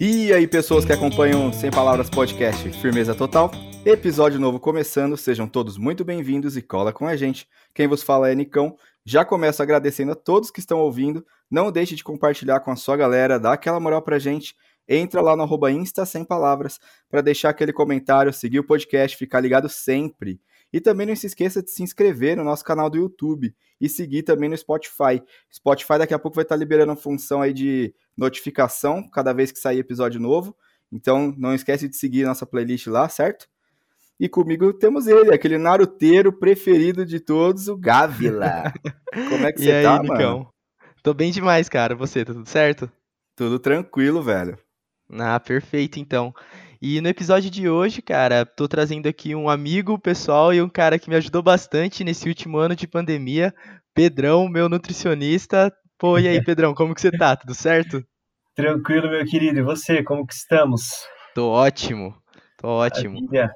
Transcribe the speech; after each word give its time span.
E 0.00 0.32
aí, 0.32 0.46
pessoas 0.46 0.84
que 0.84 0.92
acompanham 0.92 1.52
Sem 1.52 1.70
Palavras 1.70 2.10
Podcast, 2.10 2.68
firmeza 2.80 3.14
total. 3.14 3.50
Episódio 3.86 4.40
novo 4.40 4.58
começando, 4.58 5.16
sejam 5.16 5.46
todos 5.46 5.78
muito 5.78 6.04
bem-vindos 6.04 6.56
e 6.56 6.62
cola 6.62 6.92
com 6.92 7.06
a 7.06 7.14
gente. 7.14 7.46
Quem 7.72 7.86
vos 7.86 8.02
fala 8.02 8.30
é 8.30 8.34
Nicão. 8.34 8.76
Já 9.04 9.24
começo 9.24 9.62
agradecendo 9.62 10.12
a 10.12 10.14
todos 10.14 10.50
que 10.50 10.60
estão 10.60 10.80
ouvindo. 10.80 11.24
Não 11.50 11.70
deixe 11.70 11.94
de 11.94 12.02
compartilhar 12.02 12.60
com 12.60 12.70
a 12.70 12.76
sua 12.76 12.96
galera, 12.96 13.38
dá 13.38 13.52
aquela 13.52 13.78
moral 13.78 14.02
pra 14.02 14.18
gente. 14.18 14.56
Entra 14.88 15.20
lá 15.20 15.36
no 15.36 15.42
arroba 15.42 15.70
Insta 15.70 16.04
Sem 16.04 16.24
Palavras 16.24 16.80
para 17.08 17.20
deixar 17.20 17.50
aquele 17.50 17.72
comentário, 17.72 18.32
seguir 18.32 18.58
o 18.58 18.64
podcast, 18.64 19.16
ficar 19.16 19.40
ligado 19.40 19.68
sempre. 19.68 20.40
E 20.74 20.80
também 20.80 21.06
não 21.06 21.14
se 21.14 21.28
esqueça 21.28 21.62
de 21.62 21.70
se 21.70 21.84
inscrever 21.84 22.36
no 22.36 22.42
nosso 22.42 22.64
canal 22.64 22.90
do 22.90 22.98
YouTube 22.98 23.54
e 23.80 23.88
seguir 23.88 24.24
também 24.24 24.48
no 24.48 24.56
Spotify. 24.56 25.22
Spotify 25.48 25.98
daqui 25.98 26.12
a 26.12 26.18
pouco 26.18 26.34
vai 26.34 26.42
estar 26.42 26.56
liberando 26.56 26.90
a 26.90 26.96
função 26.96 27.40
aí 27.40 27.52
de 27.52 27.94
notificação 28.16 29.08
cada 29.08 29.32
vez 29.32 29.52
que 29.52 29.60
sair 29.60 29.78
episódio 29.78 30.20
novo. 30.20 30.52
Então 30.90 31.32
não 31.38 31.54
esquece 31.54 31.88
de 31.88 31.96
seguir 31.96 32.24
nossa 32.24 32.44
playlist 32.44 32.88
lá, 32.88 33.08
certo? 33.08 33.46
E 34.18 34.28
comigo 34.28 34.72
temos 34.72 35.06
ele, 35.06 35.32
aquele 35.32 35.58
naruteiro 35.58 36.32
preferido 36.32 37.06
de 37.06 37.20
todos, 37.20 37.68
o 37.68 37.76
Gávila. 37.76 38.72
Como 39.30 39.46
é 39.46 39.52
que 39.52 39.60
você 39.60 39.70
aí, 39.70 39.84
tá, 39.84 40.02
Nicão? 40.02 40.38
mano? 40.38 40.54
Tô 41.04 41.14
bem 41.14 41.30
demais, 41.30 41.68
cara. 41.68 41.94
Você, 41.94 42.24
tá 42.24 42.32
tudo 42.32 42.48
certo? 42.48 42.90
Tudo 43.36 43.60
tranquilo, 43.60 44.20
velho. 44.24 44.58
Ah, 45.08 45.38
perfeito, 45.38 46.00
então. 46.00 46.34
E 46.86 47.00
no 47.00 47.08
episódio 47.08 47.50
de 47.50 47.66
hoje, 47.66 48.02
cara, 48.02 48.44
tô 48.44 48.68
trazendo 48.68 49.08
aqui 49.08 49.34
um 49.34 49.48
amigo 49.48 49.98
pessoal 49.98 50.52
e 50.52 50.60
um 50.60 50.68
cara 50.68 50.98
que 50.98 51.08
me 51.08 51.16
ajudou 51.16 51.42
bastante 51.42 52.04
nesse 52.04 52.28
último 52.28 52.58
ano 52.58 52.76
de 52.76 52.86
pandemia, 52.86 53.54
Pedrão, 53.94 54.46
meu 54.50 54.68
nutricionista. 54.68 55.72
Pô, 55.98 56.18
e 56.18 56.28
aí, 56.28 56.38
Pedrão, 56.44 56.74
como 56.74 56.94
que 56.94 57.00
você 57.00 57.10
tá? 57.10 57.34
Tudo 57.36 57.54
certo? 57.54 58.04
Tranquilo, 58.54 59.08
meu 59.08 59.24
querido. 59.24 59.58
E 59.58 59.62
você, 59.62 60.02
como 60.02 60.26
que 60.26 60.34
estamos? 60.34 60.82
Tô 61.34 61.48
ótimo. 61.48 62.14
Tô 62.58 62.68
ótimo. 62.68 63.14
Maravilha. 63.14 63.50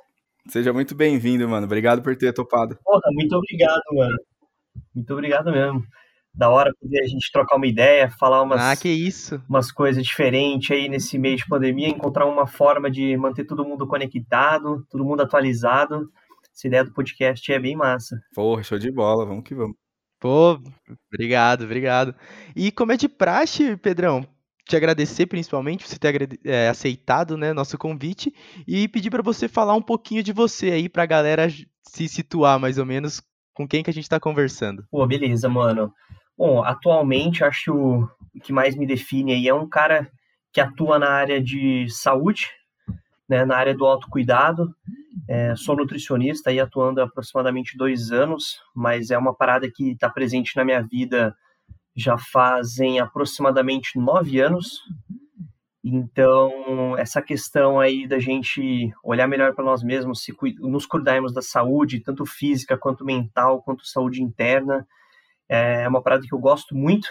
Seja 0.48 0.72
muito 0.72 0.94
bem-vindo, 0.94 1.46
mano. 1.46 1.66
Obrigado 1.66 2.00
por 2.00 2.16
ter 2.16 2.32
topado. 2.32 2.78
Porra, 2.82 3.10
muito 3.12 3.36
obrigado, 3.36 3.82
mano. 3.92 4.16
Muito 4.94 5.12
obrigado 5.12 5.52
mesmo. 5.52 5.82
Da 6.34 6.48
hora 6.50 6.72
poder 6.80 7.00
a 7.02 7.06
gente 7.06 7.30
trocar 7.32 7.56
uma 7.56 7.66
ideia, 7.66 8.10
falar 8.10 8.42
umas, 8.42 8.60
Ah, 8.60 8.76
que 8.76 8.88
isso. 8.88 9.42
umas 9.48 9.72
coisas 9.72 10.04
diferentes 10.04 10.70
aí 10.70 10.88
nesse 10.88 11.18
meio 11.18 11.36
de 11.36 11.46
pandemia, 11.46 11.88
encontrar 11.88 12.26
uma 12.26 12.46
forma 12.46 12.90
de 12.90 13.16
manter 13.16 13.44
todo 13.44 13.64
mundo 13.64 13.86
conectado, 13.88 14.86
todo 14.88 15.04
mundo 15.04 15.22
atualizado. 15.22 16.08
Essa 16.54 16.66
ideia 16.68 16.84
do 16.84 16.92
podcast 16.92 17.52
é 17.52 17.58
bem 17.58 17.76
massa. 17.76 18.20
Porra, 18.34 18.62
show 18.62 18.78
de 18.78 18.90
bola. 18.90 19.24
Vamos 19.26 19.42
que 19.44 19.54
vamos. 19.54 19.76
Pô, 20.20 20.60
obrigado, 21.12 21.62
obrigado. 21.64 22.14
E 22.54 22.70
como 22.72 22.92
é 22.92 22.96
de 22.96 23.08
praxe, 23.08 23.76
Pedrão, 23.76 24.26
te 24.68 24.76
agradecer 24.76 25.26
principalmente 25.26 25.84
por 25.84 25.90
você 25.90 25.98
ter 25.98 26.38
é, 26.44 26.68
aceitado, 26.68 27.36
né, 27.36 27.52
nosso 27.52 27.78
convite 27.78 28.32
e 28.66 28.86
pedir 28.88 29.10
para 29.10 29.22
você 29.22 29.48
falar 29.48 29.74
um 29.74 29.82
pouquinho 29.82 30.22
de 30.22 30.32
você 30.32 30.70
aí 30.72 30.88
pra 30.88 31.06
galera 31.06 31.48
j- 31.48 31.66
se 31.82 32.08
situar 32.08 32.58
mais 32.58 32.78
ou 32.78 32.84
menos 32.84 33.22
com 33.54 33.66
quem 33.66 33.82
que 33.82 33.90
a 33.90 33.92
gente 33.92 34.08
tá 34.08 34.18
conversando. 34.20 34.84
Pô, 34.90 35.06
beleza, 35.06 35.48
mano. 35.48 35.92
Bom, 36.38 36.62
atualmente 36.62 37.42
acho 37.42 37.64
que 37.64 37.70
o 38.38 38.40
que 38.40 38.52
mais 38.52 38.76
me 38.76 38.86
define 38.86 39.32
aí 39.32 39.48
é 39.48 39.52
um 39.52 39.68
cara 39.68 40.08
que 40.52 40.60
atua 40.60 40.96
na 40.96 41.10
área 41.10 41.42
de 41.42 41.88
saúde, 41.90 42.46
né, 43.28 43.44
na 43.44 43.56
área 43.56 43.74
do 43.74 43.84
autocuidado. 43.84 44.72
É, 45.28 45.56
sou 45.56 45.76
nutricionista 45.76 46.50
aí 46.50 46.60
atuando 46.60 47.00
há 47.00 47.04
aproximadamente 47.04 47.76
dois 47.76 48.12
anos, 48.12 48.60
mas 48.72 49.10
é 49.10 49.18
uma 49.18 49.34
parada 49.34 49.68
que 49.68 49.90
está 49.90 50.08
presente 50.08 50.56
na 50.56 50.64
minha 50.64 50.80
vida 50.80 51.36
já 51.96 52.16
fazem 52.16 53.00
aproximadamente 53.00 53.98
nove 53.98 54.40
anos. 54.40 54.82
Então, 55.82 56.96
essa 56.96 57.20
questão 57.20 57.80
aí 57.80 58.06
da 58.06 58.20
gente 58.20 58.92
olhar 59.02 59.26
melhor 59.26 59.56
para 59.56 59.64
nós 59.64 59.82
mesmos, 59.82 60.22
se 60.22 60.32
nos 60.60 60.86
cuidarmos 60.86 61.32
da 61.32 61.42
saúde, 61.42 61.98
tanto 61.98 62.24
física 62.24 62.78
quanto 62.78 63.04
mental, 63.04 63.60
quanto 63.60 63.84
saúde 63.84 64.22
interna, 64.22 64.86
é 65.48 65.88
uma 65.88 66.02
parada 66.02 66.22
que 66.26 66.34
eu 66.34 66.38
gosto 66.38 66.74
muito. 66.74 67.08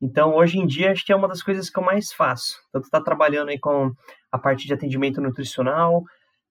Então, 0.00 0.34
hoje 0.34 0.58
em 0.58 0.66
dia, 0.66 0.92
acho 0.92 1.04
que 1.04 1.12
é 1.12 1.16
uma 1.16 1.26
das 1.26 1.42
coisas 1.42 1.68
que 1.68 1.78
eu 1.78 1.82
mais 1.82 2.12
faço. 2.12 2.56
Tanto 2.72 2.84
estar 2.84 3.00
trabalhando 3.00 3.48
aí 3.48 3.58
com 3.58 3.92
a 4.30 4.38
parte 4.38 4.66
de 4.66 4.72
atendimento 4.74 5.20
nutricional, 5.20 6.04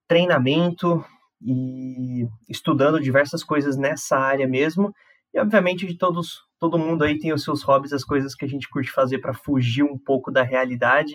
treinamento 0.06 1.04
e 1.40 2.26
estudando 2.48 3.00
diversas 3.00 3.42
coisas 3.42 3.76
nessa 3.76 4.18
área 4.18 4.46
mesmo. 4.46 4.92
E, 5.32 5.40
obviamente, 5.40 5.86
de 5.86 5.96
todos, 5.96 6.40
todo 6.58 6.78
mundo 6.78 7.04
aí 7.04 7.18
tem 7.18 7.32
os 7.32 7.42
seus 7.42 7.62
hobbies, 7.62 7.92
as 7.92 8.04
coisas 8.04 8.34
que 8.34 8.44
a 8.44 8.48
gente 8.48 8.68
curte 8.68 8.90
fazer 8.90 9.18
para 9.18 9.32
fugir 9.32 9.82
um 9.82 9.98
pouco 9.98 10.30
da 10.30 10.42
realidade, 10.42 11.14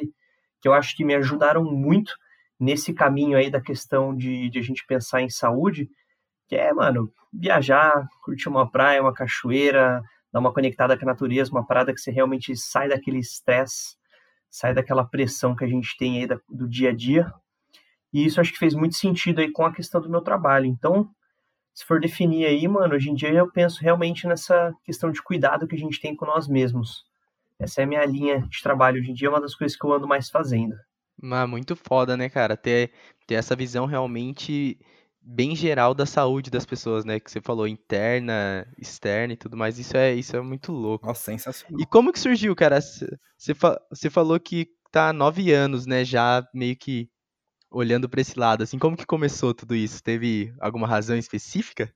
que 0.61 0.67
eu 0.67 0.73
acho 0.73 0.95
que 0.95 1.05
me 1.05 1.13
ajudaram 1.15 1.63
muito 1.63 2.13
nesse 2.59 2.93
caminho 2.93 3.37
aí 3.37 3.51
da 3.51 3.61
questão 3.61 4.15
de, 4.15 4.49
de 4.49 4.59
a 4.59 4.61
gente 4.61 4.85
pensar 4.87 5.21
em 5.21 5.29
saúde, 5.29 5.87
que 6.47 6.55
é, 6.55 6.71
mano, 6.73 7.11
viajar, 7.33 8.07
curtir 8.23 8.47
uma 8.47 8.69
praia, 8.69 9.01
uma 9.01 9.13
cachoeira, 9.13 10.01
dar 10.33 10.39
uma 10.39 10.51
conectada 10.51 10.97
com 10.97 11.05
a 11.05 11.11
natureza, 11.11 11.51
uma 11.51 11.65
parada 11.65 11.93
que 11.93 12.01
você 12.01 12.09
realmente 12.09 12.57
sai 12.57 12.89
daquele 12.89 13.19
estresse, 13.19 13.95
sai 14.49 14.73
daquela 14.73 15.05
pressão 15.05 15.55
que 15.55 15.63
a 15.63 15.67
gente 15.67 15.95
tem 15.95 16.19
aí 16.19 16.27
do 16.49 16.67
dia 16.67 16.89
a 16.89 16.93
dia. 16.93 17.31
E 18.11 18.25
isso 18.25 18.41
acho 18.41 18.51
que 18.51 18.57
fez 18.57 18.73
muito 18.73 18.95
sentido 18.95 19.39
aí 19.39 19.51
com 19.51 19.63
a 19.63 19.73
questão 19.73 20.01
do 20.01 20.09
meu 20.09 20.21
trabalho. 20.21 20.65
Então, 20.65 21.07
se 21.73 21.85
for 21.85 21.99
definir 21.99 22.45
aí, 22.45 22.67
mano, 22.67 22.95
hoje 22.95 23.11
em 23.11 23.13
dia 23.13 23.29
eu 23.29 23.51
penso 23.51 23.81
realmente 23.81 24.27
nessa 24.27 24.73
questão 24.83 25.11
de 25.11 25.21
cuidado 25.21 25.67
que 25.67 25.75
a 25.75 25.79
gente 25.79 26.01
tem 26.01 26.15
com 26.15 26.25
nós 26.25 26.47
mesmos. 26.47 27.03
Essa 27.59 27.81
é 27.81 27.83
a 27.83 27.87
minha 27.87 28.05
linha 28.05 28.41
de 28.41 28.61
trabalho 28.61 28.99
hoje 28.99 29.11
em 29.11 29.13
dia, 29.13 29.27
é 29.27 29.31
uma 29.31 29.41
das 29.41 29.55
coisas 29.55 29.77
que 29.77 29.85
eu 29.85 29.93
ando 29.93 30.07
mais 30.07 30.29
fazendo. 30.29 30.75
Mas 31.21 31.47
muito 31.47 31.75
foda, 31.75 32.17
né, 32.17 32.27
cara? 32.27 32.57
Ter, 32.57 32.91
ter 33.27 33.35
essa 33.35 33.55
visão 33.55 33.85
realmente 33.85 34.79
bem 35.23 35.55
geral 35.55 35.93
da 35.93 36.05
saúde 36.05 36.51
das 36.51 36.65
pessoas, 36.65 37.05
né? 37.05 37.19
Que 37.19 37.31
você 37.31 37.41
falou 37.41 37.67
interna, 37.67 38.67
externa 38.77 39.33
e 39.33 39.37
tudo 39.37 39.55
mais. 39.55 39.79
Isso 39.79 39.95
é, 39.95 40.13
isso 40.13 40.35
é 40.35 40.41
muito 40.41 40.71
louco. 40.71 41.05
Nossa, 41.05 41.23
sensacional. 41.31 41.79
E 41.79 41.85
como 41.85 42.11
que 42.11 42.19
surgiu, 42.19 42.55
cara? 42.55 42.79
Você 42.81 43.53
fa- 43.55 43.79
você 43.89 44.09
falou 44.09 44.39
que 44.39 44.67
tá 44.91 45.09
há 45.09 45.13
nove 45.13 45.51
anos, 45.53 45.85
né? 45.85 46.03
Já 46.03 46.45
meio 46.53 46.75
que 46.75 47.09
olhando 47.71 48.07
pra 48.07 48.21
esse 48.21 48.37
lado, 48.37 48.61
assim, 48.61 48.77
como 48.77 48.95
que 48.95 49.05
começou 49.05 49.53
tudo 49.53 49.73
isso? 49.73 50.03
Teve 50.03 50.53
alguma 50.59 50.87
razão 50.87 51.17
específica? 51.17 51.91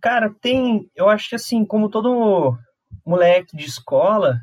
Cara, 0.00 0.34
tem. 0.40 0.90
Eu 0.94 1.08
acho 1.08 1.28
que 1.28 1.34
assim, 1.34 1.64
como 1.64 1.90
todo 1.90 2.56
moleque 3.04 3.56
de 3.56 3.66
escola, 3.66 4.38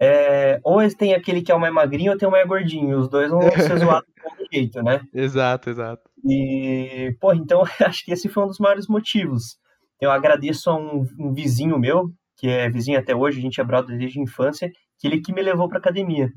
é, 0.00 0.58
ou 0.62 0.78
têm 0.94 1.14
aquele 1.14 1.42
que 1.42 1.50
é 1.50 1.54
o 1.54 1.60
mais 1.60 1.72
magrinho 1.72 2.12
ou 2.12 2.18
tem 2.18 2.28
o 2.28 2.30
mais 2.30 2.46
gordinho. 2.46 2.98
Os 2.98 3.08
dois 3.08 3.30
vão 3.30 3.40
ser 3.40 3.76
zoados 3.78 4.08
do 4.08 4.30
mesmo 4.30 4.48
jeito, 4.52 4.82
né? 4.82 5.00
Exato, 5.14 5.70
exato. 5.70 6.10
E, 6.28 7.16
pô, 7.20 7.32
então 7.32 7.62
acho 7.84 8.04
que 8.04 8.12
esse 8.12 8.28
foi 8.28 8.44
um 8.44 8.48
dos 8.48 8.58
maiores 8.58 8.88
motivos. 8.88 9.56
Eu 10.00 10.10
agradeço 10.10 10.68
a 10.70 10.76
um, 10.76 11.06
um 11.18 11.32
vizinho 11.32 11.78
meu, 11.78 12.10
que 12.36 12.48
é 12.48 12.68
vizinho 12.68 12.98
até 12.98 13.14
hoje, 13.14 13.38
a 13.38 13.42
gente 13.42 13.60
é 13.60 13.64
brother 13.64 13.96
desde 13.96 14.18
a 14.18 14.22
infância, 14.22 14.70
que 14.98 15.06
ele 15.06 15.20
que 15.20 15.32
me 15.32 15.42
levou 15.42 15.68
pra 15.68 15.78
academia. 15.78 16.28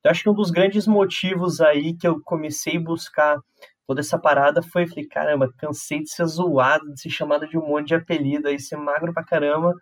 Então 0.00 0.10
acho 0.10 0.22
que 0.22 0.30
um 0.30 0.34
dos 0.34 0.50
grandes 0.50 0.86
motivos 0.86 1.60
aí 1.60 1.94
que 1.96 2.06
eu 2.06 2.20
comecei 2.24 2.76
a 2.76 2.80
buscar 2.80 3.38
toda 3.86 4.00
essa 4.00 4.18
parada 4.18 4.62
foi, 4.62 4.86
falei, 4.86 5.06
caramba, 5.06 5.52
cansei 5.58 6.00
de 6.02 6.10
ser 6.10 6.26
zoado, 6.26 6.92
de 6.92 7.00
ser 7.00 7.10
chamado 7.10 7.46
de 7.48 7.56
um 7.56 7.66
monte 7.66 7.88
de 7.88 7.94
apelido 7.94 8.48
aí, 8.48 8.58
ser 8.58 8.76
magro 8.76 9.12
pra 9.12 9.24
caramba. 9.24 9.72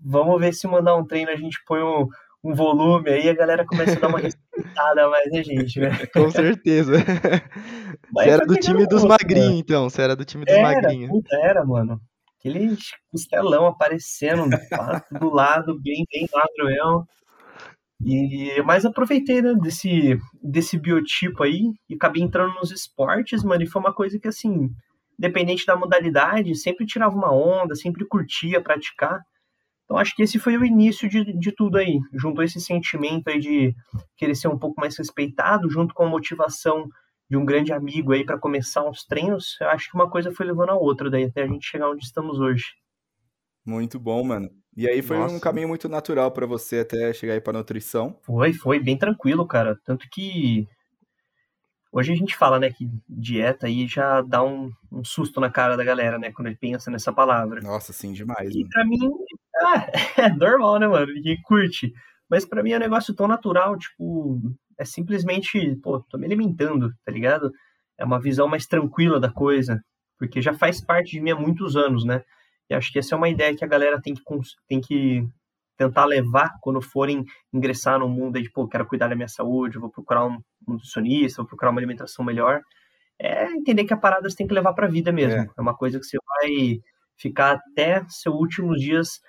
Vamos 0.00 0.40
ver 0.40 0.52
se 0.52 0.66
mandar 0.66 0.96
um 0.96 1.06
treino 1.06 1.30
a 1.30 1.36
gente 1.36 1.58
põe 1.66 1.82
um, 1.82 2.06
um 2.44 2.54
volume 2.54 3.08
aí, 3.10 3.28
a 3.28 3.34
galera 3.34 3.64
começa 3.64 3.96
a 3.96 4.00
dar 4.00 4.08
uma 4.08 4.18
respeitada 4.20 5.08
mais 5.08 5.32
a 5.32 5.42
gente, 5.42 5.80
né? 5.80 5.88
Com 6.12 6.30
certeza. 6.30 6.92
Mas 8.12 8.26
Você 8.26 8.30
era 8.30 8.44
foi 8.44 8.54
do 8.54 8.60
time 8.60 8.86
dos 8.86 9.02
gosto, 9.02 9.08
magrinhos, 9.08 9.58
então. 9.60 9.88
Você 9.88 10.02
era 10.02 10.14
do 10.14 10.24
time 10.24 10.44
dos 10.44 10.58
magrinhos. 10.58 11.10
puta, 11.10 11.36
era, 11.36 11.64
mano. 11.64 12.00
Aquele 12.38 12.76
costelão 13.10 13.66
aparecendo 13.66 14.44
do 15.18 15.30
lado, 15.30 15.80
bem, 15.80 16.04
bem 16.12 16.28
magro 16.32 16.66
mesmo. 16.66 17.06
E, 18.04 18.60
mas 18.62 18.84
aproveitei, 18.84 19.40
né, 19.40 19.54
desse, 19.54 20.18
desse 20.42 20.78
biotipo 20.78 21.42
aí 21.42 21.62
e 21.88 21.94
acabei 21.94 22.22
entrando 22.22 22.52
nos 22.54 22.70
esportes, 22.70 23.42
mano, 23.42 23.62
e 23.62 23.66
foi 23.66 23.80
uma 23.80 23.94
coisa 23.94 24.18
que, 24.18 24.28
assim, 24.28 24.68
independente 25.18 25.64
da 25.64 25.76
modalidade, 25.76 26.54
sempre 26.54 26.84
tirava 26.84 27.14
uma 27.16 27.32
onda, 27.32 27.74
sempre 27.74 28.04
curtia 28.06 28.60
praticar. 28.60 29.22
Então 29.84 29.98
acho 29.98 30.14
que 30.14 30.22
esse 30.22 30.38
foi 30.38 30.56
o 30.56 30.64
início 30.64 31.08
de, 31.08 31.24
de 31.38 31.52
tudo 31.52 31.78
aí. 31.78 31.98
Juntou 32.14 32.42
esse 32.42 32.60
sentimento 32.60 33.28
aí 33.28 33.38
de 33.38 33.74
querer 34.16 34.34
ser 34.34 34.48
um 34.48 34.58
pouco 34.58 34.80
mais 34.80 34.96
respeitado, 34.96 35.68
junto 35.68 35.94
com 35.94 36.04
a 36.04 36.08
motivação 36.08 36.88
de 37.28 37.36
um 37.36 37.44
grande 37.44 37.72
amigo 37.72 38.12
aí 38.12 38.24
para 38.24 38.38
começar 38.38 38.88
uns 38.88 39.04
treinos. 39.04 39.56
Eu 39.60 39.68
acho 39.68 39.90
que 39.90 39.96
uma 39.96 40.10
coisa 40.10 40.32
foi 40.32 40.46
levando 40.46 40.70
a 40.70 40.76
outra 40.76 41.10
daí 41.10 41.24
até 41.24 41.42
a 41.42 41.46
gente 41.46 41.66
chegar 41.66 41.90
onde 41.90 42.04
estamos 42.04 42.38
hoje. 42.38 42.64
Muito 43.66 43.98
bom, 43.98 44.22
mano. 44.24 44.50
E 44.76 44.88
aí 44.88 45.00
foi 45.00 45.16
um 45.16 45.20
Nossa. 45.20 45.40
caminho 45.40 45.68
muito 45.68 45.88
natural 45.88 46.30
pra 46.32 46.46
você 46.46 46.80
até 46.80 47.12
chegar 47.12 47.34
aí 47.34 47.40
pra 47.40 47.52
nutrição. 47.52 48.18
Foi, 48.22 48.52
foi 48.52 48.80
bem 48.80 48.98
tranquilo, 48.98 49.46
cara. 49.46 49.78
Tanto 49.84 50.06
que 50.10 50.66
Hoje 51.96 52.12
a 52.12 52.16
gente 52.16 52.36
fala, 52.36 52.58
né, 52.58 52.72
que 52.72 52.90
dieta 53.08 53.68
aí 53.68 53.86
já 53.86 54.20
dá 54.20 54.42
um, 54.42 54.72
um 54.90 55.04
susto 55.04 55.38
na 55.38 55.48
cara 55.48 55.76
da 55.76 55.84
galera, 55.84 56.18
né, 56.18 56.32
quando 56.32 56.48
ele 56.48 56.56
pensa 56.56 56.90
nessa 56.90 57.12
palavra. 57.12 57.60
Nossa, 57.60 57.92
sim, 57.92 58.12
demais. 58.12 58.52
E 58.52 58.58
mano. 58.58 58.68
pra 58.68 58.84
mim, 58.84 58.98
ah, 59.62 59.86
é 60.16 60.28
normal, 60.30 60.80
né, 60.80 60.88
mano? 60.88 61.14
Ninguém 61.14 61.40
curte. 61.42 61.94
Mas 62.28 62.44
pra 62.44 62.64
mim 62.64 62.72
é 62.72 62.78
um 62.78 62.80
negócio 62.80 63.14
tão 63.14 63.28
natural, 63.28 63.78
tipo, 63.78 64.40
é 64.76 64.84
simplesmente, 64.84 65.76
pô, 65.76 66.00
tô 66.00 66.18
me 66.18 66.26
alimentando, 66.26 66.92
tá 67.04 67.12
ligado? 67.12 67.52
É 67.96 68.04
uma 68.04 68.20
visão 68.20 68.48
mais 68.48 68.66
tranquila 68.66 69.20
da 69.20 69.30
coisa, 69.30 69.80
porque 70.18 70.42
já 70.42 70.52
faz 70.52 70.80
parte 70.80 71.12
de 71.12 71.20
mim 71.20 71.30
há 71.30 71.36
muitos 71.36 71.76
anos, 71.76 72.04
né? 72.04 72.24
E 72.68 72.74
acho 72.74 72.90
que 72.90 72.98
essa 72.98 73.14
é 73.14 73.18
uma 73.18 73.28
ideia 73.28 73.54
que 73.54 73.64
a 73.64 73.68
galera 73.68 74.02
tem 74.02 74.14
que, 74.14 74.22
tem 74.66 74.80
que 74.80 75.24
tentar 75.76 76.04
levar 76.04 76.52
quando 76.60 76.80
forem 76.80 77.24
ingressar 77.52 77.98
no 77.98 78.08
mundo 78.08 78.40
de, 78.40 78.50
pô, 78.50 78.68
quero 78.68 78.86
cuidar 78.86 79.08
da 79.08 79.16
minha 79.16 79.28
saúde, 79.28 79.78
vou 79.78 79.90
procurar 79.90 80.26
um 80.26 80.38
nutricionista, 80.66 81.42
vou 81.42 81.48
procurar 81.48 81.70
uma 81.70 81.80
alimentação 81.80 82.24
melhor. 82.24 82.60
É 83.18 83.46
entender 83.50 83.84
que 83.84 83.94
a 83.94 83.96
parada 83.96 84.28
você 84.28 84.36
tem 84.36 84.46
que 84.46 84.54
levar 84.54 84.72
pra 84.72 84.88
vida 84.88 85.12
mesmo. 85.12 85.40
É, 85.40 85.48
é 85.56 85.60
uma 85.60 85.76
coisa 85.76 85.98
que 85.98 86.04
você 86.04 86.18
vai 86.26 86.80
ficar 87.16 87.52
até 87.52 88.04
seus 88.08 88.34
últimos 88.34 88.80
dias 88.80 89.20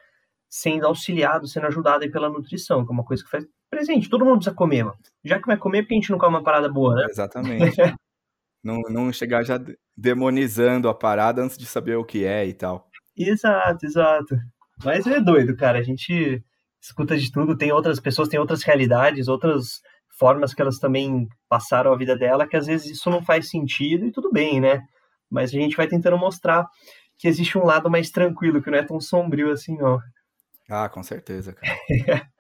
sendo 0.50 0.86
auxiliado, 0.86 1.48
sendo 1.48 1.68
ajudado 1.68 2.04
aí 2.04 2.12
pela 2.12 2.30
nutrição, 2.30 2.86
que 2.86 2.92
é 2.92 2.94
uma 2.94 3.04
coisa 3.04 3.24
que 3.24 3.30
faz 3.30 3.46
presente. 3.70 4.10
Todo 4.10 4.26
mundo 4.26 4.38
precisa 4.38 4.56
comer, 4.56 4.84
mano. 4.84 4.98
Já 5.24 5.40
que 5.40 5.48
vai 5.48 5.58
comer, 5.58 5.84
porque 5.84 5.96
a 5.96 5.98
gente 5.98 6.12
não 6.12 6.18
come 6.18 6.36
uma 6.36 6.44
parada 6.44 6.70
boa, 6.70 6.96
né? 6.96 7.06
Exatamente. 7.10 7.76
não, 8.64 8.82
não 8.90 9.12
chegar 9.12 9.44
já 9.44 9.60
demonizando 9.96 10.90
a 10.90 10.94
parada 10.94 11.42
antes 11.42 11.58
de 11.58 11.66
saber 11.66 11.96
o 11.96 12.06
que 12.06 12.26
é 12.26 12.46
e 12.46 12.54
tal. 12.54 12.90
Exato, 13.18 13.86
exato. 13.86 14.36
Mas 14.84 15.06
é 15.08 15.20
doido, 15.20 15.56
cara. 15.56 15.80
A 15.80 15.84
gente 15.84 16.44
escuta 16.82 17.18
de 17.18 17.32
tudo, 17.32 17.58
tem 17.58 17.72
outras 17.72 18.00
pessoas, 18.00 18.28
tem 18.28 18.40
outras 18.40 18.64
realidades, 18.64 19.28
outras 19.28 19.82
formas 20.18 20.54
que 20.54 20.62
elas 20.62 20.78
também 20.78 21.28
passaram 21.50 21.92
a 21.92 21.98
vida 21.98 22.16
dela, 22.16 22.48
que 22.48 22.56
às 22.56 22.68
vezes 22.68 22.92
isso 22.92 23.10
não 23.10 23.24
faz 23.24 23.50
sentido 23.50 24.06
e 24.06 24.12
tudo 24.12 24.32
bem, 24.32 24.62
né? 24.62 24.82
Mas 25.30 25.50
a 25.50 25.54
gente 25.54 25.76
vai 25.76 25.88
tentando 25.88 26.18
mostrar 26.18 26.66
que 27.18 27.28
existe 27.28 27.58
um 27.58 27.66
lado 27.66 27.90
mais 27.90 28.12
tranquilo, 28.12 28.62
que 28.62 28.70
não 28.70 28.78
é 28.78 28.84
tão 28.84 29.00
sombrio 29.00 29.52
assim, 29.52 29.78
não. 29.78 30.00
Ah, 30.70 30.88
com 30.90 31.04
certeza, 31.04 31.54
cara. 31.54 31.76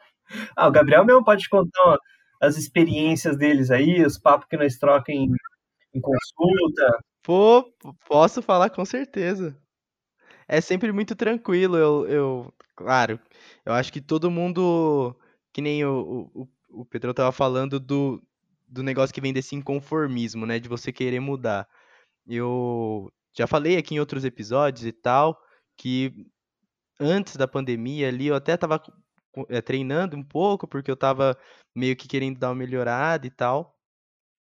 ah, 0.56 0.68
o 0.68 0.72
Gabriel 0.72 1.06
mesmo 1.06 1.24
pode 1.24 1.50
contar 1.50 1.82
ó, 1.84 1.98
as 2.42 2.58
experiências 2.58 3.38
deles 3.38 3.72
aí, 3.72 4.06
os 4.06 4.18
papos 4.18 4.48
que 4.48 4.58
nós 4.58 4.76
trocamos 4.78 5.10
em, 5.10 5.28
em 5.94 6.02
consulta. 6.02 7.00
Pô, 7.24 7.66
posso 8.08 8.42
falar 8.42 8.70
com 8.70 8.86
certeza 8.86 9.58
é 10.48 10.62
sempre 10.62 10.92
muito 10.92 11.16
tranquilo. 11.16 11.78
Eu, 11.78 12.08
eu, 12.08 12.54
claro, 12.76 13.20
eu 13.66 13.74
acho 13.74 13.92
que 13.92 14.02
todo 14.02 14.32
mundo, 14.32 15.16
que 15.54 15.62
nem 15.62 15.84
o, 15.86 16.30
o, 16.34 16.48
o 16.70 16.86
Pedro 16.86 17.14
tava 17.14 17.32
falando 17.32 17.80
do, 17.80 18.22
do 18.68 18.84
negócio 18.84 19.14
que 19.14 19.22
vem 19.22 19.34
desse 19.34 19.56
inconformismo, 19.56 20.46
né, 20.46 20.60
de 20.60 20.70
você 20.70 20.92
querer 20.92 21.20
mudar. 21.20 21.68
Eu 22.28 23.12
já 23.38 23.48
falei 23.48 23.78
aqui 23.78 23.96
em 23.96 24.00
outros 24.00 24.26
episódios 24.26 24.86
e 24.86 24.92
tal, 24.92 25.40
que 25.78 26.14
antes 27.00 27.36
da 27.36 27.48
pandemia 27.48 28.08
ali, 28.08 28.28
eu 28.28 28.36
até 28.36 28.58
tava 28.58 28.82
é, 29.50 29.62
treinando 29.62 30.16
um 30.16 30.24
pouco, 30.24 30.68
porque 30.68 30.90
eu 30.90 30.96
tava 30.96 31.38
meio 31.76 31.96
que 31.96 32.08
querendo 32.08 32.40
dar 32.40 32.50
uma 32.50 32.56
melhorada 32.56 33.28
e 33.28 33.30
tal. 33.30 33.76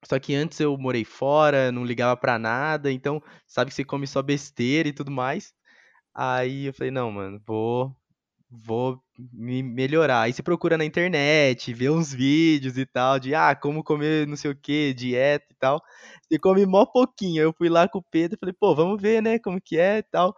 Só 0.07 0.19
que 0.19 0.35
antes 0.35 0.59
eu 0.59 0.77
morei 0.77 1.03
fora, 1.03 1.71
não 1.71 1.83
ligava 1.83 2.15
para 2.15 2.37
nada, 2.37 2.91
então 2.91 3.21
sabe 3.47 3.71
que 3.71 3.75
você 3.75 3.83
come 3.83 4.05
só 4.05 4.21
besteira 4.21 4.87
e 4.87 4.93
tudo 4.93 5.11
mais. 5.11 5.53
Aí 6.15 6.67
eu 6.67 6.73
falei, 6.73 6.91
não, 6.91 7.11
mano, 7.11 7.41
vou 7.45 7.93
vou 8.49 8.99
me 9.33 9.61
melhorar. 9.61 10.21
Aí 10.21 10.33
você 10.33 10.41
procura 10.41 10.77
na 10.77 10.85
internet, 10.85 11.73
vê 11.73 11.89
uns 11.89 12.13
vídeos 12.13 12.77
e 12.77 12.85
tal, 12.85 13.19
de 13.19 13.35
ah, 13.35 13.55
como 13.55 13.83
comer 13.83 14.27
não 14.27 14.35
sei 14.35 14.51
o 14.51 14.55
que, 14.55 14.93
dieta 14.93 15.45
e 15.51 15.55
tal. 15.59 15.81
Você 16.23 16.39
come 16.39 16.65
mó 16.65 16.85
pouquinho. 16.85 17.41
Eu 17.41 17.53
fui 17.53 17.69
lá 17.69 17.87
com 17.87 17.99
o 17.99 18.05
Pedro 18.09 18.37
e 18.37 18.39
falei, 18.39 18.55
pô, 18.57 18.73
vamos 18.75 19.01
ver, 19.01 19.21
né, 19.21 19.39
como 19.39 19.59
que 19.61 19.77
é 19.77 19.97
e 19.99 20.03
tal. 20.03 20.33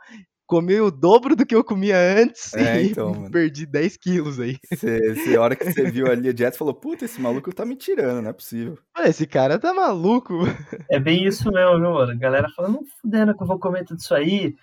Comi 0.48 0.80
o 0.80 0.90
dobro 0.90 1.36
do 1.36 1.46
que 1.46 1.54
eu 1.54 1.64
comia 1.64 1.98
antes 1.98 2.54
é, 2.54 2.82
e 2.82 2.92
então, 2.92 3.12
mano. 3.14 3.32
perdi 3.32 3.66
10 3.66 3.98
quilos 3.98 4.40
aí. 4.40 4.58
Você, 4.72 5.36
a 5.38 5.42
hora 5.42 5.58
que 5.58 5.66
você 5.66 5.92
viu 5.92 6.08
ali 6.10 6.30
a 6.30 6.34
dieta, 6.34 6.58
falou, 6.58 6.74
puta, 6.74 7.04
esse 7.04 7.20
maluco 7.20 7.54
tá 7.54 7.66
me 7.66 7.76
tirando, 7.76 8.22
não 8.22 8.30
é 8.30 8.34
possível. 8.34 8.80
Esse 9.00 9.28
cara 9.28 9.60
tá 9.60 9.74
maluco. 9.74 10.34
É 10.90 11.00
bem 11.00 11.26
isso 11.26 11.52
mesmo, 11.52 11.82
viu, 11.82 11.92
mano? 11.92 12.14
A 12.14 12.16
galera 12.16 12.48
falando, 12.56 12.76
não 12.76 12.86
fudendo 13.02 13.36
que 13.36 13.44
eu 13.44 13.48
vou 13.48 13.60
comer 13.60 13.84
tudo 13.84 14.00
isso 14.00 14.16
aí. 14.16 14.56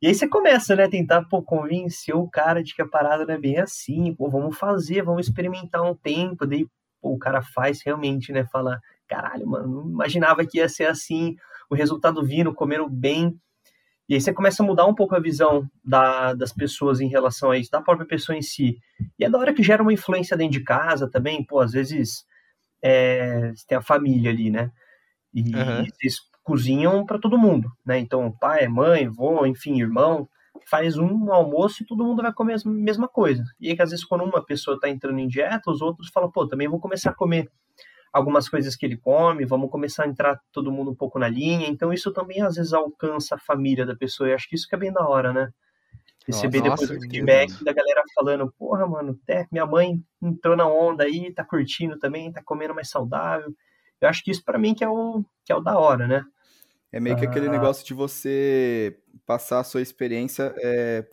E 0.00 0.08
aí 0.08 0.14
você 0.14 0.28
começa, 0.28 0.76
né, 0.76 0.88
tentar 0.88 1.22
pô, 1.24 1.42
convencer 1.42 2.14
o 2.14 2.28
cara 2.28 2.62
de 2.62 2.74
que 2.74 2.82
a 2.82 2.88
parada 2.88 3.24
não 3.24 3.34
é 3.34 3.38
bem 3.38 3.58
assim, 3.58 4.14
pô, 4.14 4.28
vamos 4.28 4.58
fazer, 4.58 5.02
vamos 5.02 5.26
experimentar 5.26 5.82
um 5.82 5.94
tempo, 5.94 6.46
daí 6.46 6.66
pô, 7.00 7.14
o 7.14 7.18
cara 7.18 7.40
faz 7.40 7.82
realmente, 7.82 8.30
né, 8.30 8.44
fala, 8.44 8.78
caralho, 9.08 9.46
mano, 9.46 9.84
não 9.84 9.90
imaginava 9.90 10.44
que 10.44 10.58
ia 10.58 10.68
ser 10.68 10.86
assim, 10.86 11.36
o 11.70 11.74
resultado 11.74 12.22
vindo, 12.22 12.52
comendo 12.52 12.88
bem, 12.90 13.40
e 14.08 14.14
aí 14.14 14.20
você 14.20 14.32
começa 14.32 14.62
a 14.62 14.66
mudar 14.66 14.86
um 14.86 14.94
pouco 14.94 15.16
a 15.16 15.20
visão 15.20 15.68
da, 15.82 16.34
das 16.34 16.52
pessoas 16.52 17.00
em 17.00 17.08
relação 17.08 17.50
a 17.50 17.58
isso, 17.58 17.70
da 17.70 17.80
própria 17.80 18.06
pessoa 18.06 18.38
em 18.38 18.42
si. 18.42 18.78
E 19.18 19.24
é 19.24 19.28
da 19.28 19.36
hora 19.36 19.52
que 19.52 19.64
gera 19.64 19.82
uma 19.82 19.92
influência 19.92 20.36
dentro 20.36 20.58
de 20.58 20.64
casa 20.64 21.10
também, 21.10 21.42
pô, 21.42 21.58
às 21.58 21.72
vezes 21.72 22.24
é, 22.82 23.50
você 23.54 23.66
tem 23.66 23.78
a 23.78 23.82
família 23.82 24.30
ali, 24.30 24.50
né, 24.50 24.70
e 25.32 25.40
uhum. 25.40 25.84
vocês 25.86 26.16
cozinham 26.46 27.04
para 27.04 27.18
todo 27.18 27.36
mundo, 27.36 27.68
né? 27.84 27.98
Então, 27.98 28.32
pai, 28.40 28.68
mãe, 28.68 29.08
vô, 29.08 29.44
enfim, 29.44 29.80
irmão, 29.80 30.28
faz 30.70 30.96
um 30.96 31.32
almoço 31.32 31.82
e 31.82 31.86
todo 31.86 32.04
mundo 32.04 32.22
vai 32.22 32.32
comer 32.32 32.54
a 32.54 32.68
mesma 32.70 33.08
coisa. 33.08 33.42
E 33.60 33.68
aí, 33.68 33.76
às 33.80 33.90
vezes, 33.90 34.04
quando 34.04 34.22
uma 34.22 34.44
pessoa 34.44 34.76
está 34.76 34.88
entrando 34.88 35.18
em 35.18 35.26
dieta, 35.26 35.70
os 35.70 35.82
outros 35.82 36.08
falam, 36.08 36.30
pô, 36.30 36.46
também 36.46 36.68
vou 36.68 36.78
começar 36.78 37.10
a 37.10 37.14
comer 37.14 37.50
algumas 38.12 38.48
coisas 38.48 38.76
que 38.76 38.86
ele 38.86 38.96
come, 38.96 39.44
vamos 39.44 39.68
começar 39.70 40.04
a 40.04 40.08
entrar 40.08 40.40
todo 40.52 40.70
mundo 40.70 40.92
um 40.92 40.94
pouco 40.94 41.18
na 41.18 41.28
linha. 41.28 41.66
Então, 41.66 41.92
isso 41.92 42.12
também, 42.12 42.40
às 42.40 42.54
vezes, 42.54 42.72
alcança 42.72 43.34
a 43.34 43.38
família 43.38 43.84
da 43.84 43.96
pessoa. 43.96 44.28
E 44.28 44.32
acho 44.32 44.48
que 44.48 44.54
isso 44.54 44.68
que 44.68 44.74
é 44.76 44.78
bem 44.78 44.92
da 44.92 45.04
hora, 45.04 45.32
né? 45.32 45.50
Receber 46.28 46.60
nossa, 46.60 46.86
depois 46.86 46.90
o 46.90 47.00
feedback 47.00 47.64
da 47.64 47.72
galera 47.72 48.02
falando, 48.14 48.52
porra, 48.56 48.86
mano, 48.86 49.18
até 49.22 49.48
minha 49.50 49.66
mãe 49.66 50.00
entrou 50.22 50.56
na 50.56 50.66
onda 50.66 51.02
aí, 51.02 51.32
tá 51.34 51.44
curtindo 51.44 51.98
também, 51.98 52.32
tá 52.32 52.40
comendo 52.44 52.74
mais 52.74 52.88
saudável. 52.88 53.52
Eu 54.00 54.08
acho 54.08 54.22
que 54.22 54.30
isso 54.30 54.44
para 54.44 54.58
mim 54.58 54.74
que 54.74 54.84
é 54.84 54.88
o 54.88 55.24
que 55.44 55.52
é 55.52 55.56
o 55.56 55.60
da 55.60 55.78
hora, 55.78 56.06
né? 56.08 56.24
É 56.96 57.00
meio 57.00 57.14
que 57.14 57.26
aquele 57.26 57.46
ah. 57.48 57.50
negócio 57.50 57.84
de 57.84 57.92
você 57.92 58.96
passar 59.26 59.60
a 59.60 59.64
sua 59.64 59.82
experiência 59.82 60.54
é, 60.62 61.04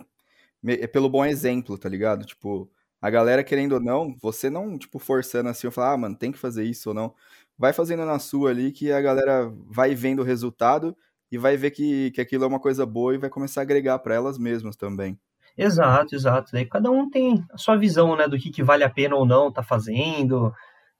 é, 0.65 0.87
pelo 0.87 1.09
bom 1.09 1.25
exemplo, 1.25 1.77
tá 1.77 1.89
ligado? 1.89 2.25
Tipo, 2.25 2.71
a 3.01 3.09
galera 3.09 3.43
querendo 3.43 3.73
ou 3.73 3.81
não, 3.81 4.15
você 4.21 4.49
não, 4.49 4.77
tipo, 4.77 4.97
forçando 4.97 5.49
assim, 5.49 5.69
falar, 5.69 5.91
ah, 5.91 5.97
mano, 5.97 6.15
tem 6.15 6.31
que 6.31 6.39
fazer 6.39 6.63
isso 6.63 6.87
ou 6.87 6.95
não. 6.95 7.13
Vai 7.57 7.73
fazendo 7.73 8.05
na 8.05 8.17
sua 8.17 8.51
ali 8.51 8.71
que 8.71 8.93
a 8.93 9.01
galera 9.01 9.51
vai 9.69 9.93
vendo 9.93 10.19
o 10.19 10.25
resultado 10.25 10.95
e 11.29 11.37
vai 11.37 11.57
ver 11.57 11.71
que, 11.71 12.11
que 12.11 12.21
aquilo 12.21 12.45
é 12.45 12.47
uma 12.47 12.61
coisa 12.61 12.85
boa 12.85 13.13
e 13.13 13.17
vai 13.17 13.29
começar 13.29 13.59
a 13.59 13.63
agregar 13.63 13.99
para 13.99 14.15
elas 14.15 14.37
mesmas 14.37 14.77
também. 14.77 15.19
Exato, 15.57 16.15
exato. 16.15 16.53
Daí 16.53 16.65
cada 16.65 16.89
um 16.89 17.09
tem 17.09 17.43
a 17.51 17.57
sua 17.57 17.75
visão, 17.75 18.15
né, 18.15 18.25
do 18.25 18.37
que, 18.37 18.49
que 18.49 18.63
vale 18.63 18.85
a 18.85 18.89
pena 18.89 19.17
ou 19.17 19.25
não 19.25 19.51
tá 19.51 19.61
fazendo. 19.61 20.53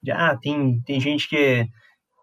Já 0.03 0.31
ah, 0.31 0.38
tem, 0.38 0.81
tem 0.81 1.00
gente 1.00 1.29
que 1.29 1.69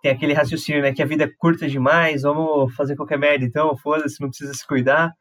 tem 0.02 0.10
aquele 0.12 0.32
raciocínio, 0.32 0.82
né, 0.82 0.92
que 0.92 1.02
a 1.02 1.06
vida 1.06 1.24
é 1.24 1.30
curta 1.38 1.68
demais, 1.68 2.22
vamos 2.22 2.74
fazer 2.74 2.96
qualquer 2.96 3.18
merda 3.18 3.44
então, 3.44 3.76
foda-se, 3.76 4.20
não 4.20 4.28
precisa 4.28 4.54
se 4.54 4.66
cuidar. 4.66 5.12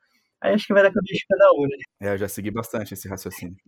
Aí 0.42 0.54
acho 0.54 0.66
que 0.66 0.74
vai 0.74 0.82
dar 0.82 0.94
cabeça 0.94 1.16
de 1.16 1.26
cada 1.28 1.52
um, 1.52 1.64
né? 1.64 1.76
É, 2.02 2.14
eu 2.14 2.18
já 2.18 2.30
segui 2.30 2.50
bastante 2.50 2.94
esse 2.94 3.10
raciocínio. 3.10 3.58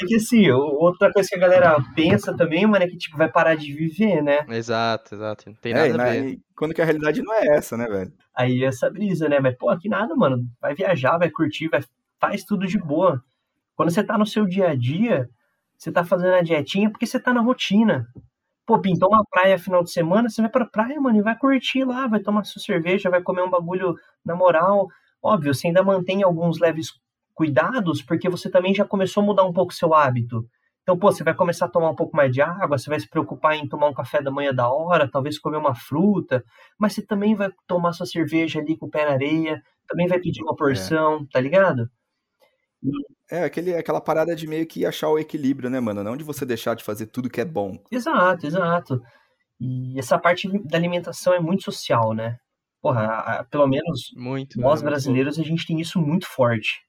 é 0.00 0.06
que 0.06 0.14
assim, 0.14 0.48
outra 0.50 1.12
coisa 1.12 1.28
que 1.28 1.34
a 1.34 1.38
galera 1.40 1.76
pensa 1.96 2.32
também, 2.36 2.64
mano, 2.64 2.84
é 2.84 2.88
que 2.88 2.96
tipo, 2.96 3.16
vai 3.16 3.28
parar 3.28 3.56
de 3.56 3.72
viver, 3.72 4.22
né? 4.22 4.46
Exato, 4.50 5.16
exato. 5.16 5.48
Não 5.48 5.56
tem 5.56 5.72
é, 5.72 5.88
nada 5.88 6.00
a 6.00 6.12
ver. 6.12 6.38
quando 6.56 6.74
que 6.74 6.80
a 6.80 6.84
realidade 6.84 7.20
não 7.22 7.34
é 7.34 7.56
essa, 7.56 7.76
né, 7.76 7.86
velho? 7.86 8.12
Aí 8.36 8.62
essa 8.62 8.88
brisa, 8.88 9.28
né? 9.28 9.40
Mas, 9.40 9.56
pô, 9.56 9.68
aqui 9.68 9.88
nada, 9.88 10.14
mano. 10.14 10.44
Vai 10.60 10.72
viajar, 10.72 11.18
vai 11.18 11.28
curtir, 11.28 11.68
vai, 11.68 11.82
faz 12.20 12.44
tudo 12.44 12.68
de 12.68 12.78
boa. 12.78 13.20
Quando 13.74 13.90
você 13.90 14.04
tá 14.04 14.16
no 14.16 14.26
seu 14.26 14.46
dia 14.46 14.68
a 14.68 14.76
dia, 14.76 15.28
você 15.78 15.92
tá 15.92 16.04
fazendo 16.04 16.34
a 16.34 16.42
dietinha 16.42 16.90
porque 16.90 17.06
você 17.06 17.20
tá 17.20 17.32
na 17.32 17.40
rotina. 17.40 18.06
Pô, 18.66 18.80
pintou 18.80 19.08
uma 19.08 19.24
praia 19.30 19.58
final 19.58 19.82
de 19.84 19.92
semana, 19.92 20.28
você 20.28 20.42
vai 20.42 20.50
pra 20.50 20.66
praia, 20.66 21.00
mano, 21.00 21.18
e 21.18 21.22
vai 21.22 21.38
curtir 21.38 21.84
lá, 21.84 22.06
vai 22.08 22.20
tomar 22.20 22.44
sua 22.44 22.60
cerveja, 22.60 23.10
vai 23.10 23.22
comer 23.22 23.42
um 23.42 23.50
bagulho 23.50 23.94
na 24.24 24.34
moral. 24.34 24.88
Óbvio, 25.22 25.54
você 25.54 25.68
ainda 25.68 25.84
mantém 25.84 26.22
alguns 26.22 26.58
leves 26.58 26.88
cuidados, 27.32 28.02
porque 28.02 28.28
você 28.28 28.50
também 28.50 28.74
já 28.74 28.84
começou 28.84 29.22
a 29.22 29.26
mudar 29.26 29.44
um 29.44 29.52
pouco 29.52 29.72
seu 29.72 29.94
hábito. 29.94 30.44
Então, 30.82 30.96
pô, 30.96 31.10
você 31.10 31.24
vai 31.24 31.34
começar 31.34 31.66
a 31.66 31.68
tomar 31.68 31.90
um 31.90 31.94
pouco 31.94 32.16
mais 32.16 32.32
de 32.32 32.40
água, 32.40 32.78
você 32.78 32.88
vai 32.88 32.98
se 32.98 33.08
preocupar 33.08 33.56
em 33.56 33.68
tomar 33.68 33.88
um 33.88 33.94
café 33.94 34.22
da 34.22 34.30
manhã 34.30 34.54
da 34.54 34.68
hora, 34.68 35.10
talvez 35.10 35.38
comer 35.38 35.58
uma 35.58 35.74
fruta, 35.74 36.44
mas 36.78 36.94
você 36.94 37.04
também 37.04 37.34
vai 37.34 37.50
tomar 37.66 37.92
sua 37.92 38.06
cerveja 38.06 38.60
ali 38.60 38.76
com 38.76 38.86
o 38.86 38.90
pé 38.90 39.04
na 39.04 39.12
areia, 39.12 39.60
também 39.88 40.06
vai 40.06 40.20
pedir 40.20 40.42
uma 40.42 40.52
é. 40.52 40.56
porção, 40.56 41.16
é. 41.16 41.26
tá 41.32 41.40
ligado? 41.40 41.90
É, 43.30 43.44
aquele, 43.44 43.74
aquela 43.74 44.00
parada 44.00 44.36
de 44.36 44.46
meio 44.46 44.66
que 44.66 44.86
achar 44.86 45.08
o 45.08 45.18
equilíbrio, 45.18 45.68
né, 45.68 45.80
mano? 45.80 46.04
Não 46.04 46.16
de 46.16 46.24
você 46.24 46.46
deixar 46.46 46.74
de 46.74 46.84
fazer 46.84 47.06
tudo 47.06 47.30
que 47.30 47.40
é 47.40 47.44
bom. 47.44 47.76
Exato, 47.90 48.46
exato. 48.46 49.02
E 49.60 49.98
essa 49.98 50.18
parte 50.18 50.48
da 50.64 50.76
alimentação 50.76 51.32
é 51.32 51.40
muito 51.40 51.64
social, 51.64 52.12
né? 52.14 52.36
Porra, 52.80 53.02
a, 53.02 53.40
a, 53.40 53.44
pelo 53.44 53.66
menos 53.66 54.12
muito, 54.14 54.60
nós 54.60 54.82
né? 54.82 54.88
brasileiros, 54.88 55.38
a 55.38 55.42
gente 55.42 55.66
tem 55.66 55.80
isso 55.80 56.00
muito 56.00 56.26
forte. 56.26 56.80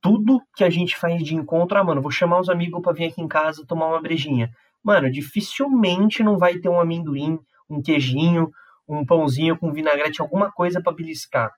Tudo 0.00 0.40
que 0.54 0.64
a 0.64 0.70
gente 0.70 0.96
faz 0.96 1.22
de 1.22 1.34
encontro, 1.34 1.76
ah, 1.78 1.84
mano, 1.84 2.00
vou 2.00 2.10
chamar 2.10 2.40
os 2.40 2.48
amigos 2.48 2.80
para 2.80 2.92
vir 2.92 3.06
aqui 3.06 3.20
em 3.20 3.28
casa 3.28 3.66
tomar 3.66 3.88
uma 3.88 4.00
brejinha. 4.00 4.50
mano, 4.82 5.10
dificilmente 5.10 6.22
não 6.22 6.38
vai 6.38 6.58
ter 6.58 6.68
um 6.68 6.80
amendoim, 6.80 7.38
um 7.68 7.82
queijinho, 7.82 8.50
um 8.88 9.04
pãozinho 9.04 9.58
com 9.58 9.72
vinagrete, 9.72 10.22
alguma 10.22 10.50
coisa 10.52 10.80
para 10.80 10.94
beliscar, 10.94 11.52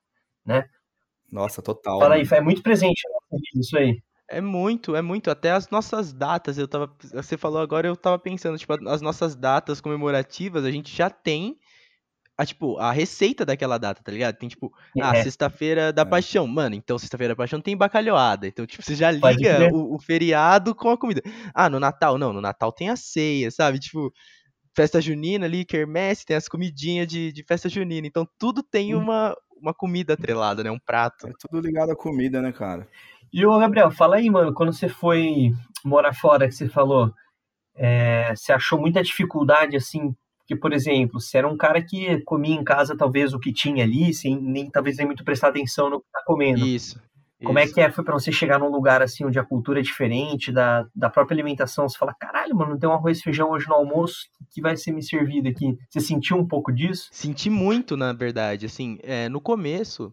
né? 0.44 0.64
Nossa, 1.30 1.60
total. 1.62 1.98
Fala 2.00 2.14
aí, 2.14 2.26
é 2.30 2.40
muito 2.40 2.62
presente 2.62 3.02
isso 3.54 3.76
aí. 3.76 4.00
É 4.30 4.40
muito, 4.40 4.94
é 4.94 5.00
muito. 5.00 5.30
Até 5.30 5.52
as 5.52 5.70
nossas 5.70 6.12
datas, 6.12 6.58
eu 6.58 6.68
tava. 6.68 6.94
Você 7.14 7.36
falou 7.36 7.60
agora, 7.60 7.88
eu 7.88 7.96
tava 7.96 8.18
pensando, 8.18 8.58
tipo, 8.58 8.72
as 8.88 9.00
nossas 9.00 9.34
datas 9.34 9.80
comemorativas, 9.80 10.64
a 10.64 10.70
gente 10.70 10.94
já 10.94 11.08
tem 11.08 11.58
a, 12.38 12.46
tipo, 12.46 12.78
a 12.78 12.92
receita 12.92 13.44
daquela 13.44 13.78
data, 13.78 14.00
tá 14.00 14.12
ligado? 14.12 14.36
Tem, 14.36 14.48
tipo, 14.48 14.72
ah, 15.00 15.16
é. 15.16 15.24
sexta-feira 15.24 15.92
da 15.92 16.02
é. 16.02 16.04
paixão. 16.04 16.46
Mano, 16.46 16.76
então 16.76 16.96
sexta-feira 16.96 17.32
da 17.34 17.36
paixão 17.36 17.60
tem 17.60 17.76
bacalhoada. 17.76 18.46
Então, 18.46 18.64
tipo, 18.64 18.82
você 18.82 18.94
já 18.94 19.10
liga 19.10 19.70
o, 19.72 19.96
o, 19.96 19.98
feriado 19.98 20.72
com 20.72 20.90
a 20.90 20.96
comida. 20.96 21.20
Ah, 21.52 21.68
no 21.68 21.80
Natal, 21.80 22.16
não, 22.16 22.32
no 22.32 22.40
Natal 22.40 22.70
tem 22.70 22.90
a 22.90 22.96
ceia, 22.96 23.50
sabe? 23.50 23.80
Tipo, 23.80 24.12
festa 24.76 25.00
junina 25.00 25.46
ali, 25.46 25.64
quermesse, 25.64 26.24
tem 26.24 26.36
as 26.36 26.46
comidinhas 26.46 27.08
de, 27.08 27.32
de 27.32 27.42
festa 27.42 27.68
junina. 27.68 28.06
Então, 28.06 28.28
tudo 28.38 28.62
tem 28.62 28.94
hum. 28.94 29.00
uma, 29.00 29.36
uma 29.60 29.74
comida 29.74 30.14
atrelada, 30.14 30.62
né? 30.62 30.70
Um 30.70 30.78
prato. 30.78 31.26
É 31.26 31.32
tudo 31.38 31.60
ligado 31.60 31.90
à 31.90 31.96
comida, 31.96 32.40
né, 32.40 32.52
cara? 32.52 32.88
E 33.32 33.44
o 33.44 33.58
Gabriel, 33.58 33.90
fala 33.90 34.16
aí, 34.16 34.30
mano, 34.30 34.54
quando 34.54 34.72
você 34.72 34.88
foi 34.88 35.50
morar 35.84 36.14
fora, 36.14 36.48
que 36.48 36.54
você 36.54 36.68
falou, 36.68 37.12
é, 37.76 38.34
você 38.34 38.52
achou 38.52 38.80
muita 38.80 39.02
dificuldade, 39.02 39.76
assim, 39.76 40.14
que, 40.46 40.56
por 40.56 40.72
exemplo, 40.72 41.20
se 41.20 41.36
era 41.36 41.46
um 41.46 41.56
cara 41.56 41.82
que 41.82 42.20
comia 42.22 42.54
em 42.54 42.64
casa 42.64 42.96
talvez 42.96 43.34
o 43.34 43.38
que 43.38 43.52
tinha 43.52 43.84
ali, 43.84 44.14
sem 44.14 44.40
nem 44.40 44.70
talvez 44.70 44.96
nem 44.96 45.06
muito 45.06 45.24
prestar 45.24 45.48
atenção 45.48 45.90
no 45.90 46.00
que 46.00 46.06
tá 46.10 46.22
comendo. 46.26 46.66
Isso. 46.66 47.00
Como 47.44 47.58
isso. 47.58 47.70
é 47.70 47.74
que 47.74 47.80
é, 47.80 47.90
foi 47.90 48.02
para 48.02 48.14
você 48.14 48.32
chegar 48.32 48.58
num 48.58 48.70
lugar 48.70 49.00
assim 49.00 49.24
onde 49.24 49.38
a 49.38 49.44
cultura 49.44 49.78
é 49.78 49.82
diferente, 49.82 50.50
da, 50.50 50.86
da 50.94 51.08
própria 51.08 51.34
alimentação? 51.34 51.88
Você 51.88 51.96
fala, 51.96 52.14
caralho, 52.14 52.54
mano, 52.56 52.72
não 52.72 52.78
tem 52.78 52.88
um 52.88 52.92
arroz 52.92 53.18
e 53.18 53.22
feijão 53.22 53.50
hoje 53.50 53.68
no 53.68 53.74
almoço 53.74 54.28
que 54.50 54.60
vai 54.60 54.76
ser 54.76 54.92
me 54.92 55.02
servido 55.02 55.48
aqui. 55.48 55.76
Você 55.88 56.00
sentiu 56.00 56.36
um 56.36 56.46
pouco 56.46 56.72
disso? 56.72 57.08
Senti 57.12 57.48
muito, 57.48 57.96
na 57.96 58.12
verdade. 58.12 58.66
Assim, 58.66 58.98
é, 59.02 59.28
no 59.28 59.40
começo, 59.40 60.12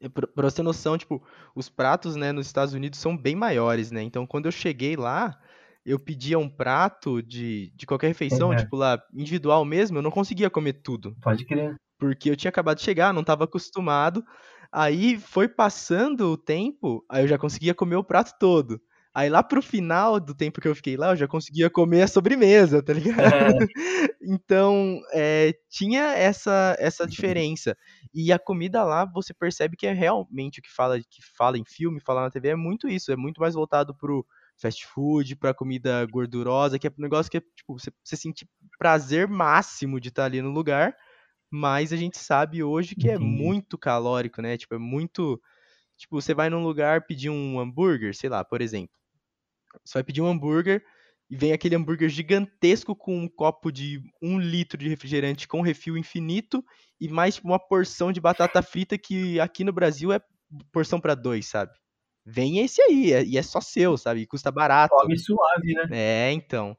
é, 0.00 0.08
pra 0.08 0.26
você 0.36 0.56
ter 0.56 0.62
noção, 0.62 0.98
tipo, 0.98 1.22
os 1.54 1.68
pratos, 1.68 2.16
né, 2.16 2.32
nos 2.32 2.46
Estados 2.46 2.74
Unidos 2.74 2.98
são 2.98 3.16
bem 3.16 3.36
maiores, 3.36 3.92
né? 3.92 4.02
Então, 4.02 4.26
quando 4.26 4.46
eu 4.46 4.52
cheguei 4.52 4.96
lá, 4.96 5.38
eu 5.86 5.98
pedia 5.98 6.38
um 6.38 6.48
prato 6.48 7.22
de, 7.22 7.72
de 7.76 7.86
qualquer 7.86 8.08
refeição, 8.08 8.50
uhum. 8.50 8.56
tipo 8.56 8.76
lá, 8.76 9.00
individual 9.14 9.64
mesmo, 9.64 9.98
eu 9.98 10.02
não 10.02 10.10
conseguia 10.10 10.50
comer 10.50 10.74
tudo. 10.74 11.16
Pode 11.22 11.44
crer. 11.44 11.76
Porque 11.98 12.30
eu 12.30 12.36
tinha 12.36 12.48
acabado 12.48 12.78
de 12.78 12.82
chegar, 12.82 13.12
não 13.12 13.20
estava 13.20 13.44
acostumado. 13.44 14.24
Aí 14.72 15.18
foi 15.18 15.48
passando 15.48 16.30
o 16.30 16.36
tempo, 16.36 17.04
aí 17.08 17.24
eu 17.24 17.28
já 17.28 17.36
conseguia 17.36 17.74
comer 17.74 17.96
o 17.96 18.04
prato 18.04 18.32
todo. 18.38 18.80
Aí 19.14 19.28
lá 19.28 19.42
pro 19.42 19.60
final 19.60 20.18
do 20.18 20.34
tempo 20.34 20.58
que 20.58 20.66
eu 20.66 20.74
fiquei 20.74 20.96
lá, 20.96 21.10
eu 21.10 21.16
já 21.16 21.28
conseguia 21.28 21.68
comer 21.68 22.02
a 22.02 22.08
sobremesa, 22.08 22.82
tá 22.82 22.94
ligado? 22.94 23.20
É. 23.20 23.66
então, 24.22 24.98
é, 25.12 25.54
tinha 25.68 26.04
essa, 26.14 26.74
essa 26.78 27.06
diferença. 27.06 27.76
E 28.14 28.32
a 28.32 28.38
comida 28.38 28.82
lá, 28.82 29.04
você 29.04 29.34
percebe 29.34 29.76
que 29.76 29.86
é 29.86 29.92
realmente 29.92 30.60
o 30.60 30.62
que 30.62 30.72
fala, 30.72 30.98
que 30.98 31.22
fala 31.36 31.58
em 31.58 31.64
filme, 31.66 32.00
fala 32.00 32.22
na 32.22 32.30
TV, 32.30 32.48
é 32.48 32.56
muito 32.56 32.88
isso. 32.88 33.12
É 33.12 33.16
muito 33.16 33.38
mais 33.42 33.52
voltado 33.52 33.94
pro 33.94 34.24
fast 34.56 34.86
food, 34.86 35.36
pra 35.36 35.52
comida 35.52 36.06
gordurosa, 36.06 36.78
que 36.78 36.86
é 36.86 36.90
um 36.90 37.02
negócio 37.02 37.30
que 37.30 37.36
é, 37.36 37.42
tipo, 37.54 37.78
você, 37.78 37.92
você 38.02 38.16
sentir 38.16 38.48
prazer 38.78 39.28
máximo 39.28 40.00
de 40.00 40.08
estar 40.08 40.22
tá 40.22 40.26
ali 40.26 40.40
no 40.40 40.50
lugar. 40.50 40.96
Mas 41.54 41.92
a 41.92 41.96
gente 41.96 42.16
sabe 42.16 42.62
hoje 42.62 42.96
que 42.96 43.10
é 43.10 43.12
é 43.12 43.18
muito 43.18 43.76
calórico, 43.76 44.40
né? 44.40 44.56
Tipo, 44.56 44.74
é 44.74 44.78
muito. 44.78 45.38
Tipo, 45.98 46.18
você 46.20 46.32
vai 46.32 46.48
num 46.48 46.62
lugar 46.62 47.06
pedir 47.06 47.28
um 47.28 47.60
hambúrguer, 47.60 48.14
sei 48.16 48.30
lá, 48.30 48.42
por 48.42 48.62
exemplo. 48.62 48.96
Você 49.84 49.94
vai 49.98 50.02
pedir 50.02 50.22
um 50.22 50.26
hambúrguer 50.26 50.82
e 51.28 51.36
vem 51.36 51.52
aquele 51.52 51.74
hambúrguer 51.74 52.08
gigantesco 52.08 52.96
com 52.96 53.18
um 53.18 53.28
copo 53.28 53.70
de 53.70 54.02
um 54.22 54.38
litro 54.38 54.78
de 54.78 54.88
refrigerante 54.88 55.46
com 55.46 55.60
refil 55.60 55.98
infinito 55.98 56.64
e 56.98 57.06
mais 57.06 57.38
uma 57.38 57.58
porção 57.58 58.12
de 58.12 58.20
batata 58.20 58.62
frita 58.62 58.96
que 58.96 59.38
aqui 59.38 59.62
no 59.62 59.72
Brasil 59.74 60.10
é 60.10 60.20
porção 60.72 60.98
para 60.98 61.14
dois, 61.14 61.46
sabe? 61.46 61.72
Vem 62.24 62.60
esse 62.60 62.80
aí, 62.80 63.12
é, 63.12 63.24
e 63.24 63.36
é 63.36 63.42
só 63.42 63.60
seu, 63.60 63.98
sabe? 63.98 64.20
E 64.20 64.26
custa 64.26 64.50
barato. 64.50 64.94
Come 64.94 65.18
suave, 65.18 65.74
né? 65.74 65.88
É, 65.90 66.32
então. 66.32 66.76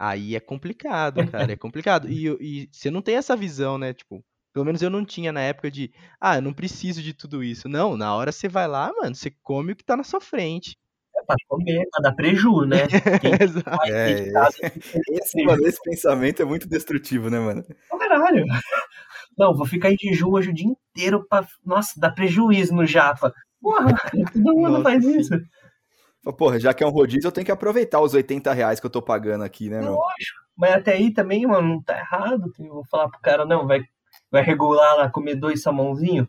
Aí 0.00 0.34
é 0.34 0.40
complicado, 0.40 1.30
cara, 1.30 1.52
é 1.52 1.56
complicado. 1.56 2.08
E, 2.08 2.26
e 2.40 2.68
você 2.72 2.90
não 2.90 3.02
tem 3.02 3.16
essa 3.16 3.36
visão, 3.36 3.76
né? 3.76 3.92
Tipo, 3.92 4.24
pelo 4.50 4.64
menos 4.64 4.80
eu 4.80 4.88
não 4.88 5.04
tinha 5.04 5.30
na 5.30 5.42
época 5.42 5.70
de, 5.70 5.92
ah, 6.18 6.36
eu 6.36 6.42
não 6.42 6.54
preciso 6.54 7.02
de 7.02 7.12
tudo 7.12 7.44
isso. 7.44 7.68
Não, 7.68 7.98
na 7.98 8.14
hora 8.14 8.32
você 8.32 8.48
vai 8.48 8.66
lá, 8.66 8.90
mano, 8.98 9.14
você 9.14 9.30
come 9.42 9.72
o 9.72 9.76
que 9.76 9.84
tá 9.84 9.96
na 9.98 10.02
sua 10.02 10.20
frente 10.20 10.74
pra 11.26 11.36
comer, 11.48 11.86
pra 11.90 12.02
dar 12.02 12.14
preju, 12.14 12.62
né? 12.62 12.78
é, 13.86 14.32
esse, 15.10 15.44
mano, 15.44 15.66
esse 15.66 15.82
pensamento 15.82 16.42
é 16.42 16.44
muito 16.44 16.68
destrutivo, 16.68 17.30
né, 17.30 17.38
mano? 17.38 17.64
Caralho. 17.98 18.46
Não, 19.38 19.54
vou 19.54 19.66
ficar 19.66 19.92
em 19.92 19.96
jejum 20.00 20.30
hoje 20.30 20.50
o 20.50 20.54
dia 20.54 20.66
inteiro 20.66 21.26
pra, 21.28 21.46
nossa, 21.64 21.98
dar 22.00 22.12
prejuízo 22.12 22.74
no 22.74 22.86
japa. 22.86 23.32
Porra, 23.60 23.94
todo 24.32 24.54
mundo 24.54 24.70
nossa. 24.70 24.82
faz 24.82 25.04
isso. 25.04 25.34
Porra, 26.36 26.60
já 26.60 26.74
que 26.74 26.84
é 26.84 26.86
um 26.86 26.90
rodízio, 26.90 27.28
eu 27.28 27.32
tenho 27.32 27.44
que 27.44 27.52
aproveitar 27.52 28.00
os 28.00 28.12
80 28.12 28.52
reais 28.52 28.78
que 28.78 28.86
eu 28.86 28.90
tô 28.90 29.00
pagando 29.00 29.42
aqui, 29.42 29.70
né, 29.70 29.80
meu? 29.80 29.94
Lógico. 29.94 30.40
Mas 30.56 30.72
até 30.72 30.92
aí 30.92 31.12
também, 31.12 31.46
mano, 31.46 31.68
não 31.68 31.82
tá 31.82 31.98
errado. 31.98 32.52
Eu 32.58 32.74
vou 32.74 32.84
falar 32.90 33.08
pro 33.08 33.20
cara, 33.20 33.46
não, 33.46 33.66
vai, 33.66 33.80
vai 34.30 34.42
regular 34.42 34.96
lá, 34.96 35.10
comer 35.10 35.34
dois 35.34 35.62
salmãozinhos. 35.62 36.28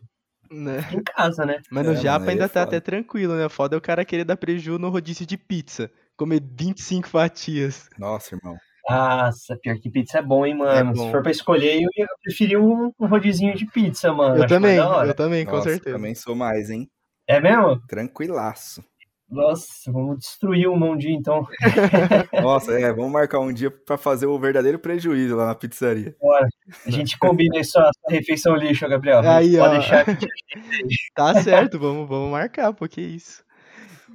Né? 0.50 0.80
Em 0.92 1.02
casa, 1.02 1.44
né? 1.44 1.60
Mas 1.70 1.86
no 1.86 1.92
é, 1.92 1.96
Japa 1.96 2.30
ainda 2.30 2.44
é 2.44 2.48
tá 2.48 2.62
até 2.62 2.80
tranquilo, 2.80 3.34
né? 3.34 3.48
Foda 3.48 3.76
é 3.76 3.78
o 3.78 3.82
cara 3.82 4.04
querer 4.04 4.24
dar 4.24 4.36
preju 4.36 4.78
no 4.78 4.90
rodízio 4.90 5.26
de 5.26 5.36
pizza. 5.36 5.90
Comer 6.16 6.42
25 6.42 7.08
fatias. 7.08 7.88
Nossa, 7.98 8.34
irmão. 8.34 8.56
Nossa, 8.88 9.56
pior 9.56 9.78
que 9.78 9.90
pizza 9.90 10.18
é 10.18 10.22
bom, 10.22 10.44
hein, 10.44 10.56
mano? 10.56 10.90
É 10.90 10.94
bom. 10.94 11.06
Se 11.06 11.10
for 11.10 11.22
pra 11.22 11.30
escolher, 11.30 11.82
eu 11.82 11.88
ia 11.96 12.06
preferir 12.22 12.58
um, 12.58 12.92
um 12.98 13.06
rodizinho 13.06 13.54
de 13.54 13.66
pizza, 13.66 14.12
mano. 14.12 14.36
Eu 14.36 14.44
Acho 14.44 14.54
também, 14.54 14.76
eu 14.76 15.14
também, 15.14 15.44
com 15.44 15.52
Nossa, 15.52 15.70
certeza. 15.70 15.96
também 15.96 16.14
sou 16.14 16.34
mais, 16.34 16.68
hein? 16.68 16.90
É 17.26 17.40
mesmo? 17.40 17.80
Tranquilaço. 17.86 18.84
Nossa, 19.32 19.90
vamos 19.90 20.18
destruir 20.18 20.68
o 20.68 20.74
um 20.74 20.94
dia 20.94 21.10
então. 21.10 21.46
Nossa, 22.42 22.78
é, 22.78 22.92
vamos 22.92 23.10
marcar 23.10 23.40
um 23.40 23.50
dia 23.50 23.70
para 23.70 23.96
fazer 23.96 24.26
o 24.26 24.38
verdadeiro 24.38 24.78
prejuízo 24.78 25.34
lá 25.34 25.46
na 25.46 25.54
pizzaria. 25.54 26.14
Bora. 26.20 26.46
A 26.86 26.90
gente 26.90 27.18
combina 27.18 27.58
isso, 27.58 27.78
a 27.78 27.90
refeição 28.10 28.54
lixo, 28.54 28.86
Gabriel. 28.86 29.20
Aí, 29.20 29.56
Pode 29.56 29.76
ó. 29.76 29.78
deixar 29.78 30.04
Tá 31.16 31.42
certo, 31.42 31.78
vamos, 31.78 32.06
vamos 32.06 32.30
marcar, 32.30 32.74
porque 32.74 33.00
é 33.00 33.04
isso. 33.04 33.42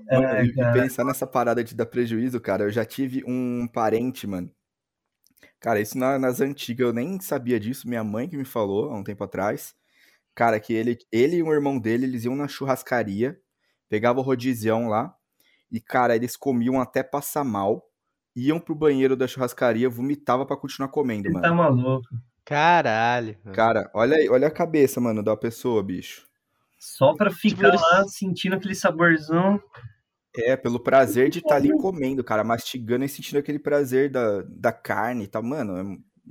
É, 0.08 0.44
e 0.44 0.54
pensar 0.54 1.04
nessa 1.04 1.26
parada 1.26 1.64
de 1.64 1.74
dar 1.74 1.88
prejuízo, 1.88 2.40
cara, 2.40 2.66
eu 2.66 2.70
já 2.70 2.86
tive 2.86 3.24
um 3.26 3.68
parente, 3.68 4.28
mano. 4.28 4.52
Cara, 5.60 5.80
isso 5.82 5.98
na, 5.98 6.20
nas 6.20 6.40
antigas, 6.42 6.86
eu 6.86 6.94
nem 6.94 7.20
sabia 7.20 7.60
disso, 7.60 7.90
minha 7.90 8.04
mãe 8.04 8.30
que 8.30 8.38
me 8.38 8.46
falou 8.46 8.92
há 8.92 8.96
um 8.96 9.04
tempo 9.04 9.24
atrás. 9.24 9.74
Cara, 10.36 10.60
que 10.60 10.74
ele, 10.74 10.96
ele 11.12 11.38
e 11.38 11.44
o 11.44 11.52
irmão 11.52 11.80
dele, 11.80 12.06
eles 12.06 12.24
iam 12.24 12.36
na 12.36 12.48
churrascaria 12.48 13.36
pegava 13.89 14.20
o 14.20 14.24
rodizião 14.24 14.88
lá 14.88 15.15
e, 15.72 15.79
cara, 15.79 16.15
eles 16.15 16.36
comiam 16.36 16.79
até 16.79 17.03
passar 17.03 17.44
mal, 17.44 17.84
iam 18.36 18.60
pro 18.60 18.75
banheiro 18.75 19.15
da 19.15 19.27
churrascaria, 19.27 19.89
vomitava 19.89 20.46
para 20.46 20.58
continuar 20.58 20.89
comendo, 20.89 21.32
mano. 21.32 21.41
Tá 21.41 21.53
maluco. 21.53 22.08
Caralho. 22.46 23.38
Cara, 23.53 23.91
olha 23.94 24.15
aí, 24.15 24.29
olha 24.29 24.48
a 24.48 24.51
cabeça, 24.51 25.01
mano, 25.01 25.22
da 25.22 25.36
pessoa, 25.36 25.84
bicho. 25.84 26.25
Só 26.79 27.13
pra 27.13 27.29
ficar 27.29 27.72
tipo, 27.72 27.84
lá 27.84 28.03
sentindo 28.06 28.56
aquele 28.56 28.75
saborzão. 28.75 29.62
É, 30.36 30.56
pelo 30.56 30.79
prazer 30.79 31.29
de 31.29 31.39
estar 31.39 31.50
tá 31.50 31.56
ali 31.56 31.72
comendo, 31.77 32.24
cara, 32.24 32.44
mastigando 32.44 33.03
e 33.03 33.10
sentindo 33.10 33.39
aquele 33.39 33.60
prazer 33.60 34.10
da, 34.10 34.44
da 34.48 34.72
carne 34.72 35.24
e 35.25 35.27
tal. 35.27 35.44
Mano, 35.44 35.77
é, 35.77 35.84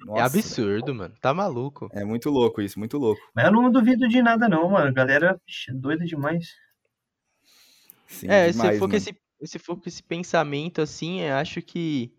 nossa, 0.07 0.21
é 0.21 0.23
absurdo, 0.23 0.95
mano. 0.95 1.15
Tá 1.21 1.35
maluco. 1.35 1.89
É 1.93 2.05
muito 2.05 2.31
louco 2.31 2.63
isso, 2.63 2.79
muito 2.79 2.97
louco. 2.97 3.21
Mas 3.35 3.47
eu 3.47 3.53
não 3.53 3.71
duvido 3.71 4.09
de 4.09 4.23
nada, 4.23 4.49
não, 4.49 4.71
mano. 4.71 4.95
Galera, 4.95 5.41
é 5.69 5.73
doida 5.73 6.05
demais. 6.05 6.47
Sim, 8.07 8.29
é, 8.29 8.51
demais, 8.51 8.75
se 8.75 8.79
for 8.79 8.89
com 8.89 8.97
esse, 8.97 9.17
se 9.45 9.59
for 9.59 9.77
com 9.77 9.89
esse 9.89 10.03
pensamento 10.03 10.81
assim, 10.81 11.21
eu 11.21 11.35
acho 11.35 11.61
que 11.63 12.13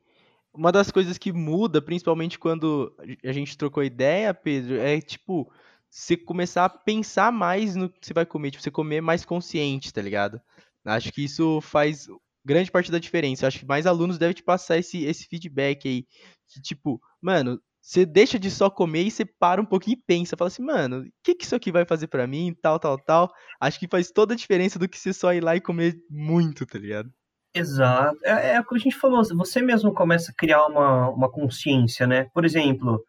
uma 0.54 0.72
das 0.72 0.92
coisas 0.92 1.18
que 1.18 1.32
muda, 1.32 1.82
principalmente 1.82 2.40
quando 2.40 2.96
a 3.24 3.32
gente 3.32 3.58
trocou 3.58 3.84
ideia, 3.84 4.34
Pedro, 4.34 4.78
é 4.78 5.00
tipo, 5.00 5.52
você 5.90 6.18
começar 6.18 6.66
a 6.66 6.70
pensar 6.70 7.32
mais 7.32 7.76
no 7.76 7.90
que 7.90 8.06
você 8.06 8.14
vai 8.14 8.26
comer, 8.26 8.52
tipo, 8.52 8.64
você 8.64 8.72
comer 8.72 9.02
mais 9.02 9.24
consciente, 9.24 9.94
tá 9.94 10.02
ligado? 10.02 10.42
Acho 10.86 11.12
que 11.12 11.24
isso 11.24 11.62
faz 11.62 12.08
grande 12.46 12.72
parte 12.72 12.92
da 12.92 12.98
diferença. 12.98 13.46
Acho 13.46 13.60
que 13.60 13.66
mais 13.66 13.86
alunos 13.86 14.18
devem 14.18 14.34
te 14.34 14.42
passar 14.42 14.78
esse, 14.78 15.04
esse 15.04 15.28
feedback 15.28 15.88
aí. 15.88 16.06
Que, 16.48 16.62
tipo, 16.62 17.02
mano, 17.22 17.62
você 17.88 18.06
deixa 18.06 18.38
de 18.38 18.52
só 18.52 18.70
comer 18.70 19.04
e 19.04 19.12
você 19.12 19.24
para 19.24 19.62
um 19.62 19.66
pouquinho 19.66 19.96
e 19.98 20.04
pensa, 20.06 20.36
fala 20.36 20.50
assim, 20.50 20.62
mano, 20.62 21.04
o 21.04 21.06
que, 21.24 21.34
que 21.34 21.46
isso 21.46 21.56
aqui 21.56 21.72
vai 21.72 21.86
fazer 21.86 22.08
para 22.08 22.28
mim, 22.28 22.54
tal, 22.62 22.78
tal, 22.78 22.98
tal. 22.98 23.32
Acho 23.62 23.80
que 23.80 23.88
faz 23.88 24.12
toda 24.12 24.34
a 24.34 24.38
diferença 24.38 24.78
do 24.78 24.90
que 24.90 25.00
você 25.00 25.14
só 25.14 25.34
ir 25.34 25.42
lá 25.42 25.56
e 25.56 25.62
comer 25.62 25.96
muito, 26.10 26.66
tá 26.66 26.78
ligado? 26.78 27.10
Exato. 27.56 28.18
É, 28.26 28.56
é 28.56 28.60
o 28.60 28.66
que 28.66 28.76
a 28.76 28.78
gente 28.78 28.98
falou, 28.98 29.24
você 29.24 29.62
mesmo 29.62 29.94
começa 29.94 30.34
a 30.34 30.36
criar 30.38 30.66
uma, 30.68 31.10
uma 31.12 31.32
consciência, 31.32 32.06
né? 32.06 32.26
Por 32.34 32.44
exemplo, 32.44 33.02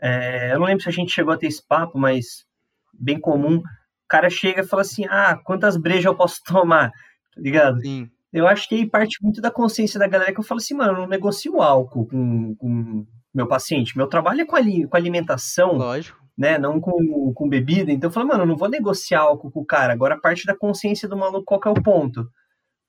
é, 0.00 0.54
eu 0.54 0.58
não 0.58 0.66
lembro 0.66 0.82
se 0.82 0.88
a 0.88 0.92
gente 0.92 1.12
chegou 1.12 1.32
a 1.32 1.36
ter 1.36 1.46
esse 1.46 1.64
papo, 1.64 1.96
mas 1.96 2.44
bem 2.92 3.20
comum. 3.20 3.58
O 3.58 4.08
cara 4.08 4.28
chega 4.28 4.62
e 4.62 4.66
fala 4.66 4.82
assim, 4.82 5.04
ah, 5.08 5.38
quantas 5.44 5.76
brejas 5.76 6.06
eu 6.06 6.16
posso 6.16 6.40
tomar? 6.42 6.90
Tá 6.90 7.40
ligado? 7.40 7.80
Sim. 7.80 8.10
Eu 8.32 8.48
acho 8.48 8.68
que 8.68 8.74
aí 8.74 8.90
parte 8.90 9.22
muito 9.22 9.40
da 9.40 9.52
consciência 9.52 10.00
da 10.00 10.08
galera 10.08 10.32
que 10.32 10.40
eu 10.40 10.44
falo 10.44 10.58
assim, 10.58 10.74
mano, 10.74 10.94
eu 10.94 10.96
não 10.96 11.06
negocio 11.06 11.62
álcool 11.62 12.08
com, 12.08 12.56
com 12.56 13.06
meu 13.34 13.46
paciente. 13.46 13.96
Meu 13.96 14.06
trabalho 14.06 14.42
é 14.42 14.46
com, 14.46 14.56
ali, 14.56 14.86
com 14.86 14.96
alimentação. 14.96 15.76
Lógico. 15.76 16.18
Né, 16.38 16.56
não 16.56 16.80
com, 16.80 17.32
com 17.34 17.48
bebida. 17.48 17.92
Então 17.92 18.08
eu 18.08 18.14
falo, 18.14 18.28
mano, 18.28 18.44
eu 18.44 18.46
não 18.46 18.56
vou 18.56 18.68
negociar 18.68 19.20
álcool 19.20 19.50
com 19.50 19.60
o 19.60 19.66
cara. 19.66 19.92
Agora 19.92 20.18
parte 20.18 20.46
da 20.46 20.56
consciência 20.56 21.06
do 21.06 21.16
maluco, 21.16 21.44
qual 21.44 21.60
que 21.60 21.68
é 21.68 21.70
o 21.70 21.82
ponto? 21.82 22.26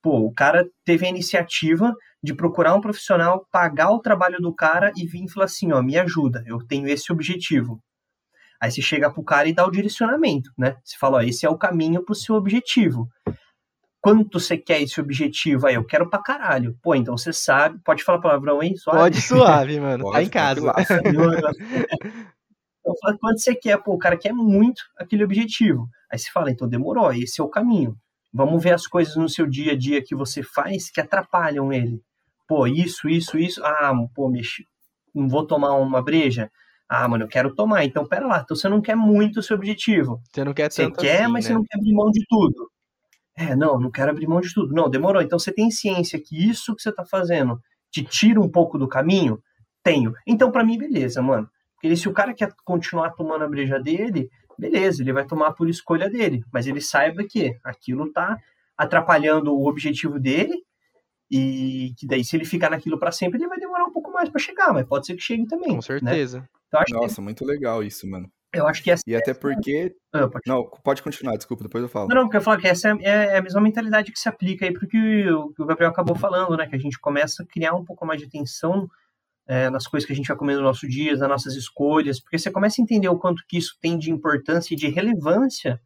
Pô, 0.02 0.20
o 0.20 0.34
cara 0.34 0.66
teve 0.86 1.06
a 1.06 1.10
iniciativa 1.10 1.94
de 2.24 2.34
procurar 2.34 2.74
um 2.76 2.82
profissional, 2.82 3.46
pagar 3.52 3.92
o 3.92 4.00
trabalho 4.00 4.38
do 4.40 4.54
cara 4.54 4.92
e 4.96 5.06
vir 5.06 5.26
e 5.26 5.30
falar 5.30 5.46
assim, 5.46 5.72
ó, 5.74 5.82
me 5.82 5.98
ajuda, 5.98 6.44
eu 6.48 6.60
tenho 6.66 6.88
esse 6.88 7.12
objetivo. 7.12 7.82
Aí 8.62 8.72
você 8.72 8.82
chega 8.82 9.12
pro 9.12 9.24
cara 9.24 9.50
e 9.50 9.54
dá 9.54 9.66
o 9.66 9.72
direcionamento, 9.72 10.52
né? 10.58 10.78
Você 10.84 10.96
fala, 10.98 11.18
ó, 11.18 11.22
esse 11.22 11.46
é 11.46 11.50
o 11.50 11.58
caminho 11.58 12.06
pro 12.06 12.14
seu 12.14 12.36
objetivo. 12.36 13.10
Quanto 14.02 14.40
você 14.40 14.58
quer 14.58 14.82
esse 14.82 15.00
objetivo? 15.00 15.68
Aí, 15.68 15.76
eu 15.76 15.86
quero 15.86 16.10
pra 16.10 16.22
caralho. 16.22 16.76
Pô, 16.82 16.96
então 16.96 17.16
você 17.16 17.32
sabe. 17.32 17.80
Pode 17.86 18.04
falar 18.04 18.20
palavrão 18.20 18.60
aí? 18.60 18.76
Suave? 18.76 19.00
Pode 19.00 19.22
suave, 19.22 19.80
mano. 19.80 20.04
Pode, 20.04 20.16
tá 20.16 20.24
em 20.24 20.30
casa. 20.30 20.60
então, 22.82 22.96
fala, 23.00 23.18
quanto 23.20 23.40
você 23.40 23.54
quer? 23.54 23.78
Pô, 23.78 23.94
o 23.94 24.00
cara 24.00 24.18
quer 24.18 24.34
muito 24.34 24.82
aquele 24.98 25.24
objetivo. 25.24 25.88
Aí 26.12 26.18
você 26.18 26.32
fala, 26.32 26.50
então 26.50 26.68
demorou, 26.68 27.14
esse 27.14 27.40
é 27.40 27.44
o 27.44 27.50
caminho. 27.50 27.96
Vamos 28.34 28.64
ver 28.64 28.74
as 28.74 28.88
coisas 28.88 29.16
no 29.16 29.30
seu 29.30 29.46
dia 29.46 29.74
a 29.74 29.78
dia 29.78 30.02
que 30.04 30.16
você 30.16 30.42
faz 30.42 30.90
que 30.90 31.00
atrapalham 31.00 31.72
ele. 31.72 32.02
Pô, 32.48 32.66
isso, 32.66 33.08
isso, 33.08 33.38
isso. 33.38 33.64
Ah, 33.64 33.94
pô, 34.16 34.28
mexi. 34.30 34.66
Não 35.14 35.30
vou 35.30 35.46
tomar 35.46 35.76
uma 35.76 36.02
breja. 36.02 36.50
Ah, 36.90 37.08
mano, 37.08 37.26
eu 37.26 37.28
quero 37.28 37.54
tomar. 37.54 37.86
Então, 37.86 38.06
pera 38.08 38.26
lá. 38.26 38.42
Então, 38.44 38.58
você 38.58 38.68
não 38.68 38.82
quer 38.82 38.96
muito 38.96 39.40
o 39.40 39.44
seu 39.44 39.56
objetivo. 39.56 40.22
Você 40.32 40.44
não 40.44 40.54
quer 40.54 40.72
Você 40.72 40.90
quer, 40.92 41.24
assim, 41.24 41.32
mas 41.32 41.46
né? 41.46 41.50
você 41.50 41.54
não 41.54 41.64
quer 41.64 41.78
abrir 41.78 41.94
mão 41.94 42.10
de 42.10 42.26
tudo. 42.28 42.72
É, 43.36 43.56
não, 43.56 43.80
não 43.80 43.92
quero 43.92 44.12
abrir 44.12 44.28
mão 44.28 44.42
de 44.42 44.54
tudo. 44.54 44.74
Não, 44.74 44.90
demorou. 44.90 45.22
Então, 45.22 45.40
você 45.40 45.52
tem 45.52 45.72
ciência 45.72 46.20
que 46.20 46.50
isso 46.50 46.76
que 46.76 46.82
você 46.82 46.92
tá 46.92 47.06
fazendo 47.06 47.60
te 47.92 48.04
tira 48.04 48.40
um 48.40 48.50
pouco 48.50 48.78
do 48.78 48.88
caminho? 48.88 49.42
Tenho. 49.84 50.14
Então, 50.28 50.52
para 50.52 50.64
mim, 50.64 50.78
beleza, 50.78 51.22
mano. 51.22 51.50
Porque 51.76 51.96
se 51.96 52.08
o 52.08 52.14
cara 52.14 52.34
quer 52.34 52.54
continuar 52.64 53.12
tomando 53.12 53.44
a 53.44 53.48
breja 53.48 53.80
dele, 53.80 54.30
beleza, 54.58 55.02
ele 55.02 55.14
vai 55.14 55.26
tomar 55.26 55.54
por 55.54 55.68
escolha 55.68 56.10
dele, 56.10 56.44
mas 56.54 56.68
ele 56.68 56.80
saiba 56.80 57.24
que 57.24 57.58
aquilo 57.64 58.06
está 58.06 58.38
atrapalhando 58.78 59.54
o 59.54 59.68
objetivo 59.68 60.20
dele 60.20 60.54
e 61.30 61.94
que 61.98 62.06
daí 62.06 62.24
se 62.24 62.36
ele 62.36 62.46
ficar 62.46 62.70
naquilo 62.70 63.00
para 63.00 63.12
sempre, 63.12 63.40
ele 63.40 63.48
vai 63.48 63.58
demorar 63.58 63.86
um 63.86 63.92
pouco 63.92 64.12
mais 64.12 64.30
para 64.30 64.40
chegar, 64.40 64.74
mas 64.74 64.86
pode 64.86 65.06
ser 65.08 65.16
que 65.16 65.22
chegue 65.22 65.48
também. 65.48 65.70
Com 65.70 65.76
né? 65.76 65.82
certeza. 65.82 66.40
Né? 66.42 66.48
Então, 66.68 66.82
Nossa, 66.92 67.16
que... 67.16 67.22
muito 67.22 67.46
legal 67.46 67.84
isso, 67.84 68.08
mano. 68.08 68.30
Eu 68.54 68.68
acho 68.68 68.84
que 68.84 68.92
essa 68.92 69.04
E 69.08 69.16
até 69.16 69.34
porque. 69.34 69.96
Ah, 70.12 70.28
pode... 70.28 70.44
Não, 70.46 70.70
pode 70.84 71.02
continuar, 71.02 71.38
desculpa, 71.38 71.64
depois 71.64 71.84
eu 71.84 71.90
falo. 71.90 72.10
Não, 72.10 72.16
não, 72.16 72.24
porque 72.24 72.38
eu 72.38 72.42
falo 72.42 72.60
que 72.60 72.68
essa 72.68 72.90
é, 73.02 73.10
é 73.10 73.38
a 73.38 73.42
mesma 73.42 73.62
mentalidade 73.62 74.12
que 74.12 74.20
se 74.20 74.28
aplica 74.28 74.66
aí 74.66 74.74
porque 74.74 74.98
o 75.32 75.54
que 75.54 75.62
o 75.62 75.66
Gabriel 75.66 75.92
acabou 75.92 76.16
falando, 76.16 76.58
né? 76.58 76.68
Que 76.68 76.76
a 76.76 76.80
gente 76.80 77.00
começa 77.00 77.44
a 77.44 77.46
criar 77.46 77.74
um 77.74 77.86
pouco 77.86 78.06
mais 78.06 78.20
de 78.20 78.28
atenção 78.28 78.90
é, 79.48 79.70
nas 79.70 79.88
coisas 79.88 80.06
que 80.06 80.14
a 80.14 80.16
gente 80.16 80.28
vai 80.28 80.38
comer 80.38 80.56
no 80.56 80.64
nosso 80.64 80.88
dia, 80.88 81.16
nas 81.16 81.30
nossas 81.30 81.56
escolhas, 81.56 82.20
porque 82.20 82.38
você 82.38 82.52
começa 82.52 82.82
a 82.82 82.84
entender 82.84 83.08
o 83.08 83.18
quanto 83.18 83.44
que 83.48 83.58
isso 83.58 83.78
tem 83.82 83.98
de 83.98 84.12
importância 84.12 84.74
e 84.74 84.78
de 84.78 84.90
relevância 84.90 85.80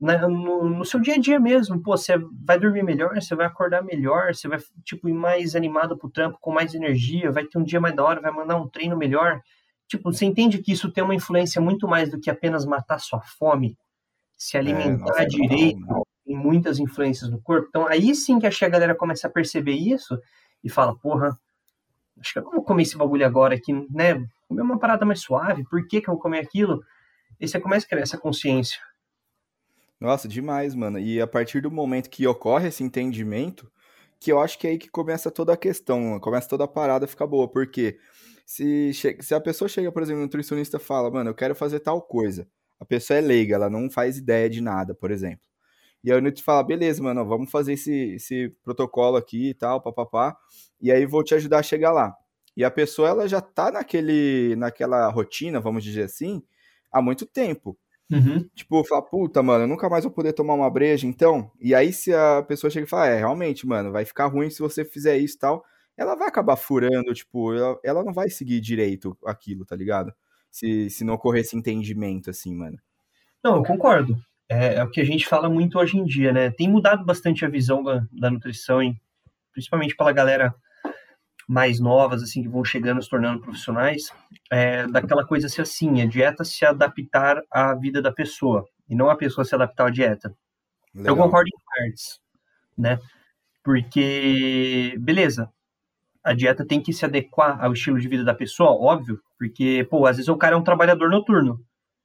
né, 0.00 0.16
no, 0.18 0.68
no, 0.68 0.84
seu 0.84 1.00
dia 1.00 1.14
a 1.14 1.18
dia 1.18 1.40
mesmo. 1.40 1.82
Pô, 1.82 1.96
você 1.96 2.16
vai 2.44 2.58
dormir 2.58 2.82
melhor, 2.82 3.14
você 3.14 3.34
vai 3.34 3.46
acordar 3.46 3.82
melhor, 3.82 4.34
você 4.34 4.46
vai, 4.46 4.58
tipo, 4.84 5.08
ir 5.08 5.12
mais 5.12 5.56
animado 5.56 5.96
pro 5.98 6.10
trampo, 6.10 6.38
com 6.40 6.52
mais 6.52 6.74
energia, 6.74 7.32
vai 7.32 7.44
ter 7.44 7.58
um 7.58 7.64
dia 7.64 7.80
mais 7.80 7.94
da 7.94 8.04
hora, 8.04 8.20
vai 8.20 8.30
mandar 8.30 8.56
um 8.56 8.68
treino 8.68 8.96
melhor. 8.96 9.40
Tipo, 9.88 10.12
você 10.12 10.26
entende 10.26 10.58
que 10.58 10.70
isso 10.70 10.92
tem 10.92 11.02
uma 11.02 11.14
influência 11.14 11.60
muito 11.60 11.88
mais 11.88 12.10
do 12.10 12.20
que 12.20 12.30
apenas 12.30 12.66
matar 12.66 13.00
sua 13.00 13.20
fome, 13.20 13.76
se 14.36 14.56
alimentar 14.56 15.22
é, 15.22 15.26
direito, 15.26 15.80
não, 15.80 15.88
não. 15.88 16.06
tem 16.24 16.36
muitas 16.36 16.78
influências 16.78 17.30
no 17.30 17.40
corpo. 17.40 17.66
Então, 17.68 17.86
aí 17.86 18.14
sim 18.14 18.38
que 18.38 18.46
acho 18.46 18.58
que 18.58 18.64
a 18.66 18.68
galera 18.68 18.94
começa 18.94 19.26
a 19.26 19.30
perceber 19.30 19.72
isso 19.72 20.20
e 20.62 20.68
fala, 20.68 20.94
porra, 20.94 21.38
acho 22.20 22.32
que 22.32 22.38
eu 22.38 22.44
não 22.44 22.52
vou 22.52 22.62
comer 22.62 22.82
esse 22.82 22.98
bagulho 22.98 23.24
agora 23.24 23.54
aqui, 23.54 23.72
né? 23.90 24.14
Comer 24.46 24.62
uma 24.62 24.78
parada 24.78 25.06
mais 25.06 25.20
suave, 25.20 25.64
por 25.64 25.86
que, 25.86 26.02
que 26.02 26.08
eu 26.08 26.14
vou 26.14 26.22
comer 26.22 26.40
aquilo? 26.40 26.82
E 27.40 27.48
você 27.48 27.58
começa 27.58 27.86
a 27.86 27.88
criar 27.88 28.02
essa 28.02 28.18
consciência. 28.18 28.78
Nossa, 29.98 30.28
demais, 30.28 30.74
mano. 30.74 30.98
E 30.98 31.20
a 31.20 31.26
partir 31.26 31.62
do 31.62 31.70
momento 31.70 32.10
que 32.10 32.26
ocorre 32.26 32.68
esse 32.68 32.84
entendimento, 32.84 33.70
que 34.20 34.32
eu 34.32 34.40
acho 34.40 34.58
que 34.58 34.66
é 34.66 34.70
aí 34.70 34.78
que 34.78 34.88
começa 34.90 35.30
toda 35.30 35.52
a 35.52 35.56
questão, 35.56 36.18
começa 36.20 36.48
toda 36.48 36.64
a 36.64 36.68
parada 36.68 37.04
a 37.04 37.08
ficar 37.08 37.26
boa, 37.26 37.48
porque 37.48 37.98
se, 38.44 38.92
se 39.20 39.34
a 39.34 39.40
pessoa 39.40 39.68
chega, 39.68 39.92
por 39.92 40.02
exemplo, 40.02 40.20
um 40.20 40.24
nutricionista 40.24 40.78
fala, 40.78 41.10
mano, 41.10 41.30
eu 41.30 41.34
quero 41.34 41.54
fazer 41.54 41.80
tal 41.80 42.02
coisa, 42.02 42.48
a 42.80 42.84
pessoa 42.84 43.18
é 43.18 43.20
leiga, 43.20 43.54
ela 43.56 43.70
não 43.70 43.90
faz 43.90 44.16
ideia 44.18 44.48
de 44.48 44.60
nada, 44.60 44.94
por 44.94 45.10
exemplo. 45.10 45.46
E 46.02 46.12
aí 46.12 46.18
o 46.18 46.22
Nutri 46.22 46.42
fala, 46.42 46.62
beleza, 46.62 47.02
mano, 47.02 47.26
vamos 47.26 47.50
fazer 47.50 47.74
esse, 47.74 48.14
esse 48.14 48.48
protocolo 48.62 49.16
aqui 49.16 49.50
e 49.50 49.54
tal, 49.54 49.82
papapá, 49.82 50.36
e 50.80 50.90
aí 50.92 51.04
vou 51.06 51.24
te 51.24 51.34
ajudar 51.34 51.58
a 51.58 51.62
chegar 51.62 51.92
lá. 51.92 52.14
E 52.56 52.64
a 52.64 52.70
pessoa, 52.70 53.08
ela 53.08 53.28
já 53.28 53.40
tá 53.40 53.70
naquele, 53.70 54.56
naquela 54.56 55.08
rotina, 55.10 55.60
vamos 55.60 55.84
dizer 55.84 56.04
assim, 56.04 56.42
há 56.90 57.02
muito 57.02 57.26
tempo. 57.26 57.78
Uhum. 58.10 58.48
Tipo, 58.54 58.82
fala, 58.84 59.02
puta, 59.02 59.42
mano, 59.42 59.64
eu 59.64 59.68
nunca 59.68 59.88
mais 59.88 60.04
vou 60.04 60.12
poder 60.12 60.32
tomar 60.32 60.54
uma 60.54 60.70
breja, 60.70 61.06
então. 61.06 61.50
E 61.60 61.74
aí, 61.74 61.92
se 61.92 62.12
a 62.14 62.42
pessoa 62.42 62.70
chega 62.70 62.86
e 62.86 62.88
fala, 62.88 63.08
é, 63.08 63.18
realmente, 63.18 63.66
mano, 63.66 63.92
vai 63.92 64.04
ficar 64.04 64.26
ruim 64.26 64.48
se 64.48 64.60
você 64.60 64.84
fizer 64.84 65.18
isso 65.18 65.36
e 65.36 65.38
tal, 65.38 65.64
ela 65.96 66.14
vai 66.14 66.28
acabar 66.28 66.56
furando, 66.56 67.12
tipo, 67.12 67.54
ela, 67.54 67.78
ela 67.84 68.04
não 68.04 68.12
vai 68.12 68.30
seguir 68.30 68.60
direito 68.60 69.16
aquilo, 69.24 69.64
tá 69.66 69.76
ligado? 69.76 70.12
Se, 70.50 70.88
se 70.88 71.04
não 71.04 71.14
ocorrer 71.14 71.42
esse 71.42 71.56
entendimento, 71.56 72.30
assim, 72.30 72.54
mano. 72.54 72.78
Não, 73.44 73.56
eu 73.56 73.62
concordo. 73.62 74.16
É, 74.48 74.76
é, 74.76 74.84
o 74.84 74.90
que 74.90 75.00
a 75.00 75.04
gente 75.04 75.26
fala 75.26 75.50
muito 75.50 75.78
hoje 75.78 75.98
em 75.98 76.04
dia, 76.04 76.32
né? 76.32 76.50
Tem 76.50 76.68
mudado 76.68 77.04
bastante 77.04 77.44
a 77.44 77.48
visão 77.48 77.82
da, 77.82 78.02
da 78.10 78.30
nutrição, 78.30 78.80
hein? 78.80 78.98
principalmente 79.58 79.96
pela 79.96 80.12
galera 80.12 80.54
mais 81.48 81.80
novas, 81.80 82.22
assim, 82.22 82.42
que 82.42 82.48
vão 82.48 82.62
chegando, 82.62 83.02
se 83.02 83.08
tornando 83.08 83.40
profissionais, 83.40 84.12
é, 84.52 84.86
daquela 84.86 85.26
coisa 85.26 85.48
ser 85.48 85.62
assim, 85.62 86.02
a 86.02 86.06
dieta 86.06 86.44
se 86.44 86.62
adaptar 86.64 87.40
à 87.50 87.74
vida 87.74 88.02
da 88.02 88.12
pessoa, 88.12 88.68
e 88.86 88.94
não 88.94 89.08
a 89.08 89.16
pessoa 89.16 89.46
se 89.46 89.54
adaptar 89.54 89.86
à 89.86 89.90
dieta. 89.90 90.36
Legal. 90.94 91.16
Eu 91.16 91.22
concordo 91.22 91.48
em 91.48 91.58
partes, 91.64 92.20
né? 92.76 92.98
Porque, 93.64 94.94
beleza, 94.98 95.50
a 96.22 96.34
dieta 96.34 96.66
tem 96.66 96.82
que 96.82 96.92
se 96.92 97.06
adequar 97.06 97.64
ao 97.64 97.72
estilo 97.72 97.98
de 97.98 98.08
vida 98.08 98.24
da 98.24 98.34
pessoa, 98.34 98.70
óbvio, 98.70 99.18
porque, 99.38 99.86
pô, 99.90 100.04
às 100.04 100.16
vezes 100.16 100.28
o 100.28 100.36
cara 100.36 100.54
é 100.54 100.58
um 100.58 100.64
trabalhador 100.64 101.08
noturno, 101.08 101.58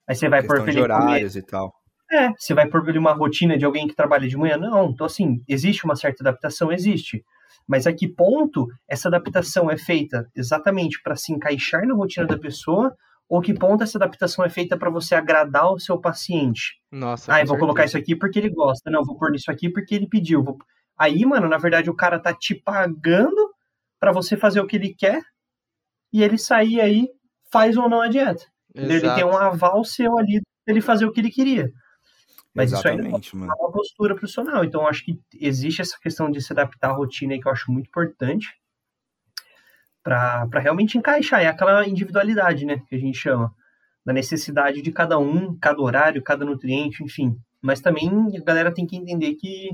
aí 0.08 0.15
você 0.15 0.29
vai 0.29 0.41
por 0.41 0.67
ele 0.69 0.79
horários 0.79 1.34
comer... 1.34 1.43
e 1.43 1.45
tal. 1.45 1.82
É, 2.13 2.30
você 2.38 2.54
vai 2.54 2.67
por 2.67 2.88
uma 2.95 3.13
rotina 3.13 3.58
de 3.58 3.65
alguém 3.65 3.88
que 3.88 3.95
trabalha 3.95 4.28
de 4.28 4.38
manhã? 4.38 4.56
Não, 4.56 4.91
então 4.91 5.06
assim, 5.06 5.41
existe 5.47 5.84
uma 5.84 5.95
certa 5.95 6.23
adaptação, 6.23 6.71
existe. 6.71 7.23
Mas 7.67 7.88
a 7.88 7.93
que 7.93 8.08
ponto 8.08 8.67
essa 8.88 9.08
adaptação 9.08 9.71
é 9.71 9.78
feita 9.78 10.30
exatamente 10.36 11.02
para 11.02 11.15
se 11.15 11.34
encaixar 11.34 11.88
na 11.88 11.95
rotina 11.95 12.28
da 12.28 12.38
pessoa 12.38 12.95
ou 13.28 13.41
que 13.41 13.54
ponto 13.54 13.84
essa 13.84 13.97
adaptação 13.97 14.45
é 14.45 14.49
feita 14.49 14.78
para 14.78 14.89
você 14.89 15.15
agradar 15.15 15.71
o 15.71 15.80
seu 15.80 15.99
paciente? 15.99 16.80
Nossa. 16.91 17.34
Ah, 17.34 17.41
eu 17.41 17.47
vou 17.47 17.58
colocar 17.58 17.86
isso 17.86 17.97
aqui 17.97 18.15
porque 18.15 18.38
ele 18.38 18.49
gosta. 18.49 18.91
Não, 18.91 19.04
vou 19.04 19.17
pôr 19.17 19.32
nisso 19.32 19.49
aqui 19.49 19.69
porque 19.69 19.95
ele 19.95 20.08
pediu. 20.08 20.43
Vou... 20.43 20.58
Aí, 20.97 21.26
mano, 21.26 21.47
na 21.47 21.58
verdade 21.58 21.89
o 21.89 21.95
cara 21.95 22.19
tá 22.19 22.34
te 22.34 22.54
pagando 22.54 23.52
para 23.99 24.12
você 24.12 24.38
fazer 24.38 24.60
o 24.60 24.67
que 24.67 24.76
ele 24.76 24.93
quer 24.93 25.21
e 26.12 26.21
ele 26.21 26.38
sair 26.38 26.80
aí, 26.80 27.08
faz 27.52 27.76
ou 27.76 27.89
não 27.89 28.02
a 28.02 28.08
dieta. 28.08 28.45
Exato. 28.76 28.93
Ele 28.93 29.15
tem 29.15 29.26
um 29.26 29.38
aval 29.38 29.84
seu 29.84 30.17
ali 30.17 30.41
ele 30.67 30.82
fazer 30.82 31.06
o 31.06 31.12
que 31.12 31.19
ele 31.19 31.32
queria. 31.32 31.69
Mas 32.53 32.71
Exatamente, 32.71 33.25
isso 33.27 33.35
ainda 33.35 33.47
é 33.51 33.55
uma 33.59 33.71
postura 33.71 34.15
profissional. 34.15 34.63
Então, 34.63 34.87
acho 34.87 35.03
que 35.03 35.19
existe 35.39 35.81
essa 35.81 35.97
questão 35.99 36.29
de 36.29 36.41
se 36.41 36.53
adaptar 36.53 36.91
à 36.91 36.93
rotina 36.93 37.33
aí 37.33 37.41
que 37.41 37.47
eu 37.47 37.51
acho 37.51 37.71
muito 37.71 37.87
importante 37.87 38.53
para 40.03 40.59
realmente 40.59 40.97
encaixar. 40.97 41.41
É 41.41 41.47
aquela 41.47 41.87
individualidade, 41.87 42.65
né, 42.65 42.81
que 42.87 42.95
a 42.95 42.99
gente 42.99 43.17
chama. 43.17 43.53
Da 44.05 44.11
necessidade 44.11 44.81
de 44.81 44.91
cada 44.91 45.17
um, 45.17 45.57
cada 45.57 45.81
horário, 45.81 46.21
cada 46.21 46.45
nutriente, 46.45 47.03
enfim. 47.03 47.37
Mas 47.61 47.79
também 47.79 48.09
a 48.37 48.43
galera 48.43 48.73
tem 48.73 48.85
que 48.85 48.97
entender 48.97 49.33
que 49.35 49.69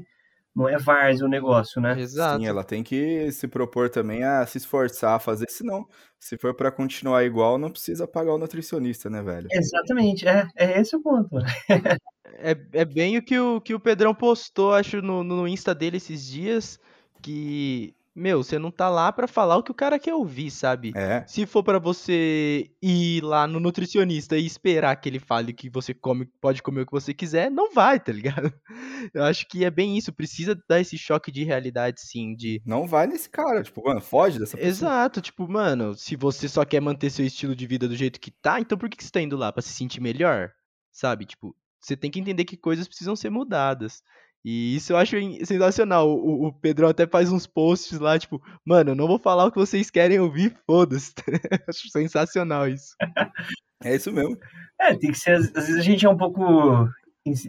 não 0.55 0.69
é 0.69 0.77
várzea 0.77 1.25
o 1.25 1.29
negócio, 1.29 1.81
né? 1.81 1.99
Exato. 1.99 2.39
Sim, 2.39 2.47
ela 2.47 2.63
tem 2.63 2.83
que 2.83 3.31
se 3.31 3.47
propor 3.47 3.89
também 3.89 4.23
a 4.23 4.45
se 4.45 4.57
esforçar 4.57 5.15
a 5.15 5.19
fazer, 5.19 5.47
senão, 5.49 5.87
se 6.19 6.37
for 6.37 6.53
para 6.53 6.71
continuar 6.71 7.23
igual, 7.23 7.57
não 7.57 7.71
precisa 7.71 8.07
pagar 8.07 8.33
o 8.33 8.37
nutricionista, 8.37 9.09
né, 9.09 9.21
velho? 9.21 9.47
Exatamente, 9.51 10.27
é, 10.27 10.47
é 10.55 10.79
esse 10.79 10.95
o 10.95 11.01
ponto. 11.01 11.37
é, 12.41 12.58
é 12.73 12.86
bem 12.86 13.17
o 13.17 13.21
que, 13.21 13.39
o 13.39 13.62
que 13.62 13.73
o 13.73 13.80
Pedrão 13.80 14.13
postou, 14.13 14.73
acho, 14.73 15.02
no, 15.02 15.23
no 15.23 15.47
Insta 15.47 15.73
dele 15.73 15.97
esses 15.97 16.25
dias, 16.25 16.80
que 17.21 17.93
meu, 18.19 18.43
você 18.43 18.60
não 18.60 18.69
tá 18.69 18.89
lá 18.89 19.12
para 19.12 19.28
falar 19.28 19.56
o 19.56 19.63
que 19.63 19.71
o 19.71 19.75
cara 19.75 19.97
quer 19.97 20.13
ouvir, 20.13 20.52
sabe? 20.52 20.91
É. 20.95 21.23
Se 21.25 21.45
for 21.45 21.63
para 21.63 21.80
você 21.80 22.69
ir 22.82 23.23
lá 23.23 23.47
no 23.47 23.60
nutricionista 23.60 24.38
e 24.38 24.45
esperar 24.45 24.95
que 24.97 25.08
ele 25.08 25.19
fale 25.19 25.54
que 25.54 25.69
você 25.69 25.93
come, 25.93 26.25
pode 26.41 26.62
comer 26.62 26.82
o 26.82 26.86
que 26.86 26.91
você 26.91 27.13
quiser, 27.13 27.49
não 27.49 27.71
vai, 27.71 27.99
tá 27.99 28.12
ligado? 28.12 28.54
Eu 29.13 29.23
acho 29.23 29.47
que 29.47 29.63
é 29.63 29.71
bem 29.71 29.97
isso, 29.97 30.12
precisa 30.12 30.60
dar 30.67 30.82
esse 30.82 30.97
choque 30.97 31.32
de 31.32 31.43
realidade, 31.43 32.02
sim, 32.02 32.36
de... 32.36 32.62
Não 32.65 32.86
vai 32.86 33.08
nesse 33.08 33.30
cara, 33.30 33.63
tipo, 33.63 33.84
mano, 33.86 34.02
foge 34.02 34.38
dessa 34.38 34.58
pessoa. 34.58 34.69
Exato, 34.69 35.21
tipo, 35.21 35.47
mano, 35.47 35.95
se 35.95 36.15
você 36.15 36.49
só 36.49 36.65
quer 36.65 36.82
manter 36.82 37.10
seu 37.10 37.25
estilo 37.25 37.56
de 37.56 37.65
vida 37.65 37.88
do 37.88 37.95
jeito 37.95 38.19
que 38.19 38.32
tá, 38.32 38.60
então 38.60 38.78
por 38.78 38.89
que 38.89 39.02
você 39.02 39.12
tá 39.12 39.21
indo 39.21 39.38
lá? 39.38 39.52
Pra 39.52 39.62
se 39.62 39.69
sentir 39.69 40.02
melhor? 40.02 40.52
Sabe? 40.91 41.25
Tipo, 41.25 41.56
você 41.79 41.95
tem 41.95 42.11
que 42.11 42.19
entender 42.19 42.45
que 42.45 42.57
coisas 42.57 42.87
precisam 42.87 43.15
ser 43.15 43.29
mudadas. 43.29 44.03
E 44.43 44.75
isso 44.75 44.93
eu 44.93 44.97
acho 44.97 45.15
sensacional. 45.45 46.09
O, 46.09 46.47
o 46.47 46.53
Pedrão 46.53 46.89
até 46.89 47.05
faz 47.05 47.31
uns 47.31 47.45
posts 47.45 47.99
lá, 47.99 48.17
tipo, 48.17 48.41
mano, 48.65 48.91
eu 48.91 48.95
não 48.95 49.07
vou 49.07 49.19
falar 49.19 49.45
o 49.45 49.51
que 49.51 49.59
vocês 49.59 49.89
querem 49.89 50.19
ouvir, 50.19 50.57
foda-se. 50.65 51.13
acho 51.67 51.89
sensacional 51.89 52.67
isso. 52.67 52.95
É 53.81 53.95
isso 53.95 54.11
mesmo. 54.11 54.37
É, 54.77 54.93
tem 54.93 55.09
que 55.09 55.17
ser. 55.17 55.35
Às 55.35 55.51
vezes 55.53 55.77
a 55.77 55.81
gente 55.81 56.05
é 56.05 56.09
um 56.09 56.17
pouco 56.17 56.85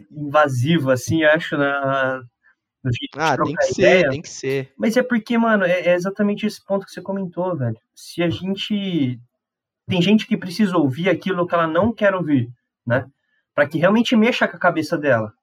invasivo, 0.09 0.89
assim, 0.89 1.25
acho, 1.25 1.57
na. 1.57 2.23
ah, 3.17 3.37
tem 3.37 3.53
que 3.53 3.73
ideia. 3.73 3.99
ser, 3.99 4.09
tem 4.09 4.21
que 4.21 4.29
ser. 4.29 4.73
Mas 4.77 4.95
é 4.95 5.03
porque, 5.03 5.37
mano, 5.37 5.65
é, 5.65 5.87
é 5.87 5.93
exatamente 5.93 6.45
esse 6.45 6.63
ponto 6.63 6.85
que 6.85 6.91
você 6.93 7.01
comentou, 7.01 7.55
velho. 7.57 7.77
Se 7.93 8.23
a 8.23 8.29
gente. 8.29 9.19
Tem 9.89 10.01
gente 10.01 10.25
que 10.25 10.37
precisa 10.37 10.77
ouvir 10.77 11.09
aquilo 11.09 11.45
que 11.45 11.53
ela 11.53 11.67
não 11.67 11.93
quer 11.93 12.15
ouvir, 12.15 12.49
né? 12.87 13.05
Para 13.53 13.67
que 13.67 13.77
realmente 13.77 14.15
mexa 14.15 14.47
com 14.47 14.57
a 14.57 14.59
cabeça 14.59 14.97
dela. 14.97 15.33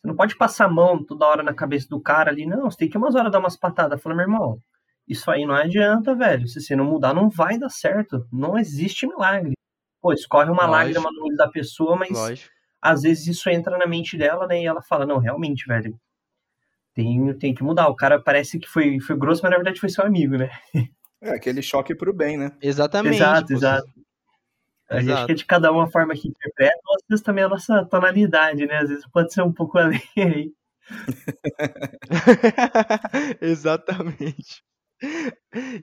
Você 0.00 0.08
não 0.08 0.16
pode 0.16 0.36
passar 0.36 0.66
a 0.66 0.70
mão 0.70 1.04
toda 1.04 1.26
hora 1.26 1.42
na 1.42 1.54
cabeça 1.54 1.86
do 1.88 2.00
cara 2.00 2.30
ali, 2.30 2.46
não. 2.46 2.70
Você 2.70 2.78
tem 2.78 2.88
que 2.88 2.98
umas 2.98 3.14
horas 3.14 3.30
dar 3.30 3.38
umas 3.38 3.56
patadas. 3.56 4.02
Fala, 4.02 4.16
meu 4.16 4.24
irmão, 4.24 4.58
isso 5.06 5.30
aí 5.30 5.46
não 5.46 5.54
adianta, 5.54 6.14
velho. 6.14 6.46
Se 6.48 6.60
você 6.60 6.74
não 6.74 6.84
mudar, 6.84 7.14
não 7.14 7.28
vai 7.28 7.58
dar 7.58 7.68
certo. 7.68 8.26
Não 8.32 8.58
existe 8.58 9.06
milagre. 9.06 9.52
Pô, 10.00 10.12
escorre 10.12 10.50
uma 10.50 10.66
Lógico. 10.66 10.72
lágrima 10.72 11.10
no 11.12 11.24
olho 11.26 11.36
da 11.36 11.48
pessoa, 11.48 11.96
mas 11.96 12.10
Lógico. 12.10 12.50
às 12.80 13.02
vezes 13.02 13.28
isso 13.28 13.48
entra 13.48 13.78
na 13.78 13.86
mente 13.86 14.16
dela, 14.16 14.46
né? 14.46 14.60
E 14.60 14.66
ela 14.66 14.82
fala, 14.82 15.06
não, 15.06 15.18
realmente, 15.18 15.64
velho, 15.66 15.96
tem, 16.94 17.32
tem 17.38 17.54
que 17.54 17.62
mudar. 17.62 17.88
O 17.88 17.94
cara 17.94 18.20
parece 18.20 18.58
que 18.58 18.68
foi, 18.68 18.98
foi 18.98 19.16
grosso, 19.16 19.42
mas 19.42 19.50
na 19.50 19.56
verdade 19.56 19.78
foi 19.78 19.88
seu 19.88 20.04
amigo, 20.04 20.36
né? 20.36 20.50
É, 21.20 21.30
aquele 21.30 21.62
choque 21.62 21.94
pro 21.94 22.12
bem, 22.12 22.36
né? 22.36 22.50
Exatamente. 22.60 23.14
Exato, 23.14 23.52
exato. 23.52 23.88
A 24.90 25.00
gente 25.00 25.12
acho 25.12 25.26
que 25.26 25.32
é 25.32 25.36
de 25.36 25.46
cada 25.46 25.72
uma 25.72 25.90
forma 25.90 26.14
que 26.14 26.28
interpreta, 26.28 26.78
às 26.96 27.02
vezes 27.08 27.24
também 27.24 27.44
a 27.44 27.48
nossa 27.48 27.84
tonalidade, 27.86 28.66
né? 28.66 28.78
Às 28.78 28.88
vezes 28.88 29.06
pode 29.06 29.32
ser 29.32 29.42
um 29.42 29.52
pouco 29.52 29.78
além 29.82 30.02
aí. 30.16 30.52
Exatamente. 33.40 34.62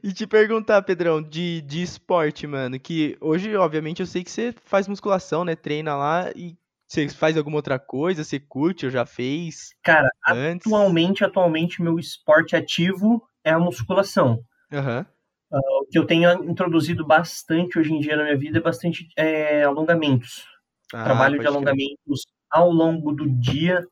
E 0.03 0.13
te 0.13 0.25
perguntar, 0.25 0.81
Pedrão, 0.81 1.21
de, 1.21 1.61
de 1.61 1.81
esporte, 1.81 2.47
mano, 2.47 2.79
que 2.79 3.17
hoje, 3.19 3.55
obviamente, 3.55 3.99
eu 3.99 4.05
sei 4.05 4.23
que 4.23 4.31
você 4.31 4.53
faz 4.65 4.87
musculação, 4.87 5.43
né? 5.43 5.55
Treina 5.55 5.95
lá 5.95 6.31
e 6.35 6.57
você 6.87 7.07
faz 7.09 7.37
alguma 7.37 7.57
outra 7.57 7.77
coisa? 7.77 8.23
Você 8.23 8.39
curte 8.39 8.85
ou 8.85 8.91
já 8.91 9.05
fez? 9.05 9.71
Cara, 9.83 10.09
antes? 10.27 10.65
atualmente, 10.65 11.23
atualmente, 11.23 11.81
meu 11.81 11.99
esporte 11.99 12.55
ativo 12.55 13.21
é 13.43 13.51
a 13.51 13.59
musculação. 13.59 14.43
Aham. 14.71 15.05
Uh, 15.51 15.81
o 15.81 15.85
que 15.87 15.97
eu 15.97 16.05
tenho 16.05 16.31
introduzido 16.43 17.05
bastante 17.05 17.79
hoje 17.79 17.91
em 17.91 17.99
dia 17.99 18.15
na 18.15 18.23
minha 18.23 18.37
vida 18.37 18.59
é 18.59 18.61
bastante 18.61 19.07
é, 19.15 19.63
alongamentos. 19.63 20.45
Ah, 20.93 21.03
Trabalho 21.03 21.39
de 21.39 21.47
alongamentos 21.47 22.25
ao 22.49 22.69
longo 22.69 23.11
do 23.11 23.29
dia 23.29 23.85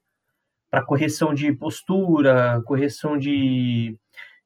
para 0.69 0.85
correção 0.85 1.33
de 1.33 1.51
postura, 1.53 2.61
correção 2.65 3.17
de, 3.17 3.97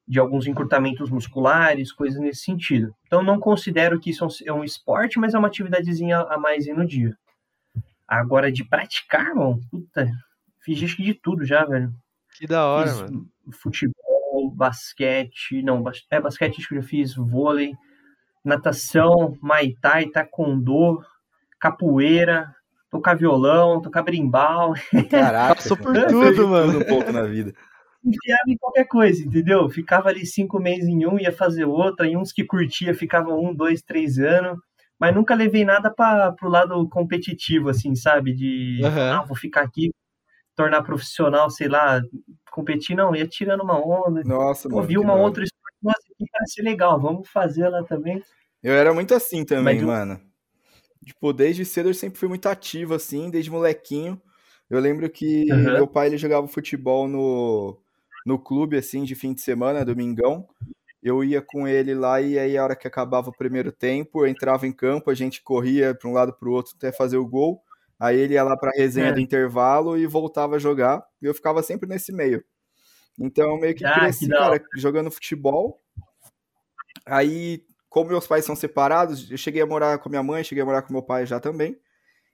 de 0.08 0.19
alguns 0.19 0.47
encurtamentos 0.47 1.10
musculares, 1.10 1.91
coisas 1.91 2.19
nesse 2.19 2.41
sentido. 2.41 2.93
Então, 3.06 3.24
não 3.24 3.39
considero 3.39 4.00
que 4.00 4.12
isso 4.12 4.28
é 4.45 4.54
um 4.54 4.63
esporte, 4.63 5.19
mas 5.19 5.34
é 5.34 5.38
uma 5.39 5.47
atividadezinha 5.47 6.19
a 6.19 6.38
mais 6.38 6.67
no 6.67 6.86
dia. 6.86 7.17
Agora, 8.08 8.52
de 8.52 8.63
praticar, 8.63 9.28
irmão, 9.28 9.60
puta, 9.71 10.12
fiz 10.60 10.84
acho 10.84 10.97
que 10.97 11.04
de 11.04 11.13
tudo 11.13 11.45
já, 11.45 11.63
velho. 11.65 11.93
Que 12.38 12.45
da 12.45 12.65
hora, 12.67 12.88
fiz 12.88 13.02
mano. 13.02 13.28
Futebol, 13.52 14.11
basquete, 14.49 15.62
não, 15.62 15.84
é 16.10 16.21
basquete 16.21 16.67
que 16.67 16.75
eu 16.75 16.82
já 16.82 16.88
fiz, 16.88 17.15
vôlei, 17.15 17.73
natação, 18.43 19.38
muay 19.41 19.75
thai, 19.82 20.08
taekwondo, 20.08 21.04
capoeira, 21.60 22.56
tocar 22.89 23.15
violão, 23.15 23.82
tocar 23.82 24.04
brimbal. 24.04 24.73
Caraca, 25.10 25.56
passou 25.56 25.77
por 25.77 25.93
tudo, 25.93 26.47
mano. 26.47 26.80
um 26.80 26.84
pouco 26.84 27.12
na 27.12 27.23
vida. 27.23 27.54
Enfiava 28.04 28.43
em 28.47 28.58
qualquer 28.58 28.86
coisa, 28.86 29.23
entendeu? 29.23 29.69
Ficava 29.69 30.10
ali 30.10 30.25
cinco 30.25 30.60
meses 30.60 30.88
em 30.88 31.06
um, 31.06 31.19
ia 31.19 31.32
fazer 31.32 31.65
outra, 31.65 32.08
e 32.08 32.17
uns 32.17 32.34
que 32.34 32.43
curtia 32.43 32.95
ficavam 32.95 33.39
um, 33.39 33.54
dois, 33.54 33.82
três 33.84 34.17
anos, 34.17 34.58
mas 34.99 35.13
nunca 35.13 35.36
levei 35.36 35.63
nada 35.63 35.89
para 35.91 36.32
pro 36.32 36.49
lado 36.49 36.89
competitivo, 36.89 37.69
assim, 37.69 37.95
sabe? 37.95 38.34
De, 38.34 38.82
uhum. 38.84 39.12
ah, 39.12 39.23
vou 39.23 39.38
ficar 39.38 39.62
aqui, 39.62 39.91
tornar 40.56 40.84
profissional, 40.84 41.50
sei 41.50 41.68
lá, 41.68 42.02
competir, 42.52 42.96
não, 42.96 43.16
ia 43.16 43.28
tirando 43.28 43.62
uma 43.62 43.80
onda. 43.80 44.22
Nossa, 44.24 44.68
mano. 44.68 44.82
Ouvi 44.82 44.98
uma 44.98 45.16
outra 45.16 45.44
história, 45.44 45.78
nossa, 45.82 46.14
que 46.18 46.26
parece 46.32 46.62
legal, 46.62 47.00
vamos 47.00 47.30
fazer 47.30 47.64
ela 47.64 47.84
também. 47.84 48.22
Eu 48.62 48.74
era 48.74 48.94
muito 48.94 49.14
assim 49.16 49.44
também, 49.44 49.78
Mas, 49.78 49.84
mano. 49.84 50.22
Tipo, 51.04 51.34
desde 51.34 51.66
cedo 51.66 51.90
eu 51.90 51.94
sempre 51.94 52.20
fui 52.20 52.30
muito 52.30 52.48
ativo, 52.48 52.94
assim, 52.94 53.30
desde 53.30 53.50
molequinho. 53.50 54.22
Eu 54.70 54.80
lembro 54.80 55.10
que 55.10 55.52
uhum. 55.52 55.74
meu 55.74 55.88
pai 55.88 56.08
ele 56.08 56.18
jogava 56.18 56.48
futebol 56.48 57.08
no, 57.08 57.78
no 58.26 58.38
clube, 58.38 58.78
assim, 58.78 59.04
de 59.04 59.16
fim 59.16 59.34
de 59.34 59.42
semana, 59.42 59.84
domingão. 59.84 60.48
Eu 61.02 61.24
ia 61.24 61.42
com 61.42 61.68
ele 61.68 61.96
lá 61.96 62.22
e 62.22 62.38
aí 62.38 62.56
a 62.56 62.64
hora 62.64 62.76
que 62.76 62.88
acabava 62.88 63.30
o 63.30 63.36
primeiro 63.36 63.72
tempo, 63.72 64.22
eu 64.22 64.28
entrava 64.28 64.68
em 64.68 64.72
campo, 64.72 65.10
a 65.10 65.16
gente 65.16 65.42
corria 65.42 65.96
para 65.96 66.08
um 66.08 66.14
lado 66.14 66.32
para 66.32 66.48
o 66.48 66.52
outro 66.52 66.74
até 66.78 66.92
fazer 66.92 67.18
o 67.18 67.28
gol. 67.28 67.64
Aí 68.02 68.18
ele 68.18 68.34
ia 68.34 68.42
lá 68.42 68.58
pra 68.58 68.72
resenha 68.72 69.10
é. 69.10 69.14
do 69.14 69.20
intervalo 69.20 69.96
e 69.96 70.08
voltava 70.08 70.56
a 70.56 70.60
jogar. 70.60 71.06
E 71.22 71.28
eu 71.28 71.36
ficava 71.36 71.62
sempre 71.62 71.88
nesse 71.88 72.12
meio. 72.12 72.44
Então, 73.20 73.60
meio 73.60 73.76
que 73.76 73.86
ah, 73.86 73.94
cresci, 73.94 74.26
que 74.26 74.32
cara, 74.32 74.60
jogando 74.76 75.12
futebol. 75.12 75.80
Aí, 77.06 77.64
como 77.88 78.10
meus 78.10 78.26
pais 78.26 78.44
são 78.44 78.56
separados, 78.56 79.30
eu 79.30 79.38
cheguei 79.38 79.62
a 79.62 79.68
morar 79.68 80.00
com 80.00 80.10
minha 80.10 80.24
mãe, 80.24 80.44
cheguei 80.44 80.64
a 80.64 80.66
morar 80.66 80.82
com 80.82 80.92
meu 80.92 81.04
pai 81.04 81.28
já 81.28 81.40
também. 81.40 81.80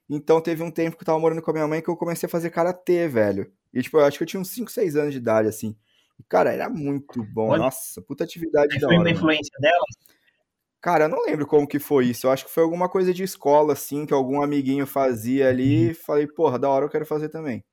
Então, 0.08 0.40
teve 0.40 0.62
um 0.62 0.70
tempo 0.70 0.96
que 0.96 1.02
eu 1.02 1.06
tava 1.06 1.18
morando 1.18 1.42
com 1.42 1.50
a 1.50 1.54
minha 1.54 1.68
mãe 1.68 1.82
que 1.82 1.90
eu 1.90 1.96
comecei 1.98 2.26
a 2.26 2.30
fazer 2.30 2.48
karatê, 2.48 3.06
velho. 3.06 3.52
E, 3.74 3.82
tipo, 3.82 3.98
eu 3.98 4.06
acho 4.06 4.16
que 4.16 4.24
eu 4.24 4.28
tinha 4.28 4.40
uns 4.40 4.48
5, 4.48 4.70
6 4.70 4.96
anos 4.96 5.12
de 5.12 5.18
idade, 5.18 5.48
assim. 5.48 5.76
E, 6.18 6.22
cara, 6.22 6.50
era 6.50 6.70
muito 6.70 7.22
bom. 7.24 7.50
Olha, 7.50 7.64
Nossa, 7.64 8.00
puta 8.00 8.24
atividade 8.24 8.78
da 8.80 8.86
hora. 8.86 8.96
Foi 8.96 9.04
uma 9.04 9.10
influência 9.10 9.52
dela? 9.60 9.84
Cara, 10.80 11.04
eu 11.04 11.08
não 11.08 11.24
lembro 11.24 11.46
como 11.46 11.66
que 11.66 11.78
foi 11.78 12.06
isso. 12.06 12.26
Eu 12.26 12.30
acho 12.30 12.44
que 12.44 12.52
foi 12.52 12.62
alguma 12.62 12.88
coisa 12.88 13.12
de 13.12 13.24
escola, 13.24 13.72
assim, 13.72 14.06
que 14.06 14.14
algum 14.14 14.42
amiguinho 14.42 14.86
fazia 14.86 15.48
ali. 15.48 15.88
Uhum. 15.88 15.94
Falei, 15.94 16.26
porra, 16.26 16.58
da 16.58 16.68
hora 16.68 16.84
eu 16.84 16.90
quero 16.90 17.04
fazer 17.04 17.28
também. 17.28 17.64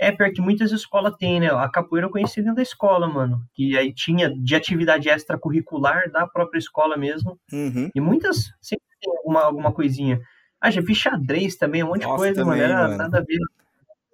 É, 0.00 0.12
pior 0.12 0.32
que 0.32 0.40
muitas 0.40 0.70
escolas 0.70 1.14
têm, 1.16 1.40
né? 1.40 1.48
A 1.48 1.68
capoeira 1.68 2.06
eu 2.06 2.10
conheci 2.10 2.40
dentro 2.40 2.56
da 2.56 2.62
escola, 2.62 3.08
mano. 3.08 3.42
Que 3.54 3.76
aí 3.76 3.92
tinha 3.92 4.30
de 4.30 4.54
atividade 4.54 5.08
extracurricular 5.08 6.10
da 6.10 6.26
própria 6.26 6.58
escola 6.58 6.96
mesmo. 6.96 7.38
Uhum. 7.52 7.90
E 7.94 8.00
muitas 8.00 8.52
sempre 8.60 8.84
tem 9.00 9.16
alguma, 9.16 9.42
alguma 9.42 9.72
coisinha. 9.72 10.20
Ah, 10.60 10.70
já 10.70 10.82
fiz 10.82 10.98
xadrez 10.98 11.56
também, 11.56 11.82
um 11.82 11.88
monte 11.88 12.02
Nossa, 12.02 12.14
de 12.14 12.18
coisa, 12.18 12.44
também, 12.44 12.60
mano. 12.60 12.72
Era 12.72 12.82
mano. 12.82 12.96
nada 12.96 13.18
a 13.18 13.20
ver. 13.20 13.38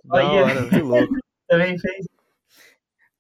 Da 0.05 0.19
aí, 0.19 0.27
hora, 0.27 0.69
que 0.69 0.81
louco. 0.81 1.15
também 1.49 1.79
fez. 1.79 2.07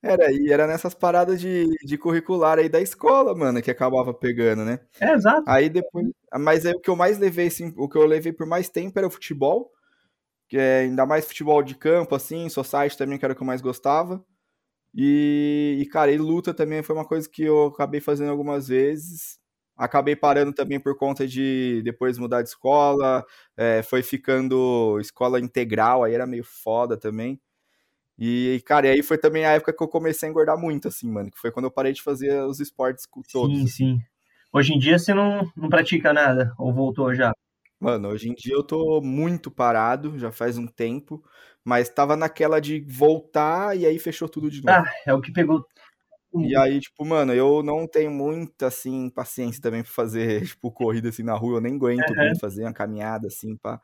Era, 0.04 0.30
e 0.30 0.52
era 0.52 0.66
nessas 0.66 0.94
paradas 0.94 1.40
de, 1.40 1.66
de 1.82 1.96
curricular 1.96 2.58
aí 2.58 2.68
da 2.68 2.80
escola, 2.80 3.34
mano, 3.34 3.62
que 3.62 3.70
acabava 3.70 4.12
pegando, 4.12 4.64
né? 4.64 4.80
É, 5.00 5.12
exato. 5.14 5.42
Aí 5.46 5.68
depois. 5.68 6.06
Mas 6.38 6.66
aí 6.66 6.74
o 6.74 6.80
que 6.80 6.90
eu 6.90 6.96
mais 6.96 7.18
levei, 7.18 7.46
assim, 7.46 7.72
o 7.76 7.88
que 7.88 7.96
eu 7.96 8.04
levei 8.04 8.32
por 8.32 8.46
mais 8.46 8.68
tempo 8.68 8.98
era 8.98 9.06
o 9.06 9.10
futebol. 9.10 9.72
Que 10.48 10.58
é 10.58 10.80
ainda 10.80 11.06
mais 11.06 11.26
futebol 11.26 11.62
de 11.62 11.74
campo, 11.74 12.14
assim, 12.14 12.48
society 12.50 12.98
também, 12.98 13.18
que 13.18 13.24
era 13.24 13.32
o 13.32 13.36
que 13.36 13.42
eu 13.42 13.46
mais 13.46 13.62
gostava. 13.62 14.22
E, 14.94 15.78
e, 15.80 15.86
cara, 15.86 16.12
e 16.12 16.18
luta 16.18 16.54
também 16.54 16.82
foi 16.82 16.94
uma 16.94 17.06
coisa 17.06 17.28
que 17.28 17.42
eu 17.44 17.66
acabei 17.66 18.00
fazendo 18.00 18.30
algumas 18.30 18.68
vezes. 18.68 19.38
Acabei 19.76 20.14
parando 20.14 20.52
também 20.52 20.78
por 20.78 20.96
conta 20.96 21.26
de 21.26 21.82
depois 21.84 22.18
mudar 22.18 22.42
de 22.42 22.50
escola. 22.50 23.24
É, 23.56 23.82
foi 23.82 24.02
ficando 24.02 24.98
escola 25.00 25.40
integral, 25.40 26.04
aí 26.04 26.14
era 26.14 26.26
meio 26.26 26.44
foda 26.44 26.96
também. 26.96 27.40
E, 28.18 28.62
cara, 28.64 28.86
e 28.86 28.90
aí 28.90 29.02
foi 29.02 29.18
também 29.18 29.44
a 29.44 29.52
época 29.52 29.72
que 29.72 29.82
eu 29.82 29.88
comecei 29.88 30.28
a 30.28 30.30
engordar 30.30 30.58
muito, 30.58 30.88
assim, 30.88 31.10
mano. 31.10 31.30
Que 31.30 31.38
foi 31.38 31.50
quando 31.50 31.66
eu 31.66 31.70
parei 31.70 31.92
de 31.92 32.02
fazer 32.02 32.42
os 32.42 32.60
esportes 32.60 33.06
todos. 33.30 33.56
Sim, 33.58 33.66
sim. 33.66 33.98
Hoje 34.52 34.72
em 34.72 34.78
dia 34.78 34.98
você 34.98 35.12
não, 35.12 35.50
não 35.56 35.68
pratica 35.68 36.12
nada? 36.12 36.54
Ou 36.58 36.72
voltou 36.72 37.12
já? 37.14 37.32
Mano, 37.80 38.08
hoje 38.08 38.28
em 38.28 38.34
dia 38.34 38.54
eu 38.54 38.62
tô 38.62 39.00
muito 39.00 39.50
parado, 39.50 40.18
já 40.18 40.30
faz 40.30 40.56
um 40.56 40.66
tempo. 40.66 41.22
Mas 41.64 41.88
tava 41.88 42.14
naquela 42.14 42.60
de 42.60 42.80
voltar 42.86 43.76
e 43.76 43.86
aí 43.86 43.98
fechou 43.98 44.28
tudo 44.28 44.50
de 44.50 44.62
novo. 44.62 44.78
Ah, 44.78 44.84
é 45.06 45.12
o 45.14 45.20
que 45.20 45.32
pegou. 45.32 45.66
E 46.36 46.56
aí, 46.56 46.80
tipo, 46.80 47.04
mano, 47.04 47.32
eu 47.32 47.62
não 47.62 47.86
tenho 47.86 48.10
muita, 48.10 48.66
assim, 48.66 49.08
paciência 49.08 49.62
também 49.62 49.82
pra 49.82 49.92
fazer, 49.92 50.42
tipo, 50.46 50.70
corrida 50.70 51.08
assim 51.08 51.22
na 51.22 51.34
rua. 51.34 51.58
Eu 51.58 51.60
nem 51.60 51.76
aguento 51.76 52.10
uhum. 52.10 52.38
fazer 52.40 52.62
uma 52.62 52.72
caminhada, 52.72 53.28
assim, 53.28 53.56
pra... 53.56 53.80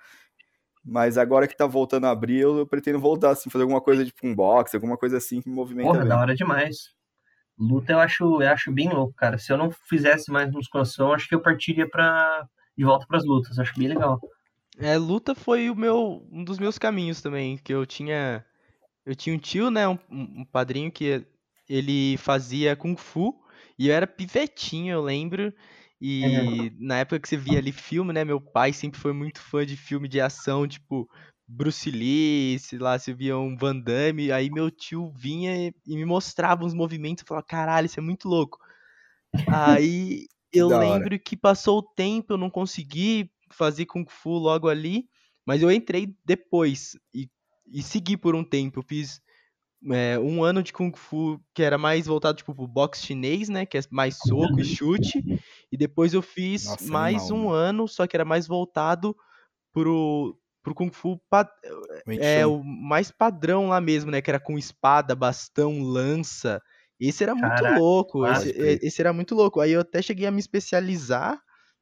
Mas 0.84 1.18
agora 1.18 1.46
que 1.46 1.56
tá 1.56 1.66
voltando 1.66 2.06
a 2.06 2.10
abrir, 2.10 2.40
eu, 2.40 2.66
pretendo 2.66 2.98
voltar, 2.98 3.30
assim, 3.30 3.50
fazer 3.50 3.62
alguma 3.62 3.80
coisa 3.80 4.04
tipo 4.04 4.26
um 4.26 4.34
boxe, 4.34 4.76
alguma 4.76 4.96
coisa 4.96 5.18
assim 5.18 5.40
que 5.40 5.48
me 5.48 5.54
movimenta. 5.54 5.88
Porra, 5.88 6.00
bem. 6.00 6.08
da 6.08 6.18
hora 6.18 6.34
demais. 6.34 6.94
Luta 7.58 7.92
eu 7.92 8.00
acho, 8.00 8.42
eu 8.42 8.48
acho 8.48 8.72
bem 8.72 8.88
louco, 8.88 9.12
cara. 9.12 9.36
Se 9.36 9.52
eu 9.52 9.58
não 9.58 9.70
fizesse 9.70 10.30
mais 10.30 10.50
musculação, 10.50 11.12
acho 11.12 11.28
que 11.28 11.34
eu 11.34 11.42
partiria 11.42 11.88
pra, 11.88 12.46
de 12.76 12.84
volta 12.84 13.06
pras 13.06 13.24
lutas. 13.24 13.58
Acho 13.58 13.78
bem 13.78 13.88
legal. 13.88 14.18
É, 14.78 14.96
luta 14.96 15.34
foi 15.34 15.68
o 15.68 15.76
meu, 15.76 16.26
um 16.32 16.42
dos 16.42 16.58
meus 16.58 16.78
caminhos 16.78 17.20
também, 17.20 17.58
que 17.58 17.72
eu 17.72 17.84
tinha, 17.84 18.42
eu 19.04 19.14
tinha 19.14 19.36
um 19.36 19.38
tio, 19.38 19.70
né, 19.70 19.86
um, 19.86 19.98
um 20.10 20.44
padrinho 20.50 20.90
que 20.90 21.26
ele 21.68 22.16
fazia 22.16 22.74
kung 22.74 22.96
fu 22.96 23.38
e 23.78 23.88
eu 23.88 23.94
era 23.94 24.06
pivetinho, 24.06 24.94
eu 24.94 25.02
lembro. 25.02 25.52
E 26.00 26.24
é. 26.24 26.70
na 26.78 26.98
época 26.98 27.20
que 27.20 27.28
você 27.28 27.36
via 27.36 27.58
ali 27.58 27.72
filme, 27.72 28.12
né? 28.12 28.24
Meu 28.24 28.40
pai 28.40 28.72
sempre 28.72 28.98
foi 28.98 29.12
muito 29.12 29.40
fã 29.40 29.66
de 29.66 29.76
filme 29.76 30.08
de 30.08 30.20
ação, 30.20 30.66
tipo 30.66 31.08
Bruce 31.46 31.90
Lee, 31.90 32.58
sei 32.58 32.78
lá, 32.78 32.98
se 32.98 33.12
via 33.12 33.36
um 33.36 33.56
Van 33.56 33.76
Damme, 33.76 34.30
aí 34.30 34.48
meu 34.50 34.70
tio 34.70 35.10
vinha 35.10 35.72
e 35.86 35.96
me 35.96 36.04
mostrava 36.04 36.64
uns 36.64 36.72
movimentos, 36.72 37.22
eu 37.22 37.26
falava, 37.26 37.46
caralho, 37.46 37.86
isso 37.86 37.98
é 37.98 38.02
muito 38.02 38.28
louco. 38.28 38.58
Aí 39.76 40.26
eu 40.52 40.66
lembro 40.66 41.18
que 41.18 41.36
passou 41.36 41.78
o 41.78 41.82
tempo, 41.82 42.32
eu 42.32 42.36
não 42.36 42.50
consegui 42.50 43.30
fazer 43.50 43.86
Kung 43.86 44.04
Fu 44.08 44.30
logo 44.30 44.68
ali, 44.68 45.08
mas 45.46 45.62
eu 45.62 45.70
entrei 45.70 46.14
depois 46.24 46.96
e, 47.14 47.28
e 47.72 47.82
segui 47.82 48.16
por 48.16 48.34
um 48.34 48.42
tempo. 48.42 48.80
Eu 48.80 48.82
fiz 48.82 49.20
é, 49.92 50.18
um 50.18 50.42
ano 50.42 50.62
de 50.62 50.72
Kung 50.72 50.92
Fu 50.94 51.40
que 51.54 51.62
era 51.62 51.78
mais 51.78 52.06
voltado 52.06 52.38
tipo, 52.38 52.54
pro 52.54 52.66
boxe 52.66 53.06
chinês, 53.06 53.48
né? 53.48 53.64
Que 53.64 53.78
é 53.78 53.80
mais 53.90 54.16
soco 54.16 54.60
e 54.60 54.64
chute. 54.64 55.22
Depois 55.80 56.12
eu 56.12 56.20
fiz 56.20 56.66
Nossa, 56.66 56.92
mais 56.92 57.30
animal, 57.30 57.38
um 57.38 57.50
ano, 57.50 57.88
só 57.88 58.06
que 58.06 58.14
era 58.14 58.22
mais 58.22 58.46
voltado 58.46 59.16
pro, 59.72 60.38
pro 60.62 60.74
Kung 60.74 60.90
Fu 60.92 61.18
é, 62.06 62.44
o 62.44 62.62
mais 62.62 63.10
padrão 63.10 63.68
lá 63.68 63.80
mesmo, 63.80 64.10
né? 64.10 64.20
Que 64.20 64.30
era 64.30 64.38
com 64.38 64.58
espada, 64.58 65.14
bastão, 65.14 65.80
lança. 65.80 66.60
Esse 67.00 67.22
era 67.22 67.34
muito 67.34 67.48
Caraca, 67.48 67.78
louco. 67.78 68.26
Esse, 68.26 68.50
esse, 68.82 69.00
era 69.00 69.10
muito 69.10 69.34
louco. 69.34 69.58
Aí 69.58 69.70
eu 69.72 69.80
até 69.80 70.02
cheguei 70.02 70.26
a 70.26 70.30
me 70.30 70.38
especializar 70.38 71.40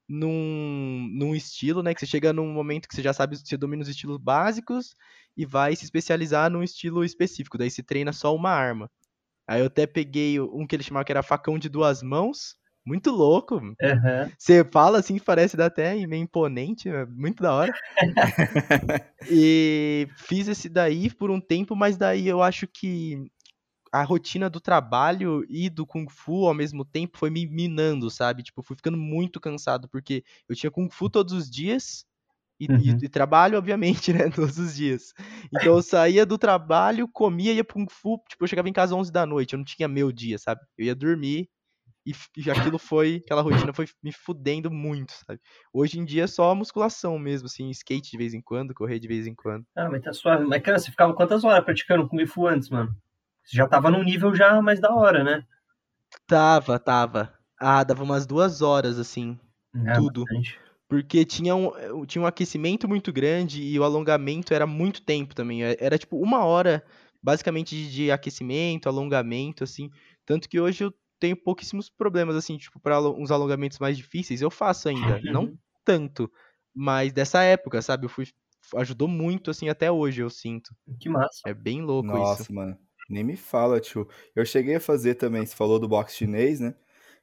num, 0.09 1.09
num 1.13 1.35
estilo, 1.35 1.83
né? 1.83 1.93
Que 1.93 1.99
você 1.99 2.07
chega 2.07 2.33
num 2.33 2.53
momento 2.53 2.87
que 2.87 2.95
você 2.95 3.03
já 3.03 3.13
sabe, 3.13 3.37
você 3.37 3.57
domina 3.57 3.83
os 3.83 3.89
estilos 3.89 4.19
básicos 4.19 4.95
e 5.37 5.45
vai 5.45 5.75
se 5.75 5.83
especializar 5.83 6.49
num 6.49 6.63
estilo 6.63 7.05
específico. 7.05 7.59
Daí 7.59 7.69
você 7.69 7.83
treina 7.83 8.13
só 8.13 8.33
uma 8.33 8.51
arma. 8.51 8.89
Aí 9.45 9.61
eu 9.61 9.67
até 9.67 9.89
peguei 9.89 10.39
um 10.39 10.65
que 10.69 10.77
ele 10.77 10.85
chamava 10.85 11.05
que 11.05 11.11
era 11.11 11.21
facão 11.25 11.59
de 11.59 11.69
duas 11.69 12.01
mãos. 12.01 12.55
Muito 12.89 13.11
louco. 13.11 13.57
Uhum. 13.57 14.33
Você 14.39 14.65
fala 14.65 14.99
assim, 14.99 15.19
parece 15.19 15.61
até 15.61 15.95
meio 16.07 16.23
imponente, 16.23 16.89
é 16.89 17.05
muito 17.05 17.43
da 17.43 17.53
hora. 17.53 17.73
e 19.31 20.09
fiz 20.17 20.49
esse 20.49 20.71
daí 20.71 21.11
por 21.13 21.31
um 21.31 21.39
tempo, 21.39 21.77
mas 21.77 21.99
daí 21.99 22.27
eu 22.27 22.43
acho 22.43 22.67
que 22.67 23.31
a 23.93 24.03
rotina 24.03 24.49
do 24.49 24.59
trabalho 24.59 25.45
e 25.51 25.69
do 25.69 25.85
Kung 25.85 26.07
Fu 26.09 26.47
ao 26.47 26.55
mesmo 26.55 26.83
tempo 26.83 27.19
foi 27.19 27.29
me 27.29 27.47
minando, 27.47 28.09
sabe? 28.11 28.43
Tipo, 28.43 28.63
fui 28.63 28.75
ficando 28.75 28.97
muito 28.97 29.39
cansado, 29.39 29.87
porque 29.87 30.25
eu 30.49 30.57
tinha 30.57 30.71
Kung 30.71 30.89
Fu 30.89 31.11
todos 31.11 31.35
os 31.35 31.51
dias 31.51 32.07
e, 32.59 32.73
uhum. 32.73 32.79
e, 32.79 33.05
e 33.05 33.09
trabalho, 33.11 33.59
obviamente, 33.59 34.13
né? 34.15 34.31
Todos 34.31 34.57
os 34.57 34.75
dias. 34.75 35.13
Então 35.49 35.75
eu 35.75 35.83
saía 35.83 36.25
do 36.25 36.39
trabalho, 36.39 37.07
comia, 37.07 37.53
ia 37.53 37.63
pro 37.63 37.75
Kung 37.75 37.87
Fu, 37.91 38.17
tipo, 38.31 38.45
eu 38.45 38.49
chegava 38.49 38.69
em 38.71 38.73
casa 38.73 38.95
às 38.95 38.99
11 38.99 39.13
da 39.13 39.27
noite, 39.27 39.53
eu 39.53 39.59
não 39.59 39.65
tinha 39.65 39.87
meu 39.87 40.11
dia, 40.11 40.39
sabe? 40.39 40.63
Eu 40.79 40.87
ia 40.87 40.95
dormir 40.95 41.51
e, 42.09 42.41
e 42.47 42.51
aquilo 42.51 42.79
foi, 42.79 43.23
aquela 43.25 43.43
rotina 43.43 43.73
foi 43.73 43.87
me 44.03 44.13
fudendo 44.13 44.71
muito, 44.71 45.13
sabe? 45.13 45.41
Hoje 45.73 45.99
em 45.99 46.05
dia 46.05 46.25
é 46.25 46.27
só 46.27 46.55
musculação 46.55 47.19
mesmo, 47.19 47.47
assim, 47.47 47.69
skate 47.71 48.11
de 48.11 48.17
vez 48.17 48.33
em 48.33 48.41
quando, 48.41 48.73
correr 48.73 48.99
de 48.99 49.07
vez 49.07 49.27
em 49.27 49.35
quando. 49.35 49.67
Ah, 49.77 49.91
mas 49.91 50.03
tá 50.03 50.13
suave. 50.13 50.45
Mas, 50.45 50.63
cara, 50.63 50.79
você 50.79 50.91
ficava 50.91 51.13
quantas 51.13 51.45
horas 51.45 51.65
praticando 51.65 52.09
Kung 52.09 52.27
Fu 52.27 52.47
antes, 52.47 52.71
mano? 52.71 52.97
Você 53.45 53.57
já 53.57 53.69
tava 53.69 53.91
num 53.91 54.03
nível 54.03 54.35
já 54.35 54.61
mais 54.63 54.81
da 54.81 54.95
hora, 54.95 55.23
né? 55.23 55.45
Tava, 56.27 56.79
tava. 56.79 57.35
Ah, 57.61 57.85
dava 57.85 58.03
umas 58.03 58.27
duas 58.27 58.63
horas, 58.63 58.99
assim. 58.99 59.39
É, 59.87 59.95
tudo. 59.95 60.25
Bastante. 60.25 60.59
Porque 60.89 61.23
tinha 61.27 61.55
um, 61.55 62.07
tinha 62.07 62.23
um 62.23 62.27
aquecimento 62.27 62.89
muito 62.89 63.13
grande 63.13 63.63
e 63.63 63.79
o 63.79 63.85
alongamento 63.85 64.55
era 64.55 64.67
muito 64.67 65.03
tempo 65.03 65.35
também. 65.35 65.63
É, 65.63 65.77
era 65.79 65.99
tipo 65.99 66.19
uma 66.19 66.45
hora, 66.45 66.83
basicamente, 67.23 67.91
de 67.91 68.11
aquecimento, 68.11 68.89
alongamento, 68.89 69.65
assim. 69.65 69.91
Tanto 70.25 70.49
que 70.49 70.59
hoje 70.59 70.85
eu 70.85 70.95
tenho 71.19 71.37
pouquíssimos 71.37 71.91
problemas, 71.91 72.37
assim, 72.37 72.57
tipo, 72.57 72.79
para 72.81 73.01
uns 73.01 73.31
alongamentos 73.31 73.79
mais 73.79 73.97
difíceis. 73.97 74.41
Eu 74.41 74.51
faço 74.51 74.89
ainda. 74.89 75.21
Não 75.33 75.45
uhum. 75.45 75.59
tanto. 75.85 76.31
Mas 76.75 77.13
dessa 77.13 77.43
época, 77.43 77.83
sabe? 77.83 78.07
Eu 78.07 78.11
fui. 78.11 78.27
Ajudou 78.77 79.09
muito, 79.09 79.51
assim, 79.51 79.69
até 79.69 79.91
hoje, 79.91 80.21
eu 80.21 80.29
sinto. 80.29 80.75
Que 81.01 81.09
massa. 81.09 81.41
É 81.47 81.55
bem 81.55 81.83
louco 81.83 82.09
Nossa, 82.09 82.43
isso. 82.43 82.53
Nossa, 82.53 82.53
mano. 82.53 82.79
Nem 83.09 83.25
me 83.25 83.37
fala, 83.37 83.81
tio. 83.81 84.07
Eu 84.37 84.45
cheguei 84.45 84.75
a 84.75 84.81
fazer 84.81 85.15
também, 85.15 85.47
você 85.47 85.57
falou 85.57 85.79
do 85.79 85.89
boxe 85.89 86.17
chinês, 86.17 86.61
né? 86.61 86.75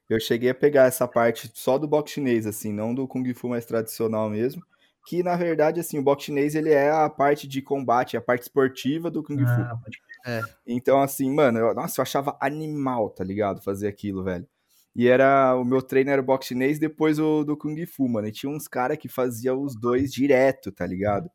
Eu 0.08 0.18
cheguei 0.20 0.50
a 0.50 0.54
pegar 0.54 0.84
essa 0.86 1.06
parte 1.06 1.50
só 1.54 1.78
do 1.78 1.86
boxe 1.86 2.14
chinês, 2.14 2.46
assim, 2.46 2.72
não 2.72 2.94
do 2.94 3.06
Kung 3.06 3.32
Fu 3.34 3.48
mais 3.48 3.64
tradicional 3.64 4.28
mesmo. 4.28 4.62
Que, 5.06 5.22
na 5.22 5.36
verdade, 5.36 5.78
assim, 5.78 5.98
o 5.98 6.02
boxe 6.02 6.26
chinês, 6.26 6.56
ele 6.56 6.70
é 6.70 6.90
a 6.90 7.08
parte 7.08 7.46
de 7.46 7.62
combate, 7.62 8.16
a 8.16 8.20
parte 8.20 8.42
esportiva 8.42 9.08
do 9.08 9.22
Kung 9.22 9.38
Fu. 9.38 9.80
É. 10.26 10.42
Então, 10.66 11.00
assim, 11.00 11.30
mano, 11.32 11.58
eu, 11.58 11.74
nossa, 11.74 12.00
eu 12.00 12.02
achava 12.02 12.36
animal, 12.40 13.10
tá 13.10 13.22
ligado? 13.22 13.62
Fazer 13.62 13.86
aquilo, 13.86 14.24
velho. 14.24 14.46
E 14.94 15.06
era, 15.06 15.54
o 15.54 15.64
meu 15.64 15.82
treino 15.82 16.10
era 16.10 16.20
o 16.20 16.24
boxe 16.24 16.48
chinês, 16.48 16.78
depois 16.78 17.18
o 17.18 17.44
do 17.44 17.56
Kung 17.56 17.76
Fu, 17.86 18.08
mano. 18.08 18.26
E 18.26 18.32
tinha 18.32 18.50
uns 18.50 18.66
caras 18.66 18.98
que 18.98 19.08
faziam 19.08 19.62
os 19.62 19.78
dois 19.78 20.12
direto, 20.12 20.72
tá 20.72 20.86
ligado? 20.86 21.30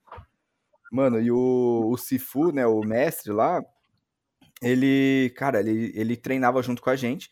Mano, 0.91 1.21
e 1.21 1.31
o, 1.31 1.89
o 1.89 1.97
Sifu, 1.97 2.51
né, 2.51 2.65
o 2.67 2.81
mestre 2.81 3.31
lá, 3.31 3.63
ele, 4.61 5.31
cara, 5.37 5.61
ele, 5.61 5.91
ele 5.95 6.17
treinava 6.17 6.61
junto 6.61 6.81
com 6.81 6.89
a 6.89 6.95
gente. 6.95 7.29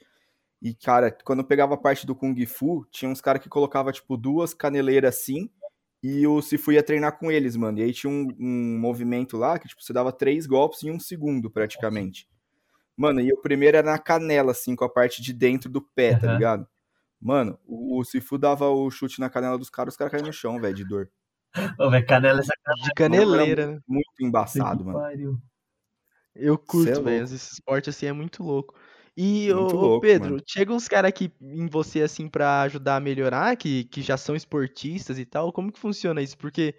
E, 0.61 0.73
cara, 0.73 1.11
quando 1.23 1.43
pegava 1.43 1.73
a 1.73 1.77
parte 1.77 2.05
do 2.05 2.15
Kung 2.15 2.45
Fu, 2.45 2.85
tinha 2.91 3.09
uns 3.11 3.21
caras 3.21 3.41
que 3.41 3.49
colocava, 3.49 3.91
tipo, 3.91 4.15
duas 4.15 4.53
caneleiras 4.53 5.15
assim, 5.15 5.49
e 6.01 6.25
o 6.25 6.41
Sifu 6.41 6.71
ia 6.71 6.83
treinar 6.83 7.17
com 7.17 7.31
eles, 7.31 7.55
mano. 7.55 7.79
E 7.79 7.83
aí 7.83 7.93
tinha 7.93 8.11
um, 8.11 8.27
um 8.39 8.79
movimento 8.79 9.37
lá 9.37 9.59
que, 9.59 9.67
tipo, 9.67 9.83
você 9.83 9.91
dava 9.91 10.11
três 10.11 10.45
golpes 10.45 10.83
em 10.83 10.91
um 10.91 10.99
segundo, 10.99 11.51
praticamente. 11.51 12.27
Mano, 12.95 13.21
e 13.21 13.31
o 13.31 13.41
primeiro 13.41 13.77
era 13.77 13.91
na 13.91 13.99
canela, 13.99 14.51
assim, 14.51 14.75
com 14.75 14.85
a 14.85 14.89
parte 14.89 15.21
de 15.21 15.33
dentro 15.33 15.69
do 15.69 15.81
pé, 15.81 16.13
uhum. 16.13 16.19
tá 16.19 16.33
ligado? 16.33 16.67
Mano, 17.21 17.59
o, 17.65 17.99
o 17.99 18.03
Sifu 18.03 18.37
dava 18.37 18.69
o 18.69 18.89
chute 18.89 19.19
na 19.19 19.29
canela 19.29 19.57
dos 19.57 19.69
caras, 19.69 19.93
os 19.93 19.97
caras 19.97 20.11
caíam 20.11 20.27
no 20.27 20.33
chão, 20.33 20.59
velho, 20.59 20.75
de 20.75 20.85
dor. 20.85 21.09
Ô, 21.77 21.89
velho, 21.89 22.05
canela 22.05 22.39
essa 22.39 22.53
De 22.83 22.93
caneleira, 22.93 23.67
né? 23.67 23.79
Muito 23.87 24.11
embaçado, 24.21 24.85
mano. 24.85 24.99
Pariu. 24.99 25.37
Eu 26.35 26.57
curto, 26.57 26.91
é 26.91 27.01
velho. 27.01 27.23
Esse 27.23 27.53
esporte 27.53 27.89
assim 27.89 28.05
é 28.05 28.13
muito 28.13 28.43
louco. 28.43 28.73
E, 29.21 29.53
muito 29.53 29.75
ô, 29.75 29.81
louco, 29.81 29.99
Pedro, 29.99 30.29
mano. 30.29 30.43
chega 30.47 30.73
uns 30.73 30.87
caras 30.87 31.09
aqui 31.09 31.29
em 31.41 31.67
você 31.67 32.03
assim 32.03 32.29
para 32.29 32.61
ajudar 32.61 32.95
a 32.95 32.99
melhorar, 33.01 33.57
que, 33.57 33.83
que 33.83 34.01
já 34.01 34.15
são 34.15 34.33
esportistas 34.33 35.19
e 35.19 35.25
tal. 35.25 35.51
Como 35.51 35.73
que 35.73 35.77
funciona 35.77 36.21
isso? 36.21 36.37
Porque, 36.37 36.73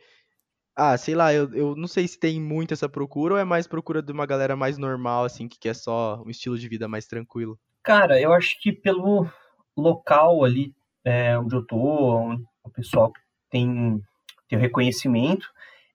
ah, 0.75 0.97
sei 0.97 1.15
lá, 1.15 1.35
eu, 1.35 1.53
eu 1.53 1.77
não 1.77 1.87
sei 1.87 2.09
se 2.09 2.19
tem 2.19 2.41
muito 2.41 2.73
essa 2.73 2.89
procura 2.89 3.35
ou 3.35 3.39
é 3.39 3.45
mais 3.45 3.67
procura 3.67 4.01
de 4.01 4.11
uma 4.11 4.25
galera 4.25 4.57
mais 4.57 4.79
normal, 4.79 5.25
assim, 5.25 5.47
que 5.47 5.59
quer 5.59 5.75
só 5.75 6.23
um 6.25 6.31
estilo 6.31 6.59
de 6.59 6.67
vida 6.67 6.89
mais 6.89 7.07
tranquilo. 7.07 7.59
Cara, 7.83 8.19
eu 8.19 8.33
acho 8.33 8.59
que 8.59 8.73
pelo 8.73 9.29
local 9.77 10.43
ali 10.43 10.75
é, 11.05 11.39
onde 11.39 11.55
eu 11.55 11.67
tô, 11.67 11.77
onde 11.77 12.43
o 12.65 12.71
pessoal 12.71 13.13
tem, 13.51 14.03
tem 14.49 14.59
o 14.59 14.63
reconhecimento, 14.63 15.47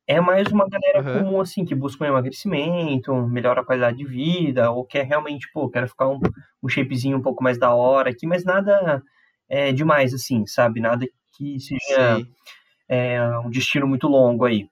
é 0.08 0.22
mais 0.22 0.48
uma 0.52 0.68
galera 0.70 1.02
uhum. 1.02 1.26
comum, 1.26 1.42
assim, 1.42 1.66
que 1.66 1.74
busca 1.74 2.04
um 2.04 2.08
emagrecimento, 2.08 3.14
melhora 3.28 3.62
a 3.62 3.66
qualidade 3.66 3.98
de 3.98 4.06
vida, 4.06 4.70
ou 4.72 4.86
quer 4.86 5.06
realmente, 5.06 5.50
pô, 5.52 5.70
quero 5.70 5.88
ficar 5.88 6.08
um, 6.08 6.20
um 6.62 6.70
shapezinho 6.70 7.18
um 7.18 7.22
pouco 7.22 7.44
mais 7.44 7.58
da 7.58 7.74
hora 7.74 8.12
aqui, 8.12 8.28
mas 8.28 8.44
nada 8.44 9.02
é, 9.50 9.72
demais, 9.72 10.14
assim, 10.14 10.46
sabe? 10.46 10.80
Nada 10.80 11.06
que 11.36 11.60
seja 11.60 12.22
é, 12.88 13.20
um 13.40 13.50
destino 13.50 13.88
muito 13.88 14.08
longo 14.08 14.46
aí. 14.46 14.70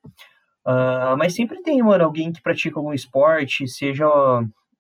Uh, 0.66 1.18
mas 1.18 1.36
sempre 1.36 1.62
tem, 1.62 1.82
mano, 1.82 2.06
alguém 2.06 2.32
que 2.32 2.42
pratica 2.42 2.80
algum 2.80 2.94
esporte, 2.94 3.68
seja 3.68 4.06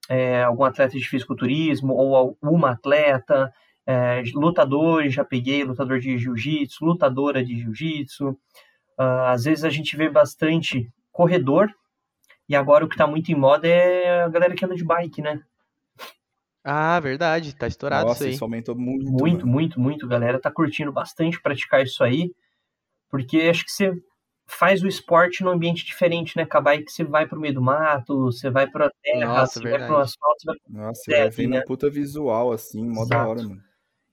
é, 0.09 0.43
algum 0.43 0.63
atleta 0.63 0.97
de 0.97 1.07
fisiculturismo, 1.07 1.93
ou 1.93 2.37
uma 2.41 2.71
atleta, 2.71 3.51
é, 3.85 4.23
lutadores, 4.33 5.13
já 5.13 5.25
peguei 5.25 5.63
lutador 5.63 5.99
de 5.99 6.17
jiu-jitsu, 6.17 6.85
lutadora 6.85 7.43
de 7.43 7.59
jiu-jitsu, 7.59 8.37
Uh, 8.99 9.25
às 9.27 9.43
vezes 9.43 9.63
a 9.63 9.69
gente 9.69 9.95
vê 9.97 10.09
bastante 10.09 10.91
corredor, 11.11 11.69
e 12.47 12.55
agora 12.55 12.85
o 12.85 12.87
que 12.87 12.95
está 12.95 13.07
muito 13.07 13.31
em 13.31 13.35
moda 13.35 13.67
é 13.67 14.23
a 14.23 14.29
galera 14.29 14.53
que 14.53 14.65
anda 14.65 14.75
de 14.75 14.83
bike, 14.83 15.21
né? 15.21 15.41
Ah, 16.63 16.99
verdade, 16.99 17.55
tá 17.55 17.67
estourado 17.67 18.05
Nossa, 18.05 18.19
isso 18.19 18.23
aí. 18.23 18.33
isso 18.35 18.43
aumentou 18.43 18.75
muito. 18.75 19.11
Muito, 19.11 19.39
mano. 19.41 19.51
muito, 19.51 19.79
muito. 19.79 20.05
A 20.05 20.09
galera 20.09 20.39
tá 20.39 20.49
curtindo 20.49 20.91
bastante 20.91 21.41
praticar 21.41 21.83
isso 21.83 22.03
aí, 22.03 22.31
porque 23.09 23.41
acho 23.41 23.65
que 23.65 23.71
você 23.71 23.91
faz 24.45 24.81
o 24.81 24.87
esporte 24.87 25.43
num 25.43 25.51
ambiente 25.51 25.85
diferente, 25.85 26.37
né? 26.37 26.45
Com 26.45 26.57
a 26.57 26.61
bike 26.61 26.91
você 26.91 27.03
vai 27.03 27.27
pro 27.27 27.39
meio 27.39 27.53
do 27.53 27.61
mato, 27.61 28.25
você 28.25 28.49
vai 28.49 28.69
pra 28.69 28.89
terra, 29.01 29.25
Nossa, 29.25 29.53
você 29.53 29.59
verdade. 29.61 29.79
vai 29.81 29.87
pro 29.89 29.97
asfalto, 29.97 30.39
você 30.39 30.45
vai 30.45 30.55
pro 30.55 30.73
Nossa, 30.73 31.01
você 31.01 31.11
vai 31.11 31.29
vendo 31.29 31.49
né? 31.51 31.61
puta 31.65 31.89
visual, 31.89 32.51
assim, 32.51 32.85
mó 32.85 33.05
da 33.05 33.27
hora, 33.27 33.41
mano. 33.41 33.61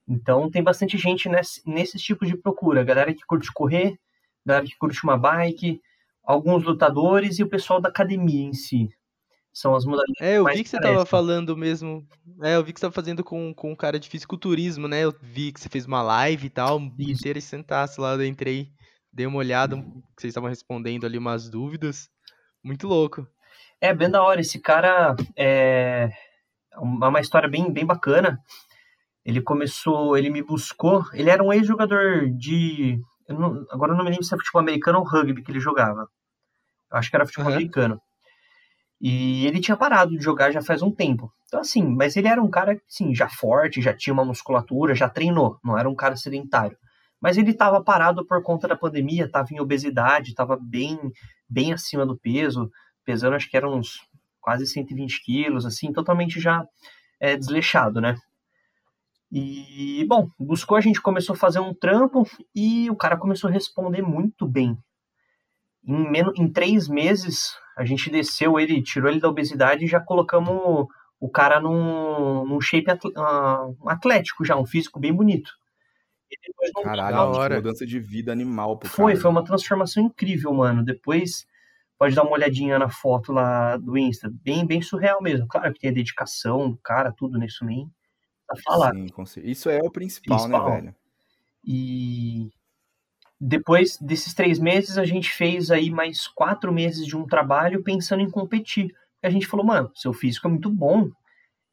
Então 0.09 0.51
tem 0.51 0.63
bastante 0.63 0.99
gente 0.99 1.29
nesse, 1.29 1.63
nesses 1.69 2.03
tipos 2.03 2.27
de 2.29 2.37
procura. 2.37 2.81
A 2.81 2.85
galera 2.85 3.15
que 3.15 3.25
curte 3.25 3.53
correr, 3.53 3.97
galera 4.45 4.67
que 4.67 4.77
curte 4.77 5.03
uma 5.05 5.17
bike, 5.17 5.81
alguns 6.25 6.63
lutadores 6.65 7.39
e 7.39 7.43
o 7.43 7.49
pessoal 7.49 7.81
da 7.81 7.89
academia 7.89 8.47
em 8.47 8.53
si. 8.53 8.89
São 9.53 9.75
as 9.75 9.85
modalidades. 9.85 10.21
É, 10.21 10.39
eu 10.39 10.45
vi 10.45 10.63
que 10.63 10.69
você 10.69 10.77
estava 10.77 11.05
falando 11.05 11.57
mesmo. 11.57 12.07
É, 12.41 12.55
eu 12.55 12.65
vi 12.65 12.73
que 12.73 12.79
você 12.79 12.87
estava 12.87 12.95
fazendo 12.95 13.25
com, 13.25 13.53
com 13.53 13.73
um 13.73 13.77
cara 13.77 13.99
de 13.99 14.09
fisiculturismo, 14.09 14.87
né? 14.87 15.01
Eu 15.01 15.15
vi 15.21 15.53
que 15.53 15.61
você 15.61 15.69
fez 15.69 15.87
uma 15.87 16.03
live 16.03 16.47
e 16.47 16.51
tal, 16.51 16.81
Isso. 16.99 17.11
inteira 17.11 17.39
e 17.39 17.43
sentasse 17.43 18.01
lá, 18.01 18.15
eu 18.15 18.25
entrei, 18.25 18.71
dei 19.13 19.27
uma 19.27 19.39
olhada, 19.39 19.77
que 19.77 20.21
vocês 20.21 20.31
estavam 20.31 20.49
respondendo 20.49 21.05
ali 21.05 21.19
umas 21.19 21.51
dúvidas. 21.51 22.09
Muito 22.63 22.87
louco. 22.87 23.27
É, 23.81 23.93
bem 23.93 24.09
da 24.09 24.23
hora. 24.23 24.41
Esse 24.41 24.61
cara 24.61 25.17
é 25.37 26.11
uma 26.77 27.21
história 27.21 27.49
bem, 27.49 27.73
bem 27.73 27.85
bacana. 27.85 28.39
Ele 29.25 29.41
começou, 29.43 30.17
ele 30.17 30.31
me 30.31 30.43
buscou. 30.43 31.05
Ele 31.13 31.29
era 31.29 31.43
um 31.43 31.53
ex-jogador 31.53 32.31
de 32.31 33.01
não, 33.39 33.67
agora 33.71 33.93
eu 33.93 33.97
não 33.97 34.05
me 34.05 34.11
lembro 34.11 34.25
se 34.25 34.35
é 34.35 34.39
futebol 34.39 34.61
americano 34.61 34.99
ou 34.99 35.05
rugby 35.05 35.43
que 35.43 35.51
ele 35.51 35.61
jogava. 35.61 36.09
Eu 36.91 36.99
acho 36.99 37.11
que 37.11 37.17
era 37.17 37.27
futebol 37.27 37.47
Aham. 37.49 37.57
americano. 37.57 38.01
E 39.01 39.47
ele 39.47 39.61
tinha 39.61 39.77
parado 39.77 40.11
de 40.11 40.23
jogar 40.23 40.51
já 40.51 40.61
faz 40.61 40.83
um 40.83 40.91
tempo. 40.91 41.33
Então, 41.47 41.61
assim, 41.61 41.83
mas 41.83 42.17
ele 42.17 42.29
era 42.29 42.43
um 42.43 42.51
cara, 42.51 42.79
assim, 42.89 43.15
já 43.15 43.29
forte, 43.29 43.81
já 43.81 43.95
tinha 43.95 44.13
uma 44.13 44.25
musculatura, 44.25 44.95
já 44.95 45.09
treinou, 45.09 45.59
não 45.65 45.79
era 45.79 45.89
um 45.89 45.95
cara 45.95 46.17
sedentário. 46.17 46.77
Mas 47.21 47.37
ele 47.39 47.51
estava 47.51 47.83
parado 47.83 48.27
por 48.27 48.43
conta 48.43 48.69
da 48.69 48.77
pandemia, 48.77 49.25
estava 49.25 49.49
em 49.53 49.61
obesidade, 49.61 50.31
estava 50.31 50.57
bem, 50.61 50.99
bem 51.49 51.73
acima 51.73 52.05
do 52.05 52.19
peso, 52.19 52.71
pesando 53.05 53.37
acho 53.37 53.51
que 53.51 53.57
eram 53.57 53.79
uns 53.79 54.01
quase 54.41 54.67
120 54.67 55.23
quilos, 55.25 55.67
assim, 55.67 55.93
totalmente 55.93 56.41
já 56.41 56.65
é, 57.19 57.37
desleixado, 57.37 58.01
né? 58.01 58.17
E, 59.33 60.05
bom, 60.09 60.29
buscou, 60.39 60.77
a 60.77 60.81
gente 60.81 61.01
começou 61.01 61.35
a 61.35 61.39
fazer 61.39 61.61
um 61.61 61.73
trampo 61.73 62.27
e 62.55 62.91
o 62.91 62.97
cara 62.97 63.17
começou 63.17 63.49
a 63.49 63.53
responder 63.53 64.03
muito 64.03 64.47
bem. 64.47 64.77
Em, 65.85 66.11
menos, 66.11 66.37
em 66.39 66.51
três 66.51 66.89
meses, 66.89 67.53
a 67.77 67.85
gente 67.85 68.11
desceu 68.11 68.59
ele, 68.59 68.83
tirou 68.83 69.09
ele 69.09 69.21
da 69.21 69.29
obesidade 69.29 69.85
e 69.85 69.89
já 69.89 70.01
colocamos 70.01 70.87
o 71.21 71.29
cara 71.31 71.61
num, 71.61 72.45
num 72.45 72.61
shape 72.61 72.91
atl- 72.91 73.13
ah, 73.17 73.67
um 73.81 73.89
atlético 73.89 74.45
já, 74.45 74.57
um 74.57 74.67
físico 74.67 74.99
bem 74.99 75.13
bonito. 75.13 75.51
Caralho, 76.83 77.17
tipo, 77.17 77.39
hora. 77.39 77.57
mudança 77.57 77.87
de 77.87 78.01
vida 78.01 78.33
animal 78.33 78.79
pro 78.79 78.89
foi, 78.89 79.13
cara. 79.13 79.23
foi 79.23 79.31
uma 79.31 79.45
transformação 79.45 80.03
incrível, 80.03 80.53
mano. 80.53 80.85
Depois 80.85 81.47
pode 81.99 82.15
dar 82.15 82.23
uma 82.23 82.33
olhadinha 82.33 82.79
na 82.79 82.89
foto 82.89 83.33
lá 83.33 83.77
do 83.77 83.97
Insta. 83.97 84.31
Bem, 84.43 84.67
bem 84.67 84.83
surreal 84.83 85.23
mesmo. 85.23 85.47
Claro 85.47 85.73
que 85.73 85.81
tem 85.81 85.91
a 85.91 85.95
dedicação 85.95 86.71
do 86.71 86.79
cara, 86.79 87.13
tudo 87.17 87.39
nisso 87.39 87.65
nem 87.65 87.89
falado. 88.57 88.97
Sim, 89.27 89.41
Isso 89.45 89.69
é 89.69 89.79
o 89.79 89.91
principal, 89.91 90.49
né, 90.49 90.59
Principal. 90.59 90.71
velho? 90.73 90.95
E 91.65 92.51
depois 93.41 93.97
desses 93.99 94.35
três 94.35 94.59
meses, 94.59 94.99
a 94.99 95.05
gente 95.05 95.31
fez 95.31 95.71
aí 95.71 95.91
mais 95.91 96.27
quatro 96.29 96.73
meses 96.73 97.07
de 97.07 97.17
um 97.17 97.27
trabalho 97.27 97.83
pensando 97.83 98.23
em 98.23 98.31
competir. 98.31 98.95
A 99.23 99.31
gente 99.31 99.47
falou, 99.47 99.65
mano, 99.65 99.91
seu 99.95 100.13
físico 100.13 100.47
é 100.47 100.51
muito 100.51 100.71
bom. 100.71 101.11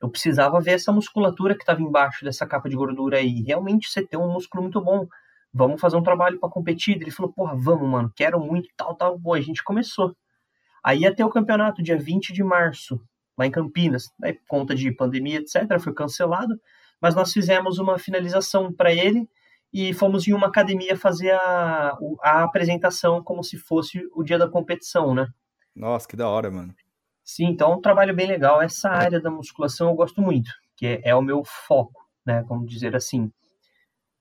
Eu 0.01 0.09
precisava 0.09 0.61
ver 0.61 0.71
essa 0.71 0.91
musculatura 0.91 1.55
que 1.55 1.63
estava 1.63 1.81
embaixo 1.81 2.23
dessa 2.23 2.45
capa 2.45 2.69
de 2.69 2.75
gordura 2.75 3.17
aí. 3.17 3.41
Realmente 3.41 3.89
você 3.89 4.05
tem 4.05 4.19
um 4.19 4.31
músculo 4.31 4.63
muito 4.63 4.79
bom. 4.79 5.07
Vamos 5.53 5.81
fazer 5.81 5.97
um 5.97 6.03
trabalho 6.03 6.39
para 6.39 6.49
competir. 6.49 7.01
Ele 7.01 7.11
falou, 7.11 7.33
porra, 7.33 7.55
vamos, 7.55 7.89
mano, 7.89 8.11
quero 8.15 8.39
muito, 8.39 8.69
tal, 8.77 8.95
tal. 8.95 9.17
Bom, 9.17 9.33
a 9.33 9.41
gente 9.41 9.63
começou. 9.63 10.15
Aí 10.83 11.13
ter 11.15 11.23
o 11.23 11.29
campeonato, 11.29 11.81
dia 11.81 11.97
20 11.97 12.31
de 12.31 12.43
março, 12.43 13.01
lá 13.37 13.45
em 13.45 13.51
Campinas. 13.51 14.11
Daí, 14.19 14.33
por 14.33 14.47
conta 14.47 14.75
de 14.75 14.91
pandemia, 14.91 15.39
etc., 15.39 15.79
foi 15.79 15.93
cancelado. 15.93 16.59
Mas 16.99 17.13
nós 17.13 17.31
fizemos 17.31 17.77
uma 17.77 17.99
finalização 17.99 18.73
para 18.73 18.91
ele 18.91 19.29
e 19.71 19.93
fomos 19.93 20.27
em 20.27 20.33
uma 20.33 20.47
academia 20.47 20.97
fazer 20.97 21.31
a, 21.31 21.97
a 22.21 22.43
apresentação 22.43 23.23
como 23.23 23.43
se 23.43 23.57
fosse 23.57 24.01
o 24.15 24.23
dia 24.23 24.37
da 24.37 24.49
competição, 24.49 25.13
né? 25.13 25.27
Nossa, 25.75 26.07
que 26.07 26.15
da 26.15 26.27
hora, 26.27 26.49
mano. 26.49 26.73
Sim, 27.23 27.45
então 27.47 27.73
é 27.73 27.75
um 27.75 27.81
trabalho 27.81 28.15
bem 28.15 28.25
legal. 28.25 28.61
Essa 28.61 28.89
área 28.89 29.19
da 29.19 29.29
musculação 29.29 29.89
eu 29.89 29.95
gosto 29.95 30.21
muito, 30.21 30.49
que 30.75 30.87
é, 30.87 31.01
é 31.03 31.15
o 31.15 31.21
meu 31.21 31.43
foco, 31.43 32.07
né? 32.25 32.43
Vamos 32.47 32.71
dizer 32.71 32.95
assim. 32.95 33.31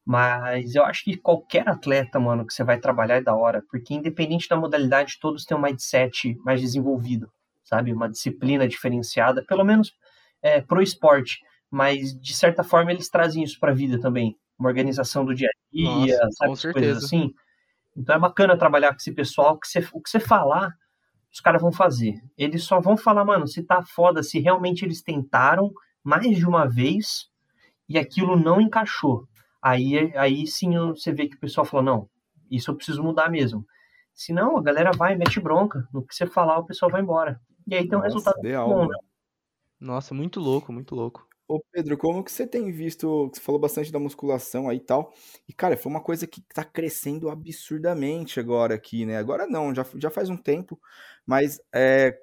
Mas 0.05 0.75
eu 0.75 0.85
acho 0.85 1.05
que 1.05 1.17
qualquer 1.17 1.69
atleta, 1.69 2.21
mano, 2.21 2.47
que 2.47 2.53
você 2.53 2.63
vai 2.63 2.79
trabalhar 2.79 3.17
é 3.17 3.21
da 3.23 3.35
hora, 3.35 3.63
porque 3.71 3.95
independente 3.95 4.49
da 4.49 4.57
modalidade, 4.57 5.19
todos 5.21 5.45
têm 5.45 5.57
um 5.57 5.61
mindset 5.61 6.37
mais 6.45 6.61
desenvolvido, 6.61 7.31
sabe? 7.67 7.93
Uma 7.93 8.09
disciplina 8.09 8.67
diferenciada, 8.67 9.45
pelo 9.45 9.65
menos 9.65 9.93
é, 10.41 10.61
pro 10.63 10.81
esporte. 10.81 11.41
Mas 11.71 12.19
de 12.19 12.35
certa 12.35 12.63
forma 12.63 12.93
eles 12.93 13.11
trazem 13.11 13.43
isso 13.43 13.59
pra 13.61 13.75
vida 13.75 14.01
também, 14.01 14.37
uma 14.59 14.69
organização 14.69 15.25
do 15.25 15.35
dia 15.35 15.49
a 15.49 15.75
dia, 15.75 16.17
Nossa, 16.17 16.31
sabe? 16.33 16.51
com 16.51 16.57
certeza. 16.57 16.87
Coisas 16.87 17.05
assim. 17.05 17.35
Então 17.97 18.15
é 18.15 18.19
bacana 18.19 18.57
trabalhar 18.57 18.91
com 18.91 18.97
esse 18.97 19.13
pessoal, 19.13 19.59
que 19.59 19.67
você, 19.67 19.81
o 19.93 20.01
que 20.01 20.09
você 20.09 20.21
falar, 20.21 20.73
os 21.33 21.41
caras 21.41 21.61
vão 21.61 21.73
fazer. 21.73 22.15
Eles 22.39 22.63
só 22.63 22.81
vão 22.81 22.97
falar, 22.97 23.25
mano, 23.25 23.47
se 23.47 23.63
tá 23.63 23.83
foda, 23.83 24.23
se 24.23 24.39
realmente 24.39 24.85
eles 24.85 25.03
tentaram 25.03 25.73
mais 26.05 26.37
de 26.37 26.47
uma 26.47 26.69
vez 26.69 27.27
e 27.89 27.99
aquilo 27.99 28.39
não 28.39 28.61
encaixou. 28.61 29.27
Aí, 29.61 30.17
aí 30.17 30.47
sim 30.47 30.79
você 30.91 31.13
vê 31.13 31.27
que 31.27 31.37
o 31.37 31.41
pessoal 31.41 31.65
fala, 31.67 31.83
não, 31.83 32.09
isso 32.51 32.71
eu 32.71 32.77
preciso 32.77 33.03
mudar 33.03 33.29
mesmo. 33.29 33.67
Senão 34.15 34.57
a 34.57 34.63
galera 34.63 34.93
vai, 34.93 35.17
mete 35.17 35.41
bronca. 35.41 35.87
No 35.93 36.07
que 36.07 36.15
você 36.15 36.27
falar, 36.27 36.59
o 36.59 36.65
pessoal 36.65 36.91
vai 36.91 37.03
embora. 37.03 37.41
E 37.67 37.75
aí 37.75 37.89
tem 37.89 37.99
um 37.99 38.03
Nossa, 38.03 38.07
resultado 38.09 38.39
ideal, 38.39 38.69
bom, 38.69 38.87
né? 38.87 38.97
Nossa, 39.81 40.15
muito 40.15 40.41
louco, 40.41 40.73
muito 40.73 40.95
louco. 40.95 41.29
Ô, 41.49 41.61
Pedro, 41.73 41.97
como 41.97 42.25
que 42.25 42.33
você 42.33 42.47
tem 42.47 42.73
visto, 42.73 43.29
você 43.33 43.41
falou 43.41 43.61
bastante 43.61 43.93
da 43.93 44.01
musculação 44.01 44.69
aí 44.69 44.79
e 44.79 44.81
tal, 44.81 45.13
e 45.49 45.53
cara, 45.53 45.77
foi 45.77 45.91
uma 45.93 46.03
coisa 46.03 46.27
que 46.27 46.43
tá 46.55 46.65
crescendo 46.65 47.31
absurdamente 47.31 48.41
agora 48.41 48.75
aqui, 48.75 49.07
né? 49.07 49.17
Agora 49.19 49.47
não, 49.47 49.73
já, 49.75 49.87
já 49.97 50.11
faz 50.11 50.29
um 50.29 50.37
tempo, 50.37 50.81
mas 51.25 51.61
é, 51.73 52.19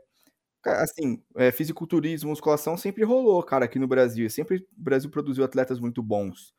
assim, 0.65 1.23
é, 1.37 1.51
fisiculturismo, 1.51 2.29
musculação 2.31 2.77
sempre 2.77 3.03
rolou, 3.03 3.43
cara, 3.43 3.65
aqui 3.65 3.79
no 3.79 3.87
Brasil, 3.87 4.29
sempre 4.29 4.57
o 4.57 4.67
Brasil 4.77 5.09
produziu 5.11 5.43
atletas 5.43 5.79
muito 5.79 6.03
bons. 6.03 6.53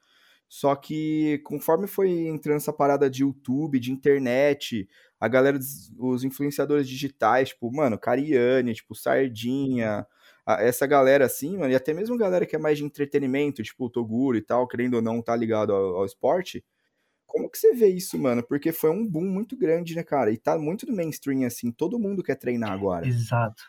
Só 0.49 0.75
que 0.77 1.41
conforme 1.45 1.87
foi 1.87 2.11
entrando 2.29 2.57
essa 2.59 2.73
parada 2.73 3.11
de 3.11 3.23
YouTube, 3.23 3.81
de 3.81 3.91
internet, 3.91 4.89
a 5.19 5.27
galera, 5.29 5.59
os 5.99 6.23
influenciadores 6.25 6.89
digitais, 6.89 7.49
tipo, 7.51 7.71
mano, 7.73 7.99
Cariani, 7.99 8.75
tipo, 8.75 8.95
Sardinha, 8.95 10.07
essa 10.47 10.87
galera 10.87 11.25
assim, 11.25 11.57
mano, 11.57 11.73
e 11.73 11.77
até 11.77 11.93
mesmo 11.95 12.17
galera 12.19 12.47
que 12.47 12.55
é 12.55 12.59
mais 12.59 12.79
de 12.79 12.85
entretenimento, 12.85 13.63
tipo 13.63 13.89
Toguro 13.89 14.37
e 14.37 14.43
tal, 14.43 14.69
querendo 14.69 14.95
ou 14.95 15.03
não 15.03 15.23
tá 15.23 15.35
ligado 15.35 15.73
ao, 15.73 15.97
ao 15.97 16.05
esporte, 16.05 16.65
como 17.27 17.51
que 17.51 17.59
você 17.59 17.75
vê 17.75 17.89
isso, 17.89 18.17
mano? 18.19 18.45
Porque 18.47 18.71
foi 18.71 18.91
um 18.91 19.05
boom 19.05 19.25
muito 19.25 19.57
grande, 19.57 19.97
né, 19.97 20.05
cara? 20.05 20.31
E 20.31 20.37
tá 20.37 20.57
muito 20.57 20.87
no 20.87 20.95
mainstream, 20.95 21.45
assim, 21.45 21.73
todo 21.73 21.99
mundo 21.99 22.23
quer 22.23 22.37
treinar 22.37 22.71
agora. 22.71 23.09
Exato. 23.09 23.63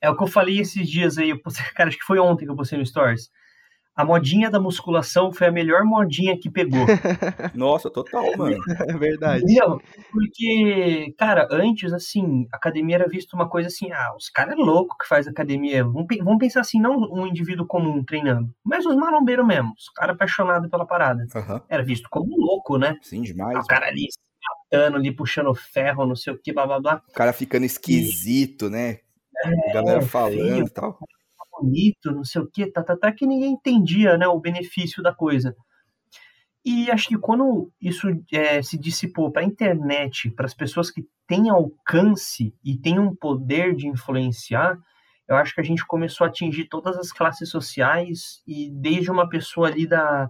É 0.00 0.08
o 0.08 0.16
que 0.16 0.22
eu 0.22 0.26
falei 0.28 0.58
esses 0.58 0.88
dias 0.88 1.18
aí, 1.18 1.28
eu 1.30 1.42
postei- 1.42 1.64
cara, 1.74 1.88
acho 1.90 1.98
que 1.98 2.04
foi 2.04 2.18
ontem 2.18 2.46
que 2.46 2.50
eu 2.50 2.56
postei 2.56 2.78
no 2.78 2.86
Stories. 2.86 3.30
A 4.00 4.04
modinha 4.04 4.48
da 4.48 4.58
musculação 4.58 5.30
foi 5.30 5.48
a 5.48 5.52
melhor 5.52 5.84
modinha 5.84 6.34
que 6.38 6.48
pegou. 6.48 6.86
Nossa, 7.54 7.90
total, 7.90 8.34
mano. 8.34 8.56
É 8.88 8.96
verdade. 8.96 9.42
Entendeu? 9.44 9.78
Porque, 10.10 11.14
cara, 11.18 11.46
antes, 11.50 11.92
assim, 11.92 12.48
a 12.50 12.56
academia 12.56 12.96
era 12.96 13.06
vista 13.08 13.36
uma 13.36 13.46
coisa 13.46 13.68
assim, 13.68 13.92
ah, 13.92 14.14
os 14.16 14.30
caras 14.30 14.54
é 14.54 14.56
louco 14.56 14.96
que 14.98 15.06
faz 15.06 15.28
academia. 15.28 15.84
Vamos, 15.84 16.06
pe- 16.06 16.22
vamos 16.22 16.38
pensar 16.38 16.60
assim, 16.62 16.80
não 16.80 16.96
um 17.12 17.26
indivíduo 17.26 17.66
comum 17.66 18.02
treinando, 18.02 18.48
mas 18.64 18.86
os 18.86 18.96
marombeiros 18.96 19.46
mesmo, 19.46 19.74
os 19.76 19.90
caras 19.90 20.14
apaixonados 20.14 20.70
pela 20.70 20.86
parada. 20.86 21.26
Aham, 21.36 21.60
Era 21.68 21.82
visto 21.82 22.08
como 22.10 22.34
louco, 22.38 22.78
né? 22.78 22.96
sim, 23.02 23.20
demais. 23.20 23.58
o 23.58 23.66
cara 23.66 23.86
ali 23.88 24.06
se 24.10 24.18
matando, 24.72 24.96
ali 24.96 25.12
puxando 25.14 25.54
ferro, 25.54 26.06
não 26.06 26.16
sei 26.16 26.32
o 26.32 26.38
que, 26.38 26.54
blá 26.54 26.66
blá 26.66 26.80
blá. 26.80 27.02
O 27.06 27.12
cara 27.12 27.34
ficando 27.34 27.66
esquisito, 27.66 28.70
né? 28.70 29.00
A 29.68 29.72
galera 29.74 29.98
É, 29.98 30.06
falando 30.06 30.66
e 30.66 30.70
tal. 30.70 30.98
Bonito, 31.60 32.12
não 32.12 32.24
sei 32.24 32.42
o 32.42 32.46
que, 32.46 32.66
tá, 32.70 32.82
tá, 32.82 32.96
tá, 32.96 33.12
que 33.12 33.26
ninguém 33.26 33.52
entendia, 33.52 34.16
né, 34.16 34.26
o 34.26 34.40
benefício 34.40 35.02
da 35.02 35.14
coisa. 35.14 35.54
E 36.64 36.90
acho 36.90 37.08
que 37.08 37.18
quando 37.18 37.70
isso 37.80 38.06
é, 38.32 38.62
se 38.62 38.78
dissipou 38.78 39.30
para 39.30 39.42
a 39.42 39.44
internet, 39.44 40.30
para 40.30 40.44
as 40.44 40.54
pessoas 40.54 40.90
que 40.90 41.06
têm 41.26 41.48
alcance 41.48 42.54
e 42.62 42.76
têm 42.76 42.98
um 42.98 43.14
poder 43.14 43.74
de 43.74 43.88
influenciar, 43.88 44.78
eu 45.28 45.36
acho 45.36 45.54
que 45.54 45.60
a 45.60 45.64
gente 45.64 45.86
começou 45.86 46.24
a 46.26 46.28
atingir 46.28 46.66
todas 46.68 46.96
as 46.98 47.12
classes 47.12 47.48
sociais 47.48 48.42
e 48.46 48.70
desde 48.70 49.10
uma 49.10 49.28
pessoa 49.28 49.68
ali 49.68 49.86
da, 49.86 50.28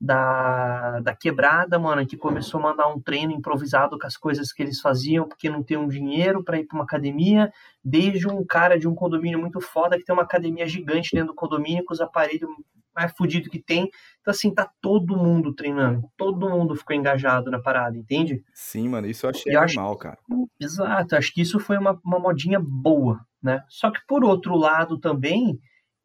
da, 0.00 1.00
da 1.00 1.14
quebrada, 1.14 1.78
mano, 1.78 2.06
que 2.06 2.16
começou 2.16 2.60
a 2.60 2.62
mandar 2.64 2.88
um 2.88 3.00
treino 3.00 3.32
improvisado 3.32 3.98
com 3.98 4.06
as 4.06 4.16
coisas 4.16 4.52
que 4.52 4.62
eles 4.62 4.80
faziam 4.80 5.26
porque 5.26 5.48
não 5.48 5.62
tem 5.62 5.76
um 5.76 5.88
dinheiro 5.88 6.44
para 6.44 6.58
ir 6.58 6.66
para 6.66 6.76
uma 6.76 6.84
academia, 6.84 7.50
desde 7.82 8.28
um 8.28 8.44
cara 8.44 8.78
de 8.78 8.86
um 8.86 8.94
condomínio 8.94 9.38
muito 9.38 9.60
foda 9.60 9.96
que 9.96 10.04
tem 10.04 10.12
uma 10.14 10.22
academia 10.22 10.66
gigante 10.66 11.10
dentro 11.14 11.28
do 11.28 11.34
condomínio 11.34 11.84
com 11.84 11.94
os 11.94 12.00
aparelhos 12.00 12.48
mais 12.94 13.12
fudidos 13.12 13.48
que 13.48 13.58
tem. 13.58 13.90
Então, 14.20 14.30
assim, 14.30 14.52
tá 14.52 14.70
todo 14.80 15.16
mundo 15.16 15.54
treinando, 15.54 16.08
todo 16.16 16.48
mundo 16.48 16.74
ficou 16.74 16.96
engajado 16.96 17.50
na 17.50 17.58
parada, 17.60 17.96
entende? 17.96 18.42
Sim, 18.54 18.88
mano, 18.88 19.06
isso 19.06 19.26
eu 19.26 19.30
achei 19.30 19.54
Eu 19.54 19.60
acho- 19.60 19.96
cara. 19.96 20.18
Exato, 20.58 21.14
acho 21.16 21.32
que 21.32 21.42
isso 21.42 21.58
foi 21.60 21.76
uma, 21.78 21.98
uma 22.04 22.18
modinha 22.18 22.58
boa, 22.58 23.20
né? 23.42 23.62
Só 23.68 23.90
que 23.90 24.00
por 24.06 24.24
outro 24.24 24.56
lado 24.56 24.98
também 24.98 25.58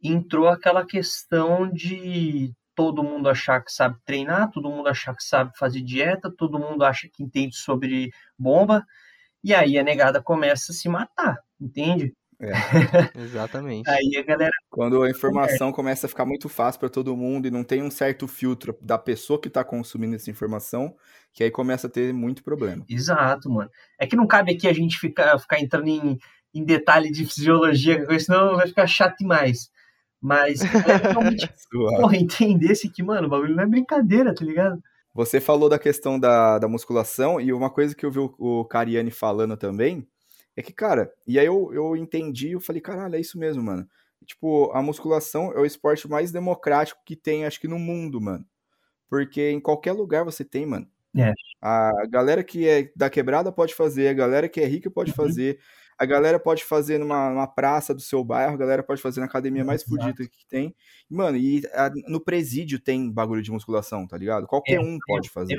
entrou 0.04 0.48
aquela 0.48 0.86
questão 0.86 1.70
de 1.72 2.54
todo 2.76 3.04
mundo 3.04 3.30
achar 3.30 3.64
que 3.64 3.72
sabe 3.72 3.98
treinar, 4.06 4.50
todo 4.52 4.70
mundo 4.70 4.88
achar 4.88 5.16
que 5.16 5.24
sabe 5.24 5.52
fazer 5.58 5.82
dieta, 5.82 6.34
todo 6.36 6.60
mundo 6.60 6.84
acha 6.84 7.10
que 7.12 7.24
entende 7.24 7.56
sobre 7.56 8.12
bomba, 8.38 8.86
e 9.44 9.54
aí 9.54 9.78
a 9.78 9.84
negada 9.84 10.22
começa 10.22 10.72
a 10.72 10.76
se 10.76 10.88
matar, 10.88 11.40
entende? 11.60 12.14
Exatamente. 13.16 13.88
Aí 13.90 14.18
a 14.18 14.24
galera 14.24 14.52
Quando 14.70 15.04
a 15.04 15.10
informação 15.10 15.72
começa 15.72 16.08
a 16.08 16.10
ficar 16.10 16.26
muito 16.26 16.50
fácil 16.50 16.80
pra 16.80 16.90
todo 16.90 17.16
mundo 17.16 17.48
e 17.48 17.52
não 17.52 17.64
tem 17.64 17.84
um 17.84 17.92
certo 17.92 18.28
filtro 18.28 18.76
da 18.82 18.98
pessoa 18.98 19.40
que 19.40 19.50
tá 19.50 19.64
consumindo 19.64 20.16
essa 20.16 20.32
informação, 20.32 20.96
que 21.34 21.44
aí 21.44 21.52
começa 21.52 21.88
a 21.88 21.90
ter 21.90 22.12
muito 22.14 22.44
problema. 22.44 22.84
Exato, 22.90 23.50
mano. 23.50 23.70
É 24.00 24.08
que 24.08 24.16
não 24.16 24.26
cabe 24.26 24.54
aqui 24.54 24.68
a 24.68 24.74
gente 24.74 24.98
ficar, 24.98 25.38
ficar 25.38 25.60
entrando 25.60 25.88
em, 25.88 26.18
em 26.54 26.64
detalhe 26.64 27.12
de 27.12 27.26
fisiologia, 27.26 28.04
senão 28.20 28.56
vai 28.56 28.68
ficar 28.68 28.88
chato 28.88 29.18
demais. 29.20 29.70
Mas 30.22 30.62
é 30.86 30.98
realmente, 30.98 31.50
porra, 31.98 32.16
entendesse 32.18 32.90
que, 32.90 33.02
mano, 33.04 33.28
o 33.28 33.30
bagulho 33.30 33.56
não 33.56 33.64
é 33.64 33.68
brincadeira, 33.68 34.34
tá 34.36 34.46
ligado? 34.46 34.82
Você 35.14 35.42
falou 35.42 35.68
da 35.68 35.80
questão 35.80 36.20
da, 36.20 36.58
da 36.60 36.68
musculação 36.68 37.40
e 37.42 37.52
uma 37.52 37.70
coisa 37.70 37.96
que 37.96 38.06
eu 38.06 38.12
vi 38.12 38.20
o, 38.20 38.34
o 38.40 38.66
Cariani 38.66 39.12
falando 39.12 39.58
também 39.58 40.08
É 40.58 40.62
que, 40.64 40.74
cara, 40.74 41.12
e 41.28 41.40
aí 41.40 41.46
eu, 41.48 41.72
eu 41.74 41.96
entendi, 41.98 42.52
eu 42.52 42.62
falei, 42.62 42.82
caralho, 42.82 43.16
é 43.16 43.22
isso 43.22 43.40
mesmo, 43.40 43.64
mano. 43.64 43.88
Tipo, 44.26 44.72
a 44.74 44.82
musculação 44.84 45.54
é 45.54 45.60
o 45.60 45.66
esporte 45.66 46.08
mais 46.10 46.32
democrático 46.32 47.02
que 47.06 47.16
tem, 47.16 47.46
acho 47.46 47.60
que 47.62 47.68
no 47.68 47.80
mundo, 47.80 48.22
mano. 48.22 48.46
Porque 49.10 49.50
em 49.52 49.60
qualquer 49.62 49.94
lugar 49.94 50.26
você 50.26 50.46
tem, 50.46 50.66
mano. 50.66 50.88
É. 51.18 51.34
A 51.62 51.92
galera 52.10 52.44
que 52.44 52.68
é 52.68 52.92
da 52.96 53.10
quebrada 53.10 53.52
pode 53.52 53.76
fazer, 53.76 54.08
a 54.10 54.14
galera 54.14 54.50
que 54.50 54.62
é 54.62 54.66
rica 54.66 54.90
pode 54.92 55.12
Uhum. 55.12 55.16
fazer, 55.16 55.60
a 56.02 56.06
galera 56.06 56.40
pode 56.40 56.64
fazer 56.66 56.98
numa, 56.98 57.30
numa 57.30 57.46
praça 57.46 57.94
do 57.94 58.02
seu 58.02 58.24
bairro, 58.24 58.56
a 58.56 58.58
galera 58.58 58.82
pode 58.82 59.00
fazer 59.00 59.20
na 59.20 59.28
academia 59.28 59.64
mais 59.64 59.84
Exato. 59.84 60.02
fodida 60.02 60.28
que 60.28 60.48
tem. 60.48 60.76
Mano, 61.08 61.38
e 61.38 61.62
a- 61.76 61.92
no 62.08 62.20
presídio 62.20 62.80
tem 62.80 63.12
bagulho 63.12 63.44
de 63.44 63.52
musculação, 63.52 64.08
tá 64.08 64.18
ligado? 64.18 64.48
Qualquer 64.48 64.78
É, 64.78 64.80
um 64.80 64.98
pode 65.06 65.30
fazer. 65.30 65.54
É. 65.54 65.58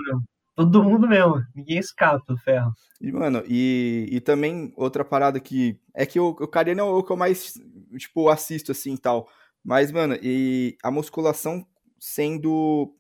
Todo 0.57 0.83
mundo 0.83 1.07
mesmo. 1.07 1.41
Ninguém 1.55 1.79
escapa 1.79 2.25
do 2.27 2.37
ferro. 2.37 2.73
E, 3.01 3.13
mano, 3.13 3.45
e, 3.47 4.09
e 4.11 4.21
também 4.21 4.73
outra 4.77 5.05
parada 5.05 5.39
que. 5.39 5.79
É 5.95 6.05
que 6.05 6.19
o, 6.19 6.31
o 6.31 6.49
Kariano 6.49 6.81
é 6.81 6.85
o 6.85 7.03
que 7.05 7.13
eu 7.13 7.17
mais, 7.17 7.55
tipo, 7.97 8.29
assisto 8.29 8.73
assim 8.73 8.95
e 8.95 8.99
tal. 8.99 9.29
Mas, 9.65 9.93
mano, 9.93 10.19
e 10.21 10.77
a 10.83 10.91
musculação 10.91 11.65
sendo 12.01 12.93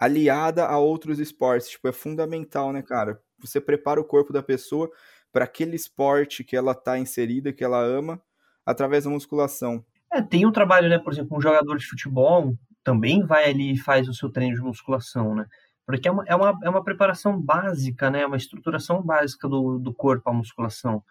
aliada 0.00 0.66
a 0.66 0.78
outros 0.78 1.20
esportes, 1.20 1.68
tipo, 1.70 1.86
é 1.86 1.92
fundamental, 1.92 2.72
né, 2.72 2.82
cara? 2.82 3.22
Você 3.38 3.60
prepara 3.60 4.00
o 4.00 4.04
corpo 4.04 4.32
da 4.32 4.42
pessoa 4.42 4.90
para 5.32 5.44
aquele 5.44 5.74
esporte 5.74 6.44
que 6.44 6.56
ela 6.56 6.74
tá 6.74 6.98
inserida, 6.98 7.52
que 7.52 7.64
ela 7.64 7.82
ama, 7.82 8.20
através 8.64 9.04
da 9.04 9.10
musculação. 9.10 9.84
É, 10.12 10.20
tem 10.20 10.46
um 10.46 10.52
trabalho, 10.52 10.88
né? 10.88 10.98
Por 10.98 11.12
exemplo, 11.12 11.36
um 11.36 11.40
jogador 11.40 11.76
de 11.78 11.86
futebol 11.86 12.54
também 12.84 13.24
vai 13.24 13.48
ali 13.48 13.72
e 13.72 13.78
faz 13.78 14.08
o 14.08 14.14
seu 14.14 14.30
treino 14.30 14.54
de 14.54 14.62
musculação, 14.62 15.34
né? 15.34 15.46
Porque 15.86 16.06
é 16.06 16.12
uma, 16.12 16.24
é 16.26 16.36
uma, 16.36 16.58
é 16.62 16.68
uma 16.68 16.84
preparação 16.84 17.40
básica, 17.40 18.10
né? 18.10 18.26
Uma 18.26 18.36
estruturação 18.36 19.02
básica 19.02 19.48
do, 19.48 19.78
do 19.78 19.92
corpo, 19.92 20.28
a 20.28 20.32
musculação. 20.32 21.02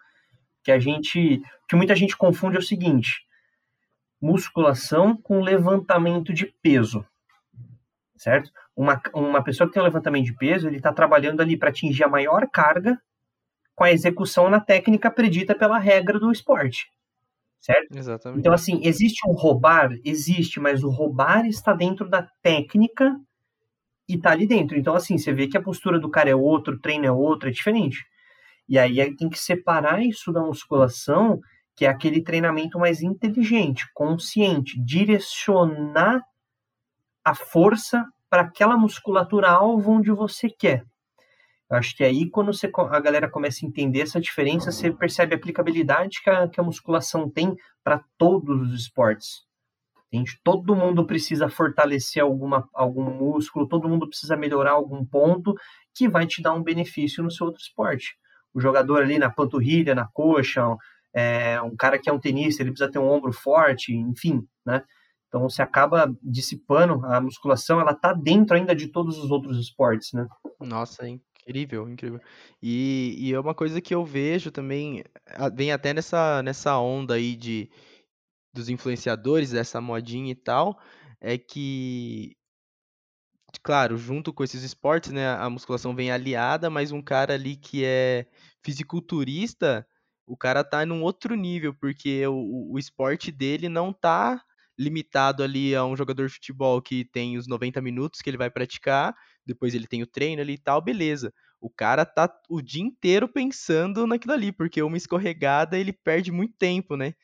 Que 0.62 0.70
a 0.70 0.78
gente. 0.78 1.42
que 1.68 1.76
muita 1.76 1.96
gente 1.96 2.16
confunde 2.16 2.56
é 2.56 2.60
o 2.60 2.62
seguinte: 2.62 3.26
musculação 4.20 5.16
com 5.16 5.40
levantamento 5.40 6.32
de 6.32 6.46
peso. 6.62 7.04
Certo? 8.16 8.50
Uma, 8.76 9.02
uma 9.12 9.42
pessoa 9.42 9.66
que 9.66 9.74
tem 9.74 9.82
um 9.82 9.86
levantamento 9.86 10.26
de 10.26 10.34
peso, 10.34 10.68
ele 10.68 10.76
está 10.76 10.92
trabalhando 10.92 11.40
ali 11.40 11.56
para 11.56 11.70
atingir 11.70 12.04
a 12.04 12.08
maior 12.08 12.48
carga 12.48 12.96
com 13.74 13.84
a 13.84 13.92
execução 13.92 14.50
na 14.50 14.60
técnica 14.60 15.10
predita 15.10 15.54
pela 15.54 15.78
regra 15.78 16.18
do 16.18 16.30
esporte. 16.30 16.86
Certo? 17.60 17.96
Exatamente. 17.96 18.40
Então, 18.40 18.52
assim, 18.52 18.80
existe 18.82 19.26
um 19.26 19.32
roubar? 19.32 19.90
Existe, 20.04 20.58
mas 20.58 20.82
o 20.82 20.90
roubar 20.90 21.46
está 21.46 21.72
dentro 21.72 22.08
da 22.08 22.26
técnica 22.42 23.16
e 24.08 24.18
tá 24.18 24.32
ali 24.32 24.46
dentro. 24.46 24.76
Então, 24.76 24.94
assim, 24.94 25.16
você 25.16 25.32
vê 25.32 25.46
que 25.46 25.56
a 25.56 25.62
postura 25.62 25.98
do 25.98 26.10
cara 26.10 26.28
é 26.28 26.34
outra, 26.34 26.74
o 26.74 26.80
treino 26.80 27.06
é 27.06 27.12
outro, 27.12 27.48
é 27.48 27.52
diferente. 27.52 28.04
E 28.68 28.78
aí 28.78 29.00
aí 29.00 29.14
tem 29.16 29.28
que 29.28 29.38
separar 29.38 30.02
isso 30.02 30.32
da 30.32 30.40
musculação, 30.40 31.40
que 31.76 31.84
é 31.84 31.88
aquele 31.88 32.22
treinamento 32.22 32.78
mais 32.78 33.00
inteligente, 33.00 33.86
consciente, 33.94 34.80
direcionar 34.82 36.20
a 37.24 37.34
força 37.34 38.04
para 38.28 38.42
aquela 38.42 38.76
musculatura 38.76 39.50
alvo 39.50 39.92
onde 39.92 40.10
você 40.10 40.48
quer. 40.48 40.84
Acho 41.72 41.96
que 41.96 42.04
aí, 42.04 42.28
quando 42.28 42.52
você, 42.52 42.70
a 42.90 43.00
galera 43.00 43.30
começa 43.30 43.64
a 43.64 43.68
entender 43.68 44.00
essa 44.00 44.20
diferença, 44.20 44.70
você 44.70 44.90
percebe 44.90 45.34
a 45.34 45.38
aplicabilidade 45.38 46.20
que 46.22 46.28
a, 46.28 46.46
que 46.46 46.60
a 46.60 46.62
musculação 46.62 47.30
tem 47.30 47.56
para 47.82 48.04
todos 48.18 48.60
os 48.60 48.74
esportes. 48.74 49.28
Entende? 50.12 50.38
Todo 50.44 50.76
mundo 50.76 51.06
precisa 51.06 51.48
fortalecer 51.48 52.22
alguma, 52.22 52.68
algum 52.74 53.10
músculo, 53.10 53.66
todo 53.66 53.88
mundo 53.88 54.06
precisa 54.06 54.36
melhorar 54.36 54.72
algum 54.72 55.02
ponto 55.02 55.54
que 55.94 56.06
vai 56.06 56.26
te 56.26 56.42
dar 56.42 56.52
um 56.52 56.62
benefício 56.62 57.24
no 57.24 57.30
seu 57.30 57.46
outro 57.46 57.62
esporte. 57.62 58.18
O 58.52 58.60
jogador 58.60 59.02
ali 59.02 59.18
na 59.18 59.30
panturrilha, 59.30 59.94
na 59.94 60.06
coxa, 60.12 60.62
é, 61.14 61.60
um 61.62 61.74
cara 61.74 61.98
que 61.98 62.10
é 62.10 62.12
um 62.12 62.20
tenista, 62.20 62.62
ele 62.62 62.70
precisa 62.70 62.90
ter 62.90 62.98
um 62.98 63.10
ombro 63.10 63.32
forte, 63.32 63.94
enfim, 63.94 64.46
né? 64.66 64.82
Então 65.28 65.48
você 65.48 65.62
acaba 65.62 66.14
dissipando 66.22 67.02
a 67.06 67.18
musculação, 67.18 67.80
ela 67.80 67.94
tá 67.94 68.12
dentro 68.12 68.54
ainda 68.54 68.76
de 68.76 68.88
todos 68.88 69.16
os 69.16 69.30
outros 69.30 69.58
esportes, 69.58 70.12
né? 70.12 70.26
Nossa, 70.60 71.08
é 71.08 71.18
incrível, 71.46 71.88
incrível. 71.88 72.20
E, 72.62 73.16
e 73.18 73.32
é 73.34 73.40
uma 73.40 73.54
coisa 73.54 73.80
que 73.80 73.94
eu 73.94 74.04
vejo 74.04 74.50
também, 74.50 75.04
a- 75.26 75.48
vem 75.48 75.72
até 75.72 75.92
nessa, 75.94 76.42
nessa 76.42 76.76
onda 76.78 77.14
aí 77.14 77.36
de, 77.36 77.70
dos 78.54 78.68
influenciadores, 78.68 79.52
dessa 79.52 79.80
modinha 79.80 80.32
e 80.32 80.36
tal, 80.36 80.80
é 81.20 81.38
que, 81.38 82.36
claro, 83.62 83.96
junto 83.96 84.32
com 84.32 84.42
esses 84.44 84.62
esportes, 84.62 85.12
né, 85.12 85.28
a 85.34 85.48
musculação 85.50 85.94
vem 85.94 86.10
aliada, 86.10 86.68
mas 86.70 86.92
um 86.92 87.02
cara 87.02 87.34
ali 87.34 87.56
que 87.56 87.84
é 87.84 88.26
fisiculturista, 88.64 89.86
o 90.26 90.36
cara 90.36 90.64
tá 90.64 90.84
num 90.86 91.02
outro 91.02 91.34
nível, 91.34 91.74
porque 91.74 92.26
o- 92.26 92.72
o 92.72 92.78
esporte 92.78 93.30
dele 93.30 93.68
não 93.68 93.92
tá 93.92 94.42
limitado 94.78 95.42
ali 95.42 95.74
a 95.74 95.84
um 95.84 95.96
jogador 95.96 96.26
de 96.28 96.34
futebol 96.34 96.80
que 96.80 97.04
tem 97.04 97.36
os 97.38 97.46
90 97.46 97.80
minutos 97.80 98.20
que 98.22 98.30
ele 98.30 98.36
vai 98.38 98.50
praticar, 98.50 99.14
depois 99.46 99.74
ele 99.74 99.86
tem 99.86 100.02
o 100.02 100.06
treino 100.06 100.42
ali 100.42 100.54
e 100.54 100.58
tal, 100.58 100.80
beleza. 100.80 101.32
O 101.60 101.70
cara 101.70 102.04
tá 102.04 102.32
o 102.48 102.60
dia 102.60 102.82
inteiro 102.82 103.28
pensando 103.28 104.06
naquilo 104.06 104.32
ali, 104.32 104.52
porque 104.52 104.82
uma 104.82 104.96
escorregada 104.96 105.78
ele 105.78 105.92
perde 105.92 106.32
muito 106.32 106.54
tempo, 106.58 106.96
né? 106.96 107.14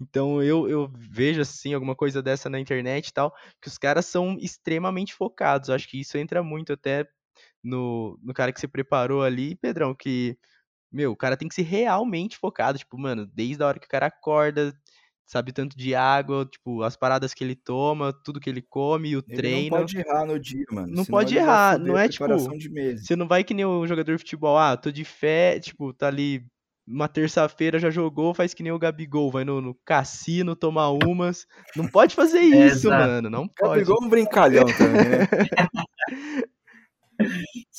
Então 0.00 0.42
eu, 0.42 0.68
eu 0.68 0.88
vejo 0.94 1.40
assim 1.40 1.74
alguma 1.74 1.96
coisa 1.96 2.22
dessa 2.22 2.48
na 2.48 2.60
internet 2.60 3.08
e 3.08 3.12
tal, 3.12 3.34
que 3.60 3.68
os 3.68 3.76
caras 3.76 4.06
são 4.06 4.36
extremamente 4.40 5.14
focados. 5.14 5.70
Acho 5.70 5.88
que 5.88 6.00
isso 6.00 6.16
entra 6.16 6.42
muito 6.42 6.72
até 6.72 7.08
no, 7.62 8.18
no 8.22 8.32
cara 8.32 8.52
que 8.52 8.60
se 8.60 8.68
preparou 8.68 9.22
ali, 9.22 9.56
Pedrão, 9.56 9.94
que, 9.94 10.38
meu, 10.92 11.12
o 11.12 11.16
cara 11.16 11.36
tem 11.36 11.48
que 11.48 11.54
ser 11.54 11.62
realmente 11.62 12.38
focado, 12.38 12.78
tipo, 12.78 12.98
mano, 12.98 13.26
desde 13.26 13.62
a 13.62 13.66
hora 13.66 13.78
que 13.80 13.86
o 13.86 13.90
cara 13.90 14.06
acorda, 14.06 14.72
sabe 15.28 15.52
tanto 15.52 15.76
de 15.76 15.94
água, 15.94 16.48
tipo, 16.50 16.82
as 16.82 16.96
paradas 16.96 17.34
que 17.34 17.44
ele 17.44 17.54
toma, 17.54 18.12
tudo 18.24 18.40
que 18.40 18.48
ele 18.48 18.62
come, 18.62 19.14
o 19.14 19.22
Ele 19.28 19.36
treino. 19.36 19.70
não 19.76 19.78
pode 19.82 19.98
errar 19.98 20.24
no 20.26 20.40
dia, 20.40 20.64
mano. 20.72 20.88
Não 20.88 21.04
senão 21.04 21.18
pode 21.18 21.36
errar, 21.36 21.78
não 21.78 21.98
é, 21.98 22.08
tipo. 22.08 22.24
Você 22.26 23.14
não 23.14 23.28
vai 23.28 23.44
que 23.44 23.52
nem 23.52 23.66
o 23.66 23.86
jogador 23.86 24.12
de 24.12 24.18
futebol, 24.18 24.56
ah, 24.56 24.76
tô 24.76 24.90
de 24.90 25.04
fé, 25.04 25.60
tipo, 25.60 25.92
tá 25.92 26.06
ali 26.08 26.44
uma 26.90 27.06
terça-feira 27.06 27.78
já 27.78 27.90
jogou, 27.90 28.32
faz 28.32 28.54
que 28.54 28.62
nem 28.62 28.72
o 28.72 28.78
Gabigol, 28.78 29.30
vai 29.30 29.44
no, 29.44 29.60
no 29.60 29.74
cassino 29.84 30.56
tomar 30.56 30.88
umas. 30.88 31.46
Não 31.76 31.86
pode 31.86 32.14
fazer 32.14 32.40
isso, 32.40 32.88
exato. 32.88 33.06
mano, 33.06 33.28
não 33.28 33.46
pode. 33.46 33.80
Gabigol 33.80 33.98
é 34.02 34.06
um 34.06 34.08
brincalhão 34.08 34.64
também, 34.64 35.08
né? 35.10 35.28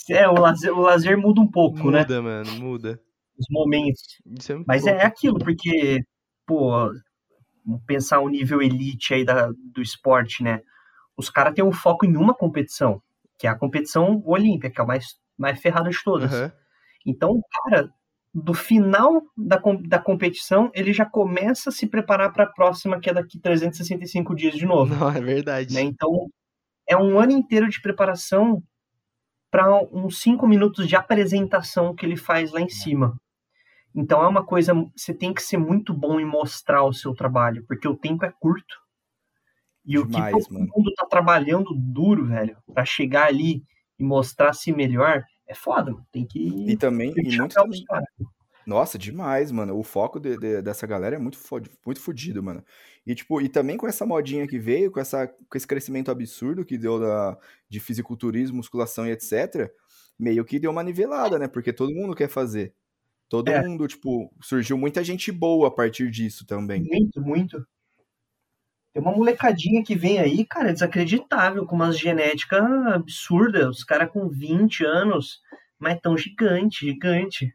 É, 0.09 0.27
o 0.27 0.33
lazer, 0.33 0.73
o 0.73 0.81
lazer 0.81 1.17
muda 1.17 1.39
um 1.39 1.47
pouco, 1.49 1.89
né? 1.91 2.01
Muda, 2.01 2.21
mano, 2.21 2.51
muda. 2.59 2.99
Os 3.37 3.45
momentos. 3.49 4.01
É 4.49 4.63
Mas 4.67 4.83
louco. 4.83 4.99
é 4.99 5.05
aquilo, 5.05 5.39
porque, 5.39 6.01
pô, 6.45 6.91
pensar 7.85 8.19
o 8.19 8.29
nível 8.29 8.61
elite 8.61 9.13
aí 9.13 9.25
da, 9.25 9.51
do 9.73 9.81
esporte, 9.81 10.43
né? 10.43 10.61
Os 11.15 11.29
caras 11.29 11.53
têm 11.53 11.63
um 11.63 11.71
foco 11.71 12.05
em 12.05 12.15
uma 12.15 12.33
competição, 12.33 13.01
que 13.37 13.45
é 13.45 13.49
a 13.49 13.55
competição 13.55 14.23
olímpica, 14.25 14.69
que 14.69 14.79
é 14.79 14.83
a 14.83 14.87
mais, 14.87 15.19
mais 15.37 15.59
ferrada 15.59 15.89
de 15.89 16.03
todas. 16.03 16.33
Aham. 16.33 16.51
Então, 17.05 17.31
o 17.31 17.41
cara, 17.51 17.89
do 18.33 18.53
final 18.53 19.21
da, 19.35 19.61
da 19.87 19.99
competição, 19.99 20.71
ele 20.73 20.93
já 20.93 21.05
começa 21.05 21.69
a 21.69 21.73
se 21.73 21.87
preparar 21.87 22.31
para 22.31 22.43
a 22.43 22.51
próxima, 22.51 22.99
que 22.99 23.09
é 23.09 23.13
daqui 23.13 23.39
365 23.39 24.35
dias 24.35 24.55
de 24.55 24.65
novo. 24.65 24.95
Não, 24.95 25.09
é 25.09 25.19
verdade. 25.19 25.73
né? 25.73 25.81
Então, 25.81 26.29
é 26.87 26.95
um 26.95 27.19
ano 27.19 27.31
inteiro 27.31 27.69
de 27.69 27.81
preparação 27.81 28.63
para 29.51 29.81
uns 29.91 30.19
cinco 30.21 30.47
minutos 30.47 30.87
de 30.87 30.95
apresentação 30.95 31.95
que 31.95 32.05
ele 32.05 32.15
faz 32.15 32.51
lá 32.51 32.61
em 32.61 32.69
cima. 32.69 33.19
Então, 33.95 34.23
é 34.23 34.27
uma 34.27 34.45
coisa, 34.45 34.73
você 34.95 35.13
tem 35.13 35.33
que 35.33 35.41
ser 35.41 35.57
muito 35.57 35.93
bom 35.93 36.19
em 36.19 36.25
mostrar 36.25 36.83
o 36.83 36.93
seu 36.93 37.13
trabalho, 37.13 37.65
porque 37.67 37.87
o 37.87 37.97
tempo 37.97 38.23
é 38.25 38.31
curto. 38.39 38.75
E 39.85 39.97
o 39.97 40.05
Demais, 40.05 40.35
que 40.35 40.53
todo 40.53 40.59
mundo 40.59 40.93
tá 40.95 41.05
trabalhando 41.07 41.73
duro, 41.73 42.25
velho, 42.25 42.57
para 42.73 42.85
chegar 42.85 43.27
ali 43.27 43.63
e 43.97 44.03
mostrar-se 44.03 44.71
melhor, 44.71 45.23
é 45.47 45.55
foda, 45.55 45.91
mano. 45.91 46.05
Tem 46.11 46.25
que, 46.25 46.65
E 46.67 46.77
também, 46.77 47.11
tem 47.13 47.23
que 47.23 47.35
e 47.35 47.39
muito 47.39 47.55
caras. 47.87 48.07
Nossa, 48.65 48.99
demais, 48.99 49.51
mano. 49.51 49.75
O 49.75 49.83
foco 49.83 50.19
de- 50.19 50.37
de- 50.37 50.61
dessa 50.61 50.85
galera 50.85 51.15
é 51.15 51.19
muito, 51.19 51.39
fod- 51.39 51.71
muito 51.83 51.99
fodido, 51.99 52.43
mano. 52.43 52.63
E, 53.05 53.15
tipo, 53.15 53.41
e 53.41 53.49
também 53.49 53.77
com 53.77 53.87
essa 53.87 54.05
modinha 54.05 54.47
que 54.47 54.59
veio, 54.59 54.91
com, 54.91 54.99
essa, 54.99 55.27
com 55.27 55.57
esse 55.57 55.65
crescimento 55.65 56.11
absurdo 56.11 56.63
que 56.63 56.77
deu 56.77 56.99
da, 56.99 57.35
de 57.67 57.79
fisiculturismo, 57.79 58.57
musculação 58.57 59.07
e 59.07 59.11
etc., 59.11 59.71
meio 60.19 60.45
que 60.45 60.59
deu 60.59 60.69
uma 60.69 60.83
nivelada, 60.83 61.39
né? 61.39 61.47
Porque 61.47 61.73
todo 61.73 61.95
mundo 61.95 62.13
quer 62.15 62.29
fazer. 62.29 62.75
Todo 63.29 63.47
É. 63.49 63.61
mundo, 63.61 63.87
tipo, 63.87 64.33
surgiu 64.41 64.77
muita 64.77 65.03
gente 65.03 65.31
boa 65.31 65.67
a 65.67 65.71
partir 65.71 66.09
disso 66.09 66.45
também. 66.45 66.81
Muito, 66.83 67.21
muito. 67.21 67.65
Tem 68.93 69.01
uma 69.03 69.11
molecadinha 69.15 69.83
que 69.83 69.95
vem 69.95 70.19
aí, 70.19 70.45
cara, 70.45 70.73
desacreditável, 70.73 71.65
com 71.65 71.75
umas 71.75 71.97
genéticas 71.97 72.63
absurdas. 72.87 73.77
Os 73.77 73.83
caras 73.83 74.11
com 74.11 74.27
20 74.27 74.83
anos, 74.83 75.39
mas 75.77 75.99
tão 76.01 76.17
gigante, 76.17 76.85
gigante. 76.87 77.53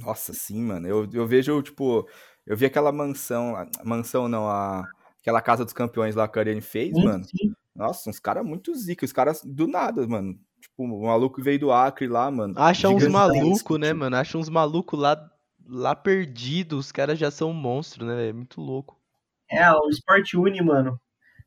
Nossa, 0.00 0.32
sim, 0.34 0.62
mano. 0.62 0.86
Eu, 0.86 1.08
eu 1.12 1.26
vejo, 1.26 1.62
tipo, 1.62 2.06
eu 2.44 2.56
vi 2.56 2.66
aquela 2.66 2.92
mansão, 2.92 3.54
mansão 3.84 4.28
não, 4.28 4.48
a, 4.48 4.84
aquela 5.20 5.40
casa 5.40 5.64
dos 5.64 5.72
campeões 5.72 6.14
lá 6.14 6.28
que 6.28 6.38
a 6.38 6.42
Ariane 6.42 6.60
fez, 6.60 6.94
Sim, 6.94 7.04
mano. 7.04 7.24
sim. 7.24 7.52
Nossa, 7.74 8.10
uns 8.10 8.18
caras 8.18 8.44
muito 8.44 8.74
zica, 8.74 9.04
os 9.04 9.12
caras 9.12 9.42
do 9.44 9.66
nada, 9.66 10.06
mano. 10.06 10.38
Tipo, 10.68 10.84
o 10.84 11.06
maluco 11.06 11.42
veio 11.42 11.58
do 11.58 11.72
Acre 11.72 12.06
lá, 12.06 12.30
mano. 12.30 12.54
Acha 12.56 12.88
uns 12.88 13.06
malucos, 13.06 13.78
né, 13.78 13.92
mano? 13.92 14.16
Acha 14.16 14.36
uns 14.36 14.48
malucos 14.48 14.98
lá 14.98 15.30
lá 15.68 15.94
perdido, 15.94 16.78
os 16.78 16.92
caras 16.92 17.18
já 17.18 17.30
são 17.30 17.50
um 17.50 17.54
monstro, 17.54 18.06
né? 18.06 18.28
É 18.28 18.32
muito 18.32 18.60
louco. 18.60 19.00
É, 19.50 19.70
o 19.72 19.88
Sport 19.90 20.34
Uni, 20.34 20.62
mano. 20.62 21.00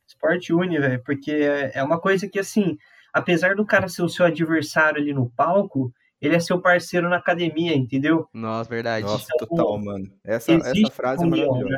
Sport 0.07 0.49
Uni, 0.49 0.79
velho, 0.79 1.03
porque 1.03 1.31
é 1.73 1.83
uma 1.83 1.99
coisa 1.99 2.27
que, 2.27 2.39
assim, 2.39 2.77
apesar 3.13 3.55
do 3.55 3.65
cara 3.65 3.87
ser 3.87 4.01
o 4.01 4.09
seu 4.09 4.25
adversário 4.25 4.99
ali 4.99 5.13
no 5.13 5.29
palco, 5.29 5.93
ele 6.19 6.35
é 6.35 6.39
seu 6.39 6.61
parceiro 6.61 7.09
na 7.09 7.17
academia, 7.17 7.75
entendeu? 7.75 8.27
Nossa, 8.33 8.69
verdade. 8.69 9.05
Nossa, 9.05 9.27
então, 9.35 9.47
total, 9.47 9.77
mano. 9.77 10.11
Essa, 10.23 10.53
essa 10.53 10.91
frase 10.91 11.23
é 11.23 11.27
maravilhosa. 11.27 11.77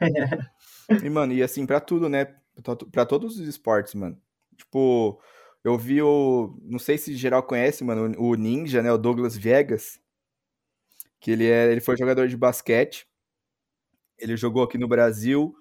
Né? 0.00 0.50
e, 1.04 1.10
mano, 1.10 1.32
e 1.32 1.42
assim, 1.42 1.66
pra 1.66 1.80
tudo, 1.80 2.08
né? 2.08 2.34
Pra 2.90 3.06
todos 3.06 3.38
os 3.38 3.46
esportes, 3.46 3.94
mano. 3.94 4.18
Tipo, 4.56 5.20
eu 5.68 5.78
vi 5.78 6.02
o. 6.02 6.56
Não 6.62 6.78
sei 6.78 6.98
se 6.98 7.14
geral 7.16 7.42
conhece, 7.42 7.84
mano, 7.84 8.14
o 8.18 8.34
Ninja, 8.34 8.82
né? 8.82 8.92
O 8.92 8.98
Douglas 8.98 9.36
Viegas. 9.36 10.00
Que 11.20 11.32
ele, 11.32 11.46
é, 11.46 11.70
ele 11.72 11.80
foi 11.80 11.96
jogador 11.96 12.28
de 12.28 12.36
basquete. 12.36 13.06
Ele 14.18 14.36
jogou 14.36 14.62
aqui 14.62 14.78
no 14.78 14.88
Brasil. 14.88 15.54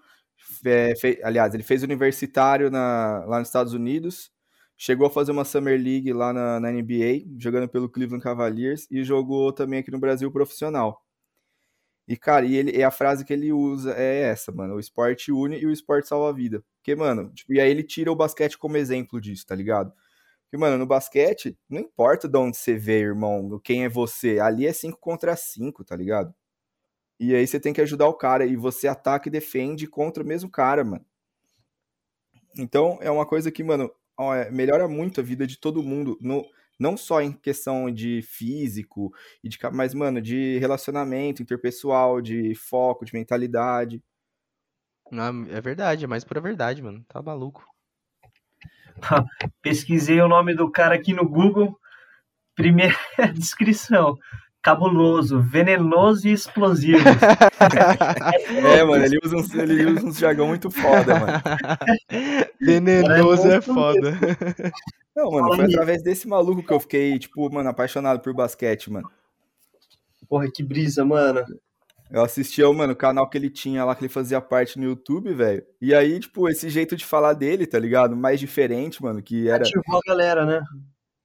É, 0.66 0.96
fez, 0.96 1.18
aliás, 1.24 1.54
ele 1.54 1.64
fez 1.64 1.84
universitário 1.84 2.70
na, 2.72 3.24
lá 3.26 3.40
nos 3.40 3.48
Estados 3.50 3.74
Unidos 3.74 4.32
Chegou 4.80 5.08
a 5.08 5.10
fazer 5.10 5.32
uma 5.32 5.44
Summer 5.44 5.82
League 5.82 6.14
lá 6.14 6.32
na, 6.32 6.60
na, 6.60 6.72
NBA, 6.72 7.26
jogando 7.40 7.68
pelo 7.68 7.90
Cleveland 7.90 8.24
Cavaliers, 8.24 8.88
e 8.92 9.04
jogou 9.04 9.52
também 9.52 9.80
aqui 9.80 9.90
no 9.90 10.00
Brasil 10.00 10.32
profissional. 10.32 11.04
E, 12.08 12.16
cara, 12.16 12.46
e, 12.46 12.56
ele, 12.56 12.72
e 12.78 12.84
a 12.84 12.92
frase 12.92 13.26
que 13.26 13.34
ele 13.34 13.52
usa 13.52 13.94
é 13.98 14.22
essa, 14.22 14.52
mano: 14.52 14.76
o 14.76 14.80
esporte 14.80 15.32
une 15.32 15.58
e 15.60 15.66
o 15.66 15.72
esporte 15.72 16.08
salva 16.08 16.30
a 16.30 16.34
vida. 16.34 16.64
Porque, 16.78 16.96
mano, 16.96 17.32
tipo, 17.34 17.54
e 17.54 17.60
aí 17.60 17.70
ele 17.70 17.84
tira 17.84 18.12
o 18.12 18.16
basquete 18.16 18.58
como 18.58 18.78
exemplo 18.78 19.20
disso, 19.20 19.46
tá 19.46 19.54
ligado? 19.56 19.92
Porque, 20.46 20.58
mano, 20.58 20.78
no 20.78 20.86
basquete, 20.86 21.58
não 21.70 21.82
importa 21.82 22.28
de 22.30 22.38
onde 22.38 22.58
você 22.58 22.76
vê, 22.78 23.00
irmão, 23.02 23.60
quem 23.64 23.84
é 23.84 23.90
você, 23.90 24.40
ali 24.40 24.66
é 24.66 24.72
5 24.74 24.98
contra 25.00 25.36
5, 25.36 25.84
tá 25.84 25.96
ligado? 25.96 26.34
E 27.20 27.36
aí 27.36 27.46
você 27.48 27.60
tem 27.60 27.74
que 27.74 27.82
ajudar 27.82 28.08
o 28.08 28.14
cara, 28.14 28.46
e 28.46 28.56
você 28.56 28.88
ataca 28.88 29.30
e 29.30 29.32
defende 29.32 29.88
contra 29.88 30.24
o 30.24 30.28
mesmo 30.28 30.50
cara, 30.50 30.84
mano. 30.84 31.06
Então, 32.58 32.98
é 33.02 33.12
uma 33.12 33.26
coisa 33.26 33.52
que, 33.52 33.64
mano, 33.64 33.92
é, 34.36 34.50
melhora 34.52 34.88
muito 34.88 35.22
a 35.22 35.24
vida 35.24 35.46
de 35.46 35.58
todo 35.60 35.84
mundo, 35.84 36.18
no, 36.22 36.46
não 36.80 36.96
só 36.96 37.22
em 37.22 37.32
questão 37.32 37.92
de 37.92 38.22
físico, 38.22 39.14
e 39.44 39.50
de, 39.50 39.58
mas, 39.74 39.94
mano, 39.94 40.22
de 40.22 40.58
relacionamento 40.60 41.42
interpessoal, 41.42 42.22
de 42.22 42.54
foco, 42.56 43.06
de 43.06 43.14
mentalidade. 43.14 44.04
Não, 45.12 45.46
é 45.50 45.62
verdade, 45.62 46.06
é 46.06 46.08
mais 46.08 46.24
pura 46.24 46.42
verdade, 46.42 46.82
mano. 46.82 47.04
Tá 47.08 47.22
maluco. 47.22 47.66
Pesquisei 49.62 50.20
o 50.22 50.28
nome 50.28 50.54
do 50.54 50.70
cara 50.72 50.96
aqui 50.96 51.14
no 51.14 51.28
Google. 51.28 51.80
Primeira 52.56 52.96
descrição 53.34 54.18
cabuloso, 54.68 55.40
venenoso 55.40 56.28
e 56.28 56.34
explosivo. 56.34 57.00
é, 58.68 58.84
mano, 58.84 59.06
ele 59.06 59.18
usa, 59.24 59.38
uns, 59.38 59.54
ele 59.56 59.86
usa 59.86 60.06
uns 60.06 60.18
jargão 60.18 60.48
muito 60.48 60.70
foda, 60.70 61.18
mano. 61.18 61.42
Venenoso 62.60 63.50
é, 63.50 63.56
é 63.56 63.62
foda. 63.62 64.20
Não, 65.16 65.32
mano, 65.32 65.56
foi 65.56 65.66
através 65.66 66.04
desse 66.04 66.28
maluco 66.28 66.62
que 66.62 66.74
eu 66.74 66.82
fiquei, 66.82 67.18
tipo, 67.18 67.50
mano, 67.50 67.70
apaixonado 67.70 68.20
por 68.20 68.34
basquete, 68.34 68.92
mano. 68.92 69.10
Porra, 70.28 70.52
que 70.52 70.62
brisa, 70.62 71.06
mano. 71.06 71.46
Eu 72.12 72.22
assistia, 72.22 72.70
mano, 72.74 72.92
o 72.92 72.96
canal 72.96 73.30
que 73.30 73.38
ele 73.38 73.50
tinha 73.50 73.86
lá, 73.86 73.96
que 73.96 74.02
ele 74.02 74.10
fazia 74.10 74.42
parte 74.42 74.78
no 74.78 74.84
YouTube, 74.84 75.34
velho. 75.34 75.64
E 75.80 75.96
aí, 75.96 76.20
tipo, 76.20 76.50
esse 76.50 76.70
jeito 76.70 76.98
de 76.98 77.06
falar 77.06 77.32
dele, 77.34 77.66
tá 77.66 77.80
ligado? 77.80 78.18
Mais 78.18 78.38
diferente, 78.38 79.02
mano, 79.02 79.22
que 79.22 79.48
era... 79.48 79.64
Ativou 79.64 79.98
a 79.98 80.10
galera, 80.10 80.46
né? 80.46 80.62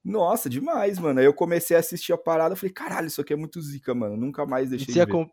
Nossa, 0.03 0.49
demais, 0.49 0.99
mano. 0.99 1.19
Aí 1.19 1.25
eu 1.25 1.33
comecei 1.33 1.77
a 1.77 1.79
assistir 1.79 2.11
a 2.11 2.17
parada, 2.17 2.55
falei, 2.55 2.73
caralho, 2.73 3.07
isso 3.07 3.21
aqui 3.21 3.33
é 3.33 3.37
muito 3.37 3.61
zica, 3.61 3.95
mano. 3.95 4.17
Nunca 4.17 4.45
mais 4.45 4.69
deixei 4.69 4.93
de 4.93 5.05
ver. 5.05 5.29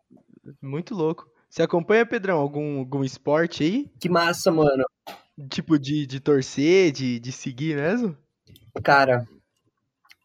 Muito 0.61 0.95
louco. 0.95 1.29
Você 1.49 1.61
acompanha, 1.61 2.05
Pedrão, 2.05 2.39
algum, 2.39 2.79
algum 2.79 3.03
esporte 3.03 3.63
aí? 3.63 3.91
Que 3.99 4.07
massa, 4.07 4.49
mano. 4.51 4.85
Tipo, 5.49 5.77
de, 5.77 6.05
de 6.05 6.19
torcer, 6.21 6.91
de, 6.93 7.19
de 7.19 7.31
seguir 7.31 7.75
mesmo? 7.75 8.17
Cara, 8.81 9.27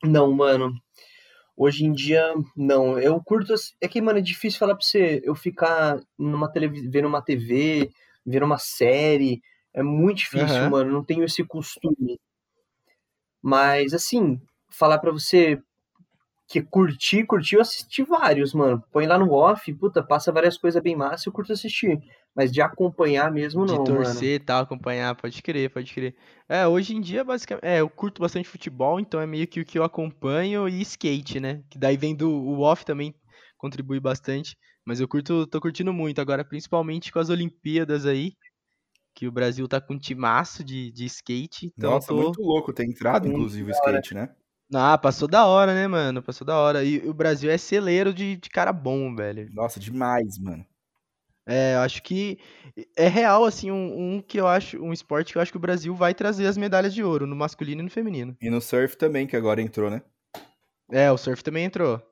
não, 0.04 0.30
mano. 0.32 0.72
Hoje 1.56 1.84
em 1.84 1.92
dia, 1.92 2.32
não. 2.56 2.98
Eu 2.98 3.20
curto. 3.20 3.54
É 3.80 3.88
que, 3.88 4.00
mano, 4.00 4.18
é 4.18 4.22
difícil 4.22 4.58
falar 4.58 4.76
pra 4.76 4.84
você 4.84 5.20
eu 5.24 5.34
ficar 5.34 5.98
numa 6.16 6.48
televisão, 6.48 6.90
vendo 6.90 7.08
uma 7.08 7.22
TV, 7.22 7.90
vendo 8.24 8.44
uma 8.44 8.58
série. 8.58 9.42
É 9.74 9.82
muito 9.82 10.18
difícil, 10.18 10.62
uhum. 10.62 10.70
mano. 10.70 10.92
Não 10.92 11.02
tenho 11.02 11.24
esse 11.24 11.42
costume. 11.42 12.20
Mas, 13.46 13.94
assim, 13.94 14.40
falar 14.68 14.98
para 14.98 15.12
você 15.12 15.62
que 16.48 16.60
curti, 16.60 17.22
curti, 17.22 17.54
eu 17.54 17.60
assisti 17.60 18.02
vários, 18.02 18.52
mano. 18.52 18.82
Põe 18.90 19.06
lá 19.06 19.16
no 19.16 19.32
off, 19.32 19.72
puta, 19.74 20.02
passa 20.02 20.32
várias 20.32 20.58
coisas 20.58 20.82
bem 20.82 20.96
massa, 20.96 21.28
eu 21.28 21.32
curto 21.32 21.52
assistir. 21.52 21.96
Mas 22.34 22.50
de 22.50 22.60
acompanhar 22.60 23.30
mesmo, 23.30 23.64
não, 23.64 23.84
De 23.84 23.92
torcer 23.92 24.34
e 24.34 24.38
tal, 24.40 24.62
acompanhar, 24.64 25.14
pode 25.14 25.40
crer, 25.40 25.70
pode 25.70 25.94
crer. 25.94 26.16
É, 26.48 26.66
hoje 26.66 26.96
em 26.96 27.00
dia, 27.00 27.22
basicamente, 27.22 27.64
é, 27.64 27.80
eu 27.80 27.88
curto 27.88 28.20
bastante 28.20 28.48
futebol, 28.48 28.98
então 28.98 29.20
é 29.20 29.26
meio 29.28 29.46
que 29.46 29.60
o 29.60 29.64
que 29.64 29.78
eu 29.78 29.84
acompanho 29.84 30.68
e 30.68 30.82
skate, 30.82 31.38
né? 31.38 31.62
Que 31.70 31.78
daí 31.78 31.96
vem 31.96 32.16
do 32.16 32.28
o 32.28 32.62
off 32.62 32.84
também, 32.84 33.14
contribui 33.56 34.00
bastante. 34.00 34.56
Mas 34.84 34.98
eu 34.98 35.06
curto, 35.06 35.46
tô 35.46 35.60
curtindo 35.60 35.92
muito 35.92 36.20
agora, 36.20 36.44
principalmente 36.44 37.12
com 37.12 37.20
as 37.20 37.30
Olimpíadas 37.30 38.06
aí 38.06 38.32
que 39.16 39.26
o 39.26 39.32
Brasil 39.32 39.66
tá 39.66 39.80
com 39.80 39.94
um 39.94 39.98
timaço 39.98 40.62
de, 40.62 40.92
de 40.92 41.06
skate. 41.06 41.72
Então 41.76 41.92
Nossa, 41.92 42.08
tô... 42.08 42.16
muito 42.16 42.42
louco 42.42 42.70
ter 42.70 42.84
entrado, 42.84 43.26
inclusive, 43.26 43.70
o 43.70 43.72
skate, 43.72 44.14
né? 44.14 44.28
Ah, 44.74 44.98
passou 44.98 45.26
da 45.26 45.46
hora, 45.46 45.74
né, 45.74 45.86
mano? 45.86 46.22
Passou 46.22 46.46
da 46.46 46.58
hora. 46.58 46.84
E 46.84 46.98
o 47.08 47.14
Brasil 47.14 47.50
é 47.50 47.56
celeiro 47.56 48.12
de, 48.12 48.36
de 48.36 48.50
cara 48.50 48.74
bom, 48.74 49.14
velho. 49.16 49.48
Nossa, 49.54 49.80
demais, 49.80 50.38
mano. 50.38 50.66
É, 51.48 51.76
eu 51.76 51.80
acho 51.80 52.02
que 52.02 52.38
é 52.96 53.08
real, 53.08 53.44
assim, 53.44 53.70
um, 53.70 54.16
um, 54.16 54.20
que 54.20 54.38
eu 54.38 54.46
acho, 54.46 54.82
um 54.82 54.92
esporte 54.92 55.32
que 55.32 55.38
eu 55.38 55.42
acho 55.42 55.52
que 55.52 55.56
o 55.56 55.60
Brasil 55.60 55.94
vai 55.94 56.12
trazer 56.12 56.46
as 56.46 56.58
medalhas 56.58 56.92
de 56.92 57.02
ouro, 57.02 57.26
no 57.26 57.36
masculino 57.36 57.80
e 57.80 57.84
no 57.84 57.90
feminino. 57.90 58.36
E 58.40 58.50
no 58.50 58.60
surf 58.60 58.98
também, 58.98 59.26
que 59.26 59.36
agora 59.36 59.62
entrou, 59.62 59.88
né? 59.88 60.02
É, 60.90 61.10
o 61.10 61.16
surf 61.16 61.42
também 61.42 61.64
entrou. 61.64 62.02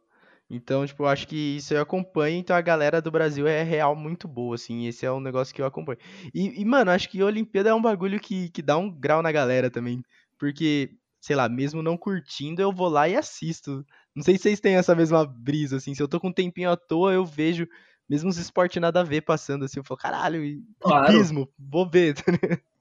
Então, 0.55 0.87
tipo, 0.87 1.03
eu 1.03 1.09
acho 1.09 1.27
que 1.27 1.57
isso 1.57 1.75
eu 1.75 1.81
acompanho, 1.83 2.39
então 2.39 2.55
a 2.57 2.61
galera 2.61 3.03
do 3.03 3.11
Brasil 3.11 3.47
é 3.47 3.63
real 3.63 3.95
muito 3.97 4.29
boa, 4.29 4.55
assim, 4.55 4.87
esse 4.87 5.05
é 5.05 5.13
um 5.13 5.21
negócio 5.21 5.55
que 5.55 5.61
eu 5.61 5.67
acompanho. 5.67 5.99
E, 6.33 6.61
e 6.61 6.65
mano, 6.65 6.91
acho 6.91 7.09
que 7.09 7.21
a 7.21 7.27
Olimpíada 7.27 7.71
é 7.71 7.75
um 7.75 7.83
bagulho 7.83 8.21
que, 8.21 8.49
que 8.51 8.63
dá 8.63 8.77
um 8.77 8.91
grau 8.91 9.23
na 9.23 9.33
galera 9.33 9.71
também, 9.71 10.03
porque, 10.39 10.91
sei 11.21 11.37
lá, 11.37 11.49
mesmo 11.49 11.83
não 11.83 11.97
curtindo, 11.97 12.63
eu 12.63 12.73
vou 12.73 12.89
lá 12.89 13.09
e 13.09 13.17
assisto. 13.17 13.85
Não 14.15 14.23
sei 14.23 14.37
se 14.37 14.45
vocês 14.45 14.61
têm 14.61 14.77
essa 14.77 14.95
mesma 14.95 15.27
brisa, 15.27 15.77
assim, 15.77 15.95
se 15.95 16.03
eu 16.03 16.09
tô 16.09 16.21
com 16.21 16.29
um 16.29 16.33
tempinho 16.33 16.71
à 16.71 16.77
toa, 16.77 17.13
eu 17.13 17.25
vejo, 17.25 17.67
mesmo 18.09 18.29
uns 18.29 18.39
esportes 18.39 18.81
nada 18.81 19.01
a 19.01 19.05
ver 19.05 19.23
passando, 19.23 19.65
assim, 19.65 19.81
eu 19.81 19.85
falo, 19.85 19.99
caralho, 19.99 20.45
hipismo, 20.45 21.47
claro. 21.47 21.53
vou 21.59 21.89
ver, 21.89 22.15
tá 22.15 22.33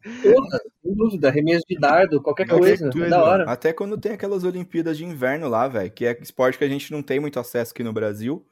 Porra, 0.03 0.59
sem 0.81 0.93
dúvida, 0.93 1.29
remesso 1.29 1.63
de 1.67 1.79
dardo, 1.79 2.21
qualquer 2.21 2.47
coisa, 2.47 2.89
tudo, 2.89 3.09
da 3.09 3.23
hora. 3.23 3.49
Até 3.49 3.71
quando 3.71 3.97
tem 3.97 4.11
aquelas 4.11 4.43
Olimpíadas 4.43 4.97
de 4.97 5.05
inverno 5.05 5.47
lá, 5.47 5.67
velho, 5.67 5.91
que 5.91 6.05
é 6.05 6.17
esporte 6.21 6.57
que 6.57 6.63
a 6.63 6.69
gente 6.69 6.91
não 6.91 7.01
tem 7.01 7.19
muito 7.19 7.39
acesso 7.39 7.71
aqui 7.71 7.83
no 7.83 7.93
Brasil. 7.93 8.45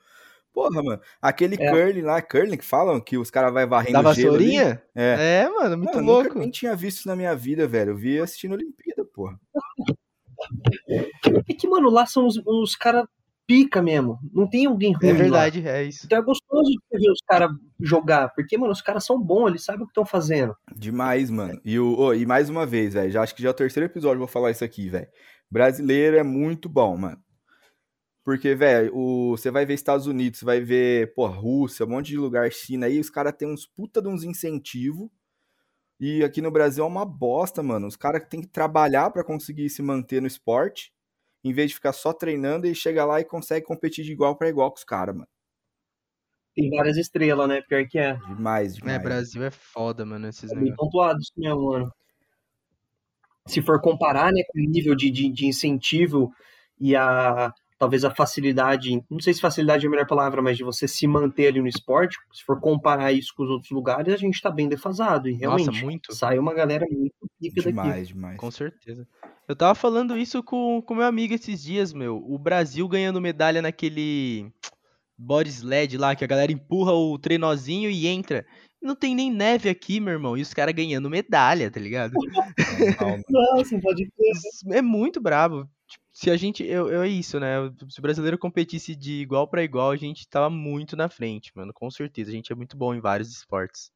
Porra, 0.53 0.83
mano, 0.83 1.01
aquele 1.21 1.55
é. 1.55 1.69
curling 1.69 2.01
lá, 2.01 2.21
curling 2.21 2.57
que 2.57 2.65
falam 2.65 2.99
que 2.99 3.17
os 3.17 3.29
caras 3.29 3.53
vai 3.53 3.65
varrendo 3.65 3.93
da 3.93 4.01
vassourinha? 4.01 4.81
É. 4.93 5.43
é, 5.43 5.49
mano, 5.49 5.77
muito 5.77 5.95
mano, 5.95 6.07
louco. 6.07 6.21
Eu 6.21 6.29
nunca 6.29 6.39
nem 6.39 6.51
tinha 6.51 6.75
visto 6.75 6.99
isso 6.99 7.07
na 7.07 7.15
minha 7.15 7.35
vida, 7.35 7.67
velho. 7.67 7.91
Eu 7.91 7.97
vi 7.97 8.19
assistindo 8.19 8.53
Olimpíada, 8.53 9.05
porra. 9.05 9.39
É 10.89 11.53
que, 11.53 11.67
mano, 11.67 11.89
lá 11.89 12.05
são 12.05 12.25
os, 12.25 12.41
os 12.45 12.75
caras 12.75 13.05
pica 13.47 13.81
mesmo. 13.81 14.19
Não 14.33 14.47
tem 14.47 14.65
alguém 14.65 14.93
ruim. 14.93 15.09
É 15.09 15.13
verdade, 15.13 15.61
lá. 15.61 15.71
é 15.71 15.83
isso. 15.83 16.05
Então 16.05 16.17
é 16.17 16.21
gostoso 16.21 16.69
de 16.69 16.99
ver 16.99 17.11
os 17.11 17.21
caras 17.27 17.51
jogar, 17.79 18.29
porque, 18.33 18.57
mano, 18.57 18.71
os 18.71 18.81
caras 18.81 19.05
são 19.05 19.21
bons, 19.21 19.47
eles 19.47 19.63
sabem 19.63 19.81
o 19.81 19.85
que 19.85 19.91
estão 19.91 20.05
fazendo. 20.05 20.55
Demais, 20.75 21.29
mano. 21.29 21.59
E, 21.65 21.77
o, 21.79 21.95
oh, 21.97 22.13
e 22.13 22.25
mais 22.25 22.49
uma 22.49 22.65
vez, 22.65 22.93
velho, 22.93 23.11
já 23.11 23.21
acho 23.21 23.35
que 23.35 23.41
já 23.41 23.49
é 23.49 23.51
o 23.51 23.55
terceiro 23.55 23.85
episódio 23.85 24.19
vou 24.19 24.27
falar 24.27 24.51
isso 24.51 24.63
aqui, 24.63 24.89
velho. 24.89 25.07
Brasileiro 25.49 26.17
é 26.17 26.23
muito 26.23 26.69
bom, 26.69 26.95
mano. 26.95 27.21
Porque, 28.23 28.53
velho, 28.53 28.93
você 29.31 29.49
vai 29.49 29.65
ver 29.65 29.73
Estados 29.73 30.05
Unidos, 30.05 30.39
você 30.39 30.45
vai 30.45 30.61
ver, 30.61 31.13
pô, 31.13 31.25
Rússia, 31.27 31.85
um 31.85 31.89
monte 31.89 32.07
de 32.07 32.17
lugar, 32.17 32.49
China 32.51 32.85
aí, 32.85 32.99
os 32.99 33.09
caras 33.09 33.33
têm 33.33 33.47
uns 33.47 33.65
puta 33.65 34.01
de 34.01 34.07
uns 34.07 34.23
incentivos. 34.23 35.09
E 35.99 36.23
aqui 36.23 36.41
no 36.41 36.51
Brasil 36.51 36.83
é 36.83 36.87
uma 36.87 37.05
bosta, 37.05 37.61
mano. 37.61 37.87
Os 37.87 37.95
caras 37.95 38.23
têm 38.29 38.41
que 38.41 38.47
trabalhar 38.47 39.09
para 39.11 39.23
conseguir 39.23 39.69
se 39.69 39.81
manter 39.81 40.21
no 40.21 40.27
esporte 40.27 40.91
em 41.43 41.53
vez 41.53 41.69
de 41.69 41.75
ficar 41.75 41.93
só 41.93 42.13
treinando, 42.13 42.67
ele 42.67 42.75
chega 42.75 43.05
lá 43.05 43.19
e 43.19 43.25
consegue 43.25 43.65
competir 43.65 44.05
de 44.05 44.11
igual 44.11 44.35
para 44.35 44.49
igual 44.49 44.71
com 44.71 44.77
os 44.77 44.83
caras, 44.83 45.15
mano. 45.15 45.27
Tem 46.53 46.69
várias 46.69 46.97
estrelas, 46.97 47.47
né? 47.47 47.61
Pior 47.61 47.87
que 47.87 47.97
é. 47.97 48.15
Demais, 48.27 48.75
demais. 48.75 48.99
É, 48.99 49.03
Brasil 49.03 49.43
é 49.43 49.51
foda, 49.51 50.05
mano, 50.05 50.27
esses 50.27 50.51
é 50.51 50.55
bem 50.55 50.75
pontuados 50.75 51.31
mesmo, 51.37 51.71
mano. 51.71 51.93
Se 53.47 53.61
for 53.61 53.81
comparar, 53.81 54.31
né, 54.31 54.41
com 54.47 54.59
o 54.59 54.69
nível 54.69 54.93
de, 54.95 55.09
de, 55.09 55.29
de 55.29 55.47
incentivo 55.47 56.31
e 56.79 56.95
a 56.95 57.51
talvez 57.81 58.05
a 58.05 58.11
facilidade, 58.11 59.03
não 59.09 59.19
sei 59.19 59.33
se 59.33 59.41
facilidade 59.41 59.83
é 59.83 59.87
a 59.87 59.89
melhor 59.89 60.05
palavra, 60.05 60.39
mas 60.39 60.55
de 60.55 60.63
você 60.63 60.87
se 60.87 61.07
manter 61.07 61.47
ali 61.47 61.59
no 61.59 61.67
esporte, 61.67 62.15
se 62.31 62.43
for 62.43 62.61
comparar 62.61 63.11
isso 63.11 63.33
com 63.35 63.41
os 63.41 63.49
outros 63.49 63.71
lugares, 63.71 64.13
a 64.13 64.17
gente 64.17 64.39
tá 64.39 64.51
bem 64.51 64.69
defasado. 64.69 65.27
E 65.27 65.33
realmente 65.33 65.65
Nossa, 65.65 65.81
muito. 65.83 66.13
sai 66.13 66.37
uma 66.37 66.53
galera 66.53 66.85
muito 66.87 67.15
pica 67.39 67.59
demais, 67.59 67.89
daqui. 67.89 68.13
Demais, 68.13 68.37
Com 68.37 68.51
certeza. 68.51 69.07
Eu 69.47 69.55
tava 69.55 69.73
falando 69.73 70.15
isso 70.15 70.43
com, 70.43 70.79
com 70.85 70.93
meu 70.93 71.05
amigo 71.05 71.33
esses 71.33 71.63
dias, 71.63 71.91
meu. 71.91 72.23
O 72.23 72.37
Brasil 72.37 72.87
ganhando 72.87 73.19
medalha 73.19 73.63
naquele. 73.63 74.53
body 75.17 75.49
sled 75.49 75.97
lá, 75.97 76.15
que 76.15 76.23
a 76.23 76.27
galera 76.27 76.51
empurra 76.51 76.93
o 76.93 77.17
trenozinho 77.17 77.89
e 77.89 78.05
entra. 78.05 78.45
Não 78.79 78.95
tem 78.95 79.15
nem 79.15 79.31
neve 79.31 79.69
aqui, 79.69 79.99
meu 79.99 80.13
irmão. 80.13 80.37
E 80.37 80.43
os 80.43 80.53
caras 80.53 80.75
ganhando 80.75 81.09
medalha, 81.09 81.71
tá 81.71 81.79
ligado? 81.79 82.13
Nossa, 83.27 83.79
pode 83.79 84.05
ter. 84.05 84.77
É 84.77 84.83
muito 84.83 85.19
brabo. 85.19 85.67
Tipo, 85.91 86.05
se 86.13 86.31
a 86.31 86.37
gente. 86.37 86.63
Eu, 86.63 86.89
eu, 86.89 87.01
é 87.03 87.07
isso, 87.09 87.37
né? 87.37 87.55
Se 87.89 87.99
o 87.99 88.01
brasileiro 88.01 88.37
competisse 88.37 88.95
de 88.95 89.21
igual 89.21 89.45
para 89.45 89.63
igual, 89.63 89.91
a 89.91 89.97
gente 89.97 90.25
tava 90.27 90.49
muito 90.49 90.95
na 90.95 91.09
frente, 91.09 91.51
mano. 91.53 91.73
Com 91.73 91.91
certeza. 91.91 92.29
A 92.29 92.33
gente 92.33 92.51
é 92.51 92.55
muito 92.55 92.77
bom 92.77 92.93
em 92.93 93.01
vários 93.01 93.29
esportes. 93.29 93.91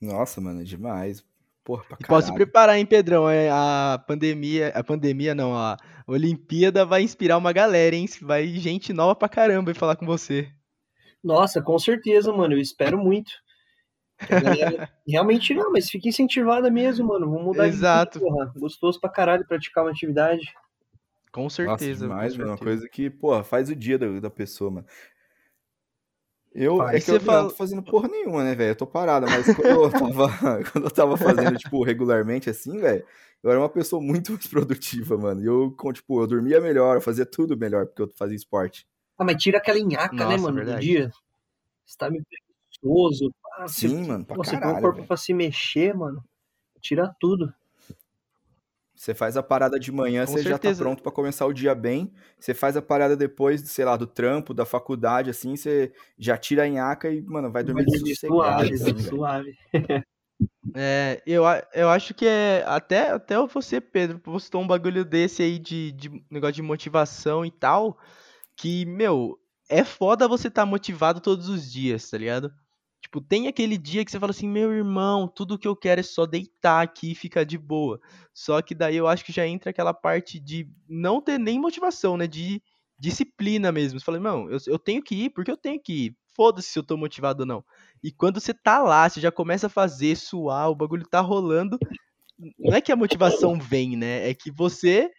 Nossa, 0.00 0.40
mano, 0.40 0.60
é 0.60 0.64
demais. 0.64 1.24
Porra, 1.64 1.84
pra 1.84 1.96
e 1.98 2.06
pode 2.06 2.26
se 2.26 2.34
preparar, 2.34 2.78
hein, 2.78 2.84
Pedrão? 2.84 3.28
É, 3.28 3.48
a 3.50 3.98
pandemia. 4.06 4.68
A 4.68 4.84
pandemia 4.84 5.34
não, 5.34 5.56
a 5.56 5.78
Olimpíada 6.06 6.84
vai 6.84 7.02
inspirar 7.02 7.38
uma 7.38 7.52
galera, 7.52 7.96
hein? 7.96 8.06
Vai 8.20 8.46
gente 8.48 8.92
nova 8.92 9.16
pra 9.16 9.28
caramba 9.28 9.70
e 9.70 9.74
falar 9.74 9.96
com 9.96 10.04
você. 10.04 10.52
Nossa, 11.24 11.62
com 11.62 11.78
certeza, 11.78 12.30
mano. 12.30 12.54
Eu 12.54 12.60
espero 12.60 12.98
muito. 12.98 13.32
realmente 15.06 15.54
não, 15.54 15.72
mas 15.72 15.88
fica 15.88 16.08
incentivada 16.08 16.70
mesmo, 16.70 17.08
mano. 17.08 17.30
Vamos 17.30 17.46
mudar 17.46 17.68
Exato. 17.68 18.18
de 18.18 18.24
porra. 18.24 18.52
Gostoso 18.54 19.00
pra 19.00 19.10
caralho 19.10 19.46
praticar 19.46 19.82
uma 19.82 19.90
atividade. 19.90 20.46
Com 21.36 21.50
certeza. 21.50 22.06
Nossa, 22.06 22.14
demais, 22.14 22.32
certeza. 22.32 22.50
uma 22.50 22.56
coisa 22.56 22.88
que, 22.88 23.10
pô, 23.10 23.44
faz 23.44 23.68
o 23.68 23.76
dia 23.76 23.98
da, 23.98 24.08
da 24.20 24.30
pessoa, 24.30 24.70
mano. 24.70 24.86
Eu, 26.50 26.82
é 26.88 26.98
que 26.98 27.10
eu 27.10 27.20
fala... 27.20 27.42
não 27.42 27.50
tô 27.50 27.56
fazendo 27.56 27.82
porra 27.82 28.08
nenhuma, 28.08 28.42
né, 28.42 28.54
velho? 28.54 28.70
Eu 28.70 28.76
tô 28.76 28.86
parada, 28.86 29.26
mas 29.26 29.44
quando 29.54 29.66
eu 29.66 29.90
tava, 29.90 30.28
quando 30.72 30.84
eu 30.84 30.90
tava 30.90 31.16
fazendo, 31.18 31.58
tipo, 31.58 31.84
regularmente 31.84 32.48
assim, 32.48 32.80
velho, 32.80 33.04
eu 33.42 33.50
era 33.50 33.60
uma 33.60 33.68
pessoa 33.68 34.00
muito 34.00 34.32
mais 34.32 34.46
produtiva, 34.46 35.18
mano. 35.18 35.42
E 35.42 35.44
eu, 35.44 35.76
tipo, 35.92 36.22
eu 36.22 36.26
dormia 36.26 36.58
melhor, 36.58 36.96
eu 36.96 37.02
fazia 37.02 37.26
tudo 37.26 37.54
melhor, 37.54 37.84
porque 37.84 38.00
eu 38.00 38.10
fazia 38.16 38.34
esporte. 38.34 38.88
Ah, 39.18 39.24
mas 39.24 39.36
tira 39.36 39.58
aquela 39.58 39.78
nhaca, 39.78 40.14
né, 40.14 40.24
Nossa, 40.24 40.36
né, 40.36 40.42
mano, 40.42 40.56
verdade. 40.56 40.78
do 40.78 40.80
dia. 40.80 41.10
Você 41.84 41.98
tá 41.98 42.08
meio 42.10 42.24
preguiçoso, 42.24 43.30
Sim, 43.68 43.88
você, 43.88 44.10
mano, 44.10 44.24
pra 44.24 44.36
você 44.36 44.52
caralho, 44.52 44.70
tem 44.72 44.78
um 44.78 44.80
corpo 44.80 44.96
véio. 44.96 45.08
pra 45.08 45.16
se 45.18 45.34
mexer, 45.34 45.94
mano. 45.94 46.24
Tira 46.80 47.14
tudo. 47.20 47.52
Você 48.96 49.14
faz 49.14 49.36
a 49.36 49.42
parada 49.42 49.78
de 49.78 49.92
manhã, 49.92 50.24
Com 50.24 50.32
você 50.32 50.42
certeza. 50.42 50.50
já 50.50 50.58
tá 50.58 50.74
pronto 50.74 51.02
para 51.02 51.12
começar 51.12 51.44
o 51.44 51.52
dia 51.52 51.74
bem. 51.74 52.10
Você 52.40 52.54
faz 52.54 52.78
a 52.78 52.82
parada 52.82 53.14
depois, 53.14 53.60
sei 53.60 53.84
lá, 53.84 53.94
do 53.94 54.06
trampo, 54.06 54.54
da 54.54 54.64
faculdade, 54.64 55.28
assim, 55.28 55.54
você 55.54 55.92
já 56.18 56.36
tira 56.38 56.64
a 56.64 56.68
nhaca 56.68 57.10
e, 57.10 57.20
mano, 57.20 57.52
vai 57.52 57.62
dormir 57.62 57.84
vai 57.84 58.10
suave, 58.14 58.74
assim, 58.74 58.98
suave. 58.98 59.54
É, 60.74 61.22
eu, 61.26 61.44
eu 61.72 61.88
acho 61.88 62.12
que 62.12 62.26
é 62.26 62.64
até, 62.66 63.10
até 63.10 63.38
você, 63.46 63.80
Pedro, 63.80 64.18
postou 64.18 64.60
um 64.60 64.66
bagulho 64.66 65.04
desse 65.04 65.42
aí 65.42 65.58
de, 65.58 65.92
de 65.92 66.24
negócio 66.30 66.54
de 66.54 66.62
motivação 66.62 67.46
e 67.46 67.50
tal, 67.50 67.96
que, 68.56 68.84
meu, 68.84 69.38
é 69.68 69.84
foda 69.84 70.28
você 70.28 70.48
estar 70.48 70.62
tá 70.62 70.66
motivado 70.66 71.20
todos 71.20 71.48
os 71.48 71.70
dias, 71.70 72.10
tá 72.10 72.18
ligado? 72.18 72.52
Tipo, 73.06 73.20
tem 73.20 73.46
aquele 73.46 73.78
dia 73.78 74.04
que 74.04 74.10
você 74.10 74.18
fala 74.18 74.32
assim, 74.32 74.48
meu 74.48 74.72
irmão, 74.72 75.28
tudo 75.28 75.56
que 75.56 75.68
eu 75.68 75.76
quero 75.76 76.00
é 76.00 76.02
só 76.02 76.26
deitar 76.26 76.82
aqui 76.82 77.12
e 77.12 77.14
ficar 77.14 77.44
de 77.44 77.56
boa. 77.56 78.00
Só 78.34 78.60
que 78.60 78.74
daí 78.74 78.96
eu 78.96 79.06
acho 79.06 79.24
que 79.24 79.30
já 79.30 79.46
entra 79.46 79.70
aquela 79.70 79.94
parte 79.94 80.40
de 80.40 80.68
não 80.88 81.20
ter 81.22 81.38
nem 81.38 81.56
motivação, 81.60 82.16
né? 82.16 82.26
De 82.26 82.60
disciplina 82.98 83.70
mesmo. 83.70 84.00
Você 84.00 84.04
fala, 84.04 84.18
irmão, 84.18 84.50
eu, 84.50 84.58
eu 84.66 84.76
tenho 84.76 85.00
que 85.00 85.14
ir 85.14 85.30
porque 85.30 85.52
eu 85.52 85.56
tenho 85.56 85.80
que 85.80 86.06
ir. 86.06 86.16
Foda-se 86.34 86.68
se 86.68 86.78
eu 86.80 86.82
tô 86.82 86.96
motivado 86.96 87.44
ou 87.44 87.46
não. 87.46 87.64
E 88.02 88.10
quando 88.10 88.40
você 88.40 88.52
tá 88.52 88.82
lá, 88.82 89.08
você 89.08 89.20
já 89.20 89.30
começa 89.30 89.68
a 89.68 89.70
fazer, 89.70 90.16
suar, 90.16 90.68
o 90.68 90.74
bagulho 90.74 91.06
tá 91.08 91.20
rolando. 91.20 91.78
Não 92.58 92.74
é 92.74 92.80
que 92.80 92.90
a 92.90 92.96
motivação 92.96 93.56
vem, 93.56 93.96
né? 93.96 94.28
É 94.28 94.34
que 94.34 94.50
você 94.50 95.12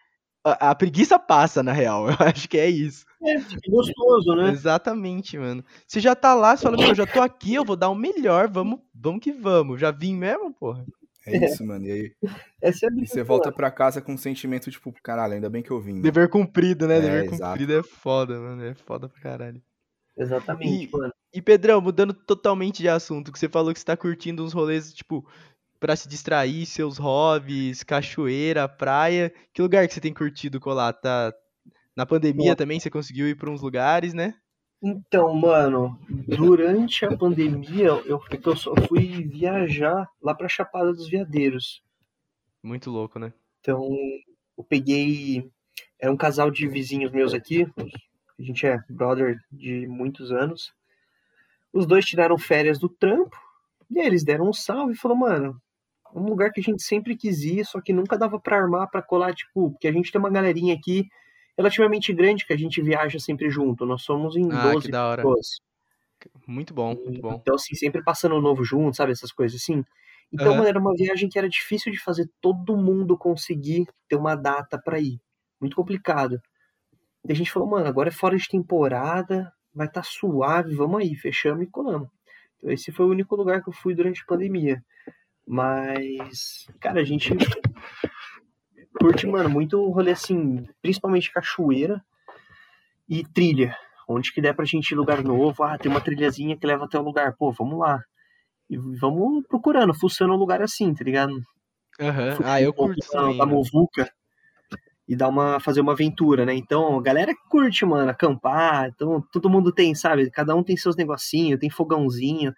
a, 0.54 0.76
preguiça 0.76 1.18
passa, 1.20 1.62
na 1.62 1.72
real. 1.72 2.08
Eu 2.12 2.16
acho 2.20 2.48
que 2.48 2.58
é 2.58 2.70
isso. 2.70 3.06
É, 3.24 3.36
gostoso, 3.70 4.36
né? 4.36 4.52
Exatamente, 4.52 5.38
mano. 5.38 5.64
Você 5.88 6.00
já 6.00 6.16
tá 6.16 6.34
lá, 6.36 6.56
você 6.56 6.64
fala, 6.64 6.80
eu 6.80 6.94
já 6.94 7.06
tô 7.08 7.20
aqui, 7.20 7.56
eu 7.56 7.66
vou 7.66 7.76
dar 7.76 7.90
o 7.90 7.96
melhor, 7.96 8.48
vamos, 8.48 8.80
vamos 8.94 9.22
que 9.22 9.32
vamos. 9.32 9.80
Já 9.82 9.90
vim 9.90 10.16
mesmo, 10.16 10.54
porra. 10.54 10.86
É 11.26 11.46
isso, 11.46 11.66
mano. 11.66 11.86
E 11.86 11.92
aí 11.92 12.12
é 12.62 12.70
e 12.70 13.08
você 13.08 13.24
volta 13.24 13.52
pra 13.52 13.70
casa 13.72 14.02
com 14.02 14.14
um 14.14 14.18
sentimento, 14.18 14.72
tipo, 14.72 14.94
caralho, 15.04 15.34
ainda 15.34 15.50
bem 15.50 15.62
que 15.62 15.72
eu 15.72 15.80
vim. 15.80 15.94
Mano. 15.94 16.04
Dever 16.04 16.30
cumprido, 16.30 16.88
né? 16.88 16.98
É, 16.98 17.02
Dever 17.02 17.26
exato. 17.26 17.44
cumprido 17.44 17.74
é 17.74 17.84
foda, 17.84 18.40
mano. 18.40 18.64
É 18.64 18.74
foda 18.76 19.10
pra 19.10 19.20
caralho. 19.20 19.62
Exatamente, 20.16 20.86
e, 20.86 20.90
mano. 20.92 21.14
E, 21.34 21.42
Pedrão, 21.42 21.82
mudando 21.82 22.14
totalmente 22.14 22.82
de 22.82 22.90
assunto, 22.90 23.32
que 23.32 23.38
você 23.38 23.50
falou 23.50 23.74
que 23.74 23.80
você 23.80 23.86
tá 23.86 23.98
curtindo 23.98 24.44
uns 24.44 24.54
rolês, 24.54 24.94
tipo, 24.94 25.28
para 25.80 25.96
se 25.96 26.08
distrair, 26.08 26.66
seus 26.66 26.98
hobbies, 26.98 27.84
cachoeira, 27.84 28.68
praia. 28.68 29.34
Que 29.54 29.62
lugar 29.62 29.88
que 29.88 29.94
você 29.94 30.02
tem 30.02 30.14
curtido 30.14 30.60
colar? 30.60 30.94
Tá 30.94 31.34
na 31.96 32.06
pandemia 32.06 32.52
Bom, 32.52 32.56
também 32.56 32.80
você 32.80 32.90
conseguiu 32.90 33.28
ir 33.28 33.36
para 33.36 33.50
uns 33.50 33.62
lugares, 33.62 34.14
né? 34.14 34.36
Então, 34.82 35.34
mano, 35.34 36.00
durante 36.28 37.04
a 37.04 37.18
pandemia 37.18 37.88
eu, 37.88 38.22
eu 38.30 38.56
só 38.56 38.74
fui 38.88 39.24
viajar 39.24 40.08
lá 40.22 40.36
para 40.36 40.48
Chapada 40.48 40.94
dos 40.94 41.10
Veadeiros. 41.10 41.82
Muito 42.62 42.92
louco, 42.92 43.18
né? 43.18 43.34
Então, 43.60 43.90
eu 44.56 44.64
peguei 44.64 45.50
era 46.00 46.12
um 46.12 46.18
casal 46.18 46.52
de 46.52 46.68
vizinhos 46.68 47.12
meus 47.12 47.34
aqui. 47.34 47.68
A 48.40 48.42
gente 48.42 48.66
é 48.66 48.78
brother 48.90 49.40
de 49.52 49.88
muitos 49.88 50.32
anos. 50.32 50.72
Os 51.74 51.86
dois 51.86 52.06
tiraram 52.06 52.38
férias 52.38 52.78
do 52.78 52.88
trampo. 52.88 53.36
E 53.90 54.00
aí 54.00 54.06
eles 54.06 54.24
deram 54.24 54.50
um 54.50 54.54
salve 54.54 54.94
e 54.94 54.98
falou, 54.98 55.18
mano, 55.18 55.60
um 56.20 56.30
lugar 56.30 56.52
que 56.52 56.60
a 56.60 56.64
gente 56.64 56.84
sempre 56.84 57.16
quis 57.16 57.44
ir, 57.44 57.66
só 57.66 57.80
que 57.82 57.94
nunca 57.94 58.18
dava 58.18 58.40
para 58.40 58.58
armar, 58.58 58.90
para 58.90 59.02
colar, 59.02 59.34
tipo, 59.34 59.72
porque 59.72 59.88
a 59.88 59.92
gente 59.92 60.12
tem 60.12 60.20
uma 60.20 60.30
galerinha 60.30 60.74
aqui 60.74 61.08
relativamente 61.58 62.14
grande 62.14 62.46
que 62.46 62.54
a 62.54 62.58
gente 62.58 62.82
viaja 62.82 63.20
sempre 63.20 63.50
junto. 63.50 63.86
Nós 63.86 64.04
somos 64.04 64.36
em 64.36 64.52
ah, 64.52 64.72
12 64.72 64.90
pessoas. 64.92 65.48
Muito 66.46 66.74
bom, 66.74 66.96
muito 66.96 67.22
bom. 67.22 67.34
Então, 67.42 67.56
assim, 67.56 67.76
sempre 67.76 68.04
passando 68.04 68.36
o 68.36 68.42
novo 68.42 68.64
junto, 68.64 68.96
sabe? 68.96 69.12
Essas 69.12 69.32
coisas 69.32 69.62
assim. 69.62 69.84
Então, 70.32 70.52
uhum. 70.52 70.58
mano, 70.58 70.68
era 70.68 70.80
uma 70.80 70.94
viagem 70.94 71.30
que 71.30 71.38
era 71.38 71.48
difícil 71.48 71.92
de 71.92 72.00
fazer 72.00 72.30
todo 72.42 72.78
mundo 72.78 73.18
conseguir 73.18 73.86
ter 74.08 74.16
uma 74.16 74.36
data 74.36 74.80
para 74.80 75.00
ir. 75.00 75.20
Muito 75.60 75.76
complicado. 75.76 76.42
E 77.28 77.32
a 77.32 77.36
gente 77.36 77.52
falou, 77.52 77.70
mano, 77.70 77.88
agora 77.88 78.10
é 78.10 78.12
fora 78.12 78.38
de 78.38 78.48
temporada, 78.48 79.52
vai 79.74 79.88
estar 79.88 80.02
tá 80.02 80.08
suave, 80.08 80.76
vamos 80.76 81.02
aí, 81.02 81.16
fechamos 81.16 81.64
e 81.64 81.70
colamos. 81.70 82.10
Então, 82.58 82.72
esse 82.72 82.92
foi 82.92 83.06
o 83.06 83.10
único 83.10 83.36
lugar 83.36 83.64
que 83.64 83.70
eu 83.70 83.74
fui 83.74 83.96
durante 83.96 84.22
a 84.22 84.26
pandemia. 84.26 84.84
Mas, 85.48 86.68
cara, 86.78 87.00
a 87.00 87.04
gente 87.06 87.34
curte, 89.00 89.26
mano, 89.26 89.50
muito 89.50 89.90
rolê 89.90 90.12
assim, 90.12 90.68
principalmente 90.82 91.32
cachoeira 91.32 92.04
e 93.08 93.24
trilha. 93.24 93.74
Onde 94.10 94.34
que 94.34 94.42
der 94.42 94.54
pra 94.54 94.66
gente 94.66 94.92
ir 94.92 94.96
lugar 94.96 95.24
novo, 95.24 95.64
ah, 95.64 95.78
tem 95.78 95.90
uma 95.90 96.02
trilhazinha 96.02 96.58
que 96.58 96.68
leva 96.68 96.86
até 96.86 97.00
o 97.00 97.04
lugar, 97.04 97.34
pô, 97.38 97.52
vamos 97.52 97.80
lá. 97.80 98.02
E 98.70 98.78
vamos 98.78 99.46
procurando, 99.48 99.94
fuçando 99.94 100.34
um 100.34 100.38
lugar 100.38 100.62
assim, 100.62 100.94
tá 100.94 101.04
ligado? 101.04 101.32
Uhum. 101.32 102.38
Ah, 102.44 102.62
eu 102.62 102.74
curto 102.74 103.00
da, 103.12 103.32
da 103.34 103.46
Movuca 103.46 104.12
e 105.08 105.16
dar 105.16 105.30
uma 105.30 105.60
fazer 105.62 105.80
uma 105.80 105.94
aventura, 105.94 106.46
né? 106.46 106.54
Então, 106.54 106.98
a 106.98 107.02
galera 107.02 107.34
curte, 107.50 107.86
mano, 107.86 108.10
acampar. 108.10 108.90
Então, 108.90 109.24
todo 109.32 109.50
mundo 109.50 109.72
tem, 109.72 109.96
sabe? 109.96 110.30
Cada 110.30 110.54
um 110.54 110.64
tem 110.64 110.76
seus 110.76 110.98
negocinhos, 110.98 111.60
tem 111.60 111.70
fogãozinho 111.70 112.54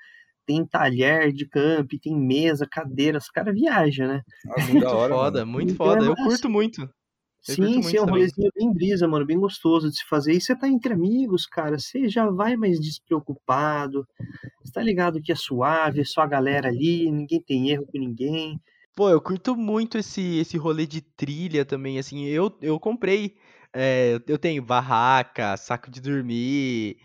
tem 0.49 0.65
talher 0.65 1.31
de 1.31 1.45
camp, 1.47 1.91
tem 2.01 2.19
mesa, 2.19 2.65
cadeiras, 2.65 3.25
os 3.25 3.29
caras 3.29 3.53
viajam, 3.53 4.07
né? 4.07 4.23
Nossa, 4.43 4.67
muito 4.71 4.87
hora, 4.87 5.13
foda, 5.13 5.39
mano. 5.45 5.51
muito 5.51 5.75
foda. 5.75 6.03
Eu 6.03 6.15
curto 6.15 6.49
muito. 6.49 6.81
Eu 6.81 6.89
sim, 7.55 7.73
curto 7.73 7.83
sim, 7.83 7.97
é 7.97 8.01
um 8.01 8.05
rolezinho 8.05 8.51
bem 8.55 8.73
brisa, 8.73 9.07
mano, 9.07 9.27
bem 9.27 9.37
gostoso 9.37 9.91
de 9.91 9.97
se 9.97 10.05
fazer. 10.09 10.33
E 10.33 10.41
você 10.41 10.55
tá 10.55 10.67
entre 10.67 10.91
amigos, 10.91 11.45
cara, 11.45 11.77
você 11.77 12.09
já 12.09 12.27
vai 12.31 12.55
mais 12.55 12.79
despreocupado, 12.79 14.07
você 14.63 14.73
tá 14.73 14.81
ligado 14.81 15.21
que 15.21 15.31
é 15.31 15.35
suave, 15.35 16.01
é 16.01 16.03
só 16.03 16.21
a 16.21 16.27
galera 16.27 16.69
ali, 16.69 17.11
ninguém 17.11 17.39
tem 17.43 17.69
erro 17.69 17.85
com 17.85 17.99
ninguém. 17.99 18.59
Pô, 18.95 19.07
eu 19.07 19.21
curto 19.21 19.55
muito 19.55 19.99
esse, 19.99 20.39
esse 20.39 20.57
rolê 20.57 20.87
de 20.87 20.99
trilha 20.99 21.63
também, 21.63 21.99
assim, 21.99 22.25
eu, 22.25 22.57
eu 22.59 22.79
comprei, 22.79 23.35
é, 23.71 24.19
eu 24.27 24.39
tenho 24.39 24.63
barraca, 24.63 25.55
saco 25.57 25.91
de 25.91 26.01
dormir, 26.01 26.97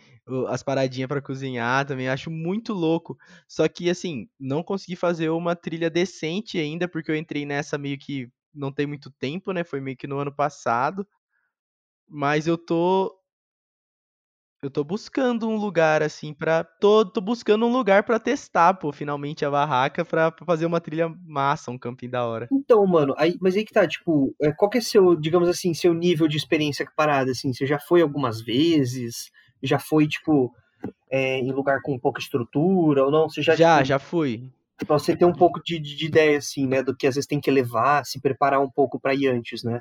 as 0.48 0.62
paradinhas 0.62 1.08
para 1.08 1.20
cozinhar 1.20 1.86
também, 1.86 2.08
acho 2.08 2.30
muito 2.30 2.72
louco. 2.72 3.18
Só 3.46 3.68
que, 3.68 3.90
assim, 3.90 4.28
não 4.38 4.62
consegui 4.62 4.96
fazer 4.96 5.28
uma 5.28 5.54
trilha 5.54 5.90
decente 5.90 6.58
ainda, 6.58 6.88
porque 6.88 7.10
eu 7.10 7.16
entrei 7.16 7.44
nessa 7.44 7.76
meio 7.76 7.98
que 7.98 8.28
não 8.54 8.72
tem 8.72 8.86
muito 8.86 9.10
tempo, 9.10 9.52
né? 9.52 9.64
Foi 9.64 9.80
meio 9.80 9.96
que 9.96 10.06
no 10.06 10.18
ano 10.18 10.32
passado. 10.34 11.06
Mas 12.08 12.46
eu 12.46 12.56
tô. 12.56 13.14
Eu 14.62 14.70
tô 14.70 14.82
buscando 14.82 15.46
um 15.46 15.56
lugar, 15.56 16.02
assim, 16.02 16.32
pra. 16.32 16.64
Tô, 16.64 17.04
tô 17.04 17.20
buscando 17.20 17.66
um 17.66 17.72
lugar 17.72 18.02
para 18.04 18.18
testar, 18.18 18.72
pô, 18.74 18.92
finalmente 18.92 19.44
a 19.44 19.50
barraca 19.50 20.06
pra, 20.06 20.30
pra, 20.30 20.46
fazer 20.46 20.64
uma 20.64 20.80
trilha 20.80 21.14
massa, 21.26 21.70
um 21.70 21.78
camping 21.78 22.08
da 22.08 22.24
hora. 22.24 22.48
Então, 22.50 22.86
mano, 22.86 23.14
aí, 23.18 23.36
mas 23.42 23.56
aí 23.56 23.64
que 23.64 23.74
tá, 23.74 23.86
tipo, 23.86 24.34
é, 24.40 24.52
qual 24.52 24.70
que 24.70 24.78
é 24.78 24.80
seu, 24.80 25.14
digamos 25.16 25.50
assim, 25.50 25.74
seu 25.74 25.92
nível 25.92 26.26
de 26.26 26.38
experiência 26.38 26.86
parada, 26.96 27.32
assim? 27.32 27.52
Você 27.52 27.66
já 27.66 27.78
foi 27.78 28.00
algumas 28.00 28.40
vezes? 28.40 29.30
Já 29.66 29.78
foi, 29.78 30.06
tipo, 30.06 30.54
é, 31.10 31.38
em 31.38 31.52
lugar 31.52 31.80
com 31.82 31.98
pouca 31.98 32.20
estrutura 32.20 33.04
ou 33.04 33.10
não? 33.10 33.28
Você 33.28 33.42
já, 33.42 33.54
já, 33.54 33.76
tipo, 33.76 33.88
já 33.88 33.98
fui. 33.98 34.50
Pra 34.78 34.98
você 34.98 35.16
ter 35.16 35.24
um 35.24 35.32
pouco 35.32 35.62
de, 35.62 35.78
de, 35.78 36.06
ideia, 36.06 36.38
assim, 36.38 36.66
né, 36.66 36.82
do 36.82 36.94
que 36.96 37.06
às 37.06 37.14
vezes 37.14 37.28
tem 37.28 37.40
que 37.40 37.50
levar, 37.50 38.04
se 38.04 38.20
preparar 38.20 38.60
um 38.60 38.70
pouco 38.70 39.00
para 39.00 39.14
ir 39.14 39.28
antes, 39.28 39.62
né? 39.62 39.80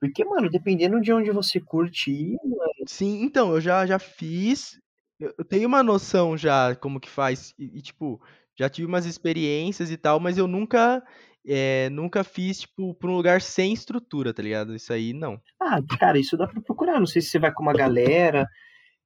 Porque, 0.00 0.24
mano, 0.24 0.50
dependendo 0.50 1.00
de 1.00 1.12
onde 1.12 1.30
você 1.30 1.60
curte 1.60 2.10
ir, 2.10 2.38
mano, 2.42 2.74
Sim, 2.86 3.22
então, 3.22 3.54
eu 3.54 3.60
já, 3.60 3.86
já 3.86 3.98
fiz. 3.98 4.78
Eu 5.18 5.32
eu 5.38 5.44
tenho 5.44 5.68
uma 5.68 5.82
noção 5.82 6.36
já 6.36 6.74
como 6.74 7.00
que 7.00 7.08
faz. 7.08 7.54
E, 7.58 7.78
e, 7.78 7.80
tipo, 7.80 8.20
já 8.56 8.68
tive 8.68 8.86
umas 8.86 9.06
experiências 9.06 9.90
e 9.90 9.96
tal, 9.96 10.20
mas 10.20 10.36
eu 10.36 10.46
nunca, 10.46 11.02
eh, 11.46 11.88
nunca 11.90 12.24
fiz, 12.24 12.60
tipo, 12.60 12.94
pra 12.94 13.10
um 13.10 13.16
lugar 13.16 13.40
sem 13.42 13.72
estrutura, 13.72 14.32
tá 14.34 14.42
ligado? 14.42 14.74
Isso 14.74 14.92
aí 14.92 15.12
não. 15.12 15.40
Ah, 15.60 15.80
cara, 15.98 16.18
isso 16.18 16.36
dá 16.36 16.46
pra 16.46 16.60
procurar. 16.60 16.98
Não 16.98 17.06
sei 17.06 17.22
se 17.22 17.28
você 17.30 17.38
vai 17.38 17.52
com 17.52 17.62
uma 17.62 17.72
galera, 17.72 18.46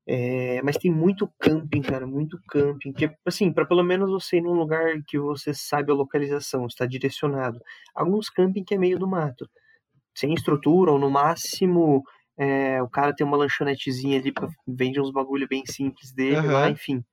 é, 0.07 0.63
mas 0.63 0.77
tem 0.79 0.91
muito 0.93 1.31
camping, 1.41 1.83
cara, 1.83 2.07
muito 2.07 2.39
camping. 2.49 2.93
Que, 2.93 3.11
assim, 3.27 3.53
para 3.53 3.67
pelo 3.67 3.83
menos 3.85 4.11
você 4.11 4.39
ir 4.39 4.43
num 4.43 4.55
lugar 4.55 4.95
que 5.09 5.19
você 5.19 5.55
sabe 5.55 5.93
a 5.93 5.95
localização, 5.95 6.67
está 6.67 6.87
direcionado. 6.87 7.61
Alguns 7.95 8.31
camping 8.31 8.65
que 8.65 8.75
é 8.75 8.79
meio 8.79 8.99
do 8.99 9.09
mato, 9.09 9.49
sem 10.17 10.35
estrutura, 10.35 10.93
ou 10.93 10.99
no 10.99 11.11
máximo 11.11 12.03
é, 12.39 12.83
o 12.83 12.89
cara 12.91 13.15
tem 13.15 13.27
uma 13.27 13.37
lanchonetezinha 13.39 14.19
ali, 14.21 14.33
pra, 14.33 14.49
vende 14.67 15.01
uns 15.01 15.13
bagulho 15.13 15.49
bem 15.49 15.65
simples 15.67 16.13
dele 16.13 16.37
Aham. 16.39 16.53
lá, 16.53 16.71
enfim. 16.71 17.05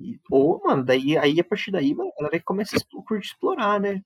E- 0.00 0.18
ou, 0.30 0.60
mano, 0.64 0.84
daí 0.84 1.16
aí 1.18 1.38
a 1.40 1.44
partir 1.44 1.70
daí, 1.70 1.94
mano, 1.94 2.10
a 2.18 2.22
galera 2.22 2.42
começa 2.44 2.76
a 2.76 3.02
curte 3.06 3.28
explorar, 3.28 3.80
né? 3.80 4.02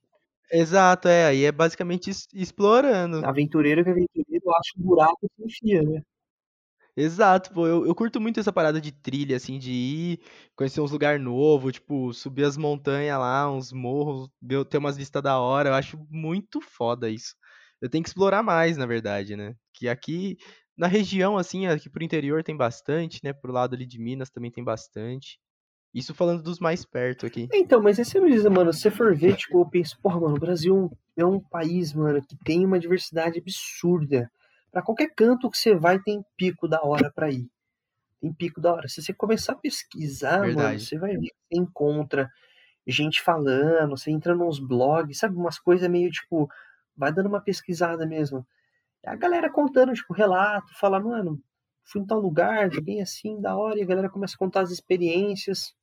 Exato, 0.53 1.09
é. 1.09 1.27
Aí 1.27 1.45
é 1.45 1.53
basicamente 1.53 2.11
explorando. 2.35 3.19
Aventureiro 3.25 3.83
que 3.83 3.89
é 3.89 3.93
aventureiro 3.93 4.51
acha 4.51 4.73
um 4.79 4.83
buraco 4.83 5.19
e 5.25 5.29
se 5.35 5.43
enfia, 5.47 5.83
né? 5.83 6.03
Exato, 6.97 7.53
pô. 7.53 7.67
Eu, 7.67 7.87
eu 7.87 7.95
curto 7.95 8.21
muito 8.21 8.41
essa 8.41 8.53
parada 8.53 8.81
de 8.81 8.93
trilha, 8.93 9.37
assim, 9.37 9.59
de 9.59 9.71
ir, 9.73 10.21
conhecer 10.57 10.81
uns 10.81 10.91
lugares 10.91 11.23
novos, 11.23 11.75
tipo, 11.75 12.13
subir 12.13 12.45
as 12.45 12.57
montanhas 12.57 13.19
lá, 13.19 13.51
uns 13.51 13.73
morros, 13.73 14.29
ter 14.69 14.79
umas 14.79 14.97
vistas 14.97 15.23
da 15.23 15.39
hora. 15.39 15.71
Eu 15.71 15.75
acho 15.75 15.99
muito 16.11 16.61
foda 16.61 17.09
isso. 17.09 17.35
Eu 17.81 17.89
tenho 17.89 18.03
que 18.03 18.11
explorar 18.11 18.43
mais, 18.43 18.77
na 18.77 18.87
verdade, 18.87 19.37
né? 19.37 19.55
Que 19.75 19.89
aqui, 19.89 20.37
na 20.77 20.87
região, 20.87 21.39
assim, 21.39 21.67
aqui 21.67 21.89
pro 21.89 22.05
interior 22.05 22.43
tem 22.43 22.57
bastante, 22.57 23.21
né? 23.25 23.33
Pro 23.33 23.53
lado 23.53 23.75
ali 23.75 23.87
de 23.87 23.99
Minas 23.99 24.31
também 24.31 24.51
tem 24.51 24.63
bastante. 24.65 25.39
Isso 25.93 26.15
falando 26.15 26.43
dos 26.43 26.61
mais 26.61 26.85
perto 26.85 27.27
aqui. 27.27 27.49
Então, 27.53 27.83
mas 27.83 27.99
essa 27.99 28.21
brisa, 28.21 28.49
mano, 28.49 28.73
se 28.73 28.81
você 28.81 28.91
for 28.91 29.15
ver, 29.15 29.37
tipo, 29.37 29.61
eu 29.61 29.67
penso, 29.67 29.99
porra, 30.01 30.21
mano, 30.21 30.37
o 30.37 30.41
Brasil 30.41 30.91
é 31.17 31.25
um 31.25 31.41
país, 31.41 31.93
mano, 31.93 32.23
que 32.23 32.37
tem 32.45 32.65
uma 32.65 32.79
diversidade 32.79 33.41
absurda. 33.41 34.31
Pra 34.71 34.83
qualquer 34.83 35.13
canto 35.15 35.51
que 35.51 35.59
você 35.59 35.75
vai, 35.75 35.99
tem 35.99 36.25
pico 36.37 36.69
da 36.69 36.81
hora 36.83 37.11
pra 37.11 37.31
ir. 37.31 37.51
Tem 38.21 38.33
pico 38.33 38.61
da 38.61 38.73
hora. 38.73 38.89
Se 38.89 39.03
você 39.03 39.13
começar 39.13 39.55
a 39.55 39.57
pesquisar, 39.57 40.39
mano, 40.39 40.55
Verdade. 40.55 40.87
você 40.87 40.97
vai 40.97 41.17
ver 41.17 41.31
você 41.51 41.61
encontra 41.61 42.31
gente 42.87 43.21
falando, 43.21 43.91
você 43.91 44.11
entra 44.11 44.35
nos 44.35 44.59
blogs, 44.59 45.19
sabe, 45.19 45.37
umas 45.37 45.59
coisas 45.59 45.89
meio, 45.89 46.11
tipo, 46.11 46.49
vai 46.97 47.13
dando 47.13 47.29
uma 47.29 47.41
pesquisada 47.41 48.07
mesmo. 48.07 48.47
A 49.05 49.17
galera 49.17 49.51
contando, 49.51 49.93
tipo, 49.93 50.13
relato, 50.13 50.73
fala, 50.79 51.01
mano, 51.01 51.41
fui 51.85 52.01
em 52.03 52.07
tal 52.07 52.21
lugar, 52.21 52.71
bem 52.83 53.03
assim, 53.03 53.41
da 53.41 53.57
hora, 53.57 53.79
e 53.79 53.83
a 53.83 53.87
galera 53.87 54.11
começa 54.11 54.35
a 54.35 54.39
contar 54.39 54.61
as 54.61 54.71
experiências. 54.71 55.75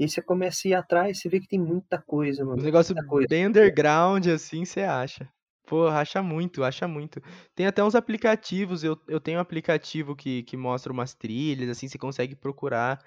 E 0.00 0.04
aí 0.04 0.08
você 0.08 0.22
começa 0.22 0.66
a 0.66 0.70
ir 0.70 0.74
atrás, 0.74 1.20
você 1.20 1.28
vê 1.28 1.38
que 1.38 1.46
tem 1.46 1.58
muita 1.58 2.00
coisa, 2.00 2.42
mano. 2.42 2.58
Um 2.58 2.64
negócio 2.64 2.94
coisa. 3.06 3.28
bem 3.28 3.48
underground, 3.48 4.28
assim, 4.28 4.64
você 4.64 4.80
acha. 4.80 5.28
Pô, 5.66 5.88
acha 5.88 6.22
muito, 6.22 6.64
acha 6.64 6.88
muito. 6.88 7.20
Tem 7.54 7.66
até 7.66 7.84
uns 7.84 7.94
aplicativos, 7.94 8.82
eu, 8.82 8.98
eu 9.06 9.20
tenho 9.20 9.36
um 9.36 9.42
aplicativo 9.42 10.16
que, 10.16 10.42
que 10.44 10.56
mostra 10.56 10.90
umas 10.90 11.12
trilhas, 11.14 11.68
assim, 11.68 11.86
você 11.86 11.98
consegue 11.98 12.34
procurar. 12.34 12.98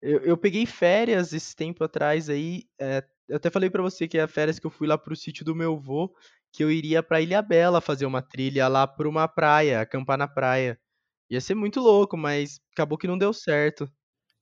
Eu, 0.00 0.20
eu 0.20 0.36
peguei 0.36 0.64
férias 0.64 1.32
esse 1.32 1.56
tempo 1.56 1.82
atrás 1.82 2.30
aí, 2.30 2.62
é, 2.80 3.02
eu 3.28 3.38
até 3.38 3.50
falei 3.50 3.68
pra 3.68 3.82
você 3.82 4.06
que 4.06 4.16
é 4.16 4.28
férias 4.28 4.60
que 4.60 4.66
eu 4.68 4.70
fui 4.70 4.86
lá 4.86 4.96
pro 4.96 5.16
sítio 5.16 5.44
do 5.44 5.56
meu 5.56 5.74
avô, 5.74 6.14
que 6.52 6.62
eu 6.62 6.70
iria 6.70 7.02
pra 7.02 7.20
Ilha 7.20 7.42
Bela 7.42 7.80
fazer 7.80 8.06
uma 8.06 8.22
trilha 8.22 8.68
lá 8.68 8.86
pra 8.86 9.08
uma 9.08 9.26
praia, 9.26 9.80
acampar 9.80 10.16
na 10.16 10.28
praia. 10.28 10.78
Ia 11.28 11.40
ser 11.40 11.56
muito 11.56 11.80
louco, 11.80 12.16
mas 12.16 12.60
acabou 12.72 12.96
que 12.96 13.08
não 13.08 13.18
deu 13.18 13.32
certo. 13.32 13.90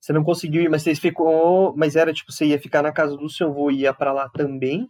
Você 0.05 0.13
não 0.13 0.23
conseguiu 0.23 0.61
ir, 0.61 0.69
mas 0.69 0.83
você 0.83 0.93
ficou. 0.93 1.73
Mas 1.75 1.95
era 1.95 2.13
tipo, 2.13 2.31
você 2.31 2.45
ia 2.45 2.59
ficar 2.59 2.83
na 2.83 2.91
casa 2.91 3.17
do 3.17 3.27
seu 3.27 3.47
avô 3.47 3.71
e 3.71 3.79
ia 3.79 3.93
pra 3.93 4.13
lá 4.13 4.29
também? 4.29 4.87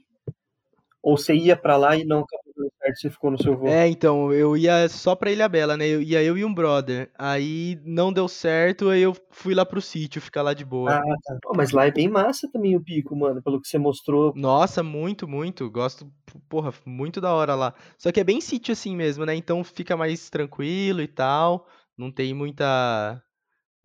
Ou 1.02 1.18
você 1.18 1.34
ia 1.34 1.56
pra 1.56 1.78
lá 1.78 1.96
e 1.96 2.04
não 2.04 2.20
acabou 2.20 2.54
dando 2.58 2.72
certo, 2.78 3.00
você 3.00 3.10
ficou 3.10 3.32
no 3.32 3.42
seu 3.42 3.54
avô? 3.54 3.68
É, 3.68 3.88
então, 3.88 4.34
eu 4.34 4.58
ia 4.58 4.90
só 4.90 5.16
pra 5.16 5.32
Ilha 5.32 5.48
Bela, 5.48 5.78
né? 5.78 5.88
Eu 5.88 6.02
ia 6.02 6.22
eu 6.22 6.38
e 6.38 6.44
um 6.44 6.54
brother. 6.54 7.10
Aí 7.18 7.80
não 7.86 8.12
deu 8.12 8.28
certo, 8.28 8.90
aí 8.90 9.04
eu 9.04 9.16
fui 9.32 9.56
lá 9.56 9.66
pro 9.66 9.82
sítio 9.82 10.22
ficar 10.22 10.42
lá 10.42 10.54
de 10.54 10.66
boa. 10.66 10.98
Ah, 10.98 11.02
tá. 11.24 11.38
Pô, 11.44 11.54
mas 11.56 11.72
lá 11.72 11.86
é 11.86 11.92
bem 11.92 12.10
massa 12.10 12.50
também 12.52 12.76
o 12.76 12.84
pico, 12.84 13.16
mano, 13.16 13.42
pelo 13.42 13.62
que 13.62 13.70
você 13.70 13.78
mostrou. 13.78 14.34
Nossa, 14.36 14.84
muito, 14.84 15.26
muito. 15.30 15.72
Gosto, 15.72 16.12
porra, 16.50 16.74
muito 16.86 17.22
da 17.22 17.34
hora 17.34 17.56
lá. 17.56 17.74
Só 17.98 18.12
que 18.12 18.20
é 18.20 18.24
bem 18.26 18.42
sítio 18.42 18.74
assim 18.74 18.94
mesmo, 18.98 19.26
né? 19.26 19.34
Então 19.34 19.64
fica 19.64 19.96
mais 19.96 20.30
tranquilo 20.30 21.02
e 21.02 21.08
tal. 21.08 21.66
Não 21.98 22.12
tem 22.12 22.34
muita 22.34 23.24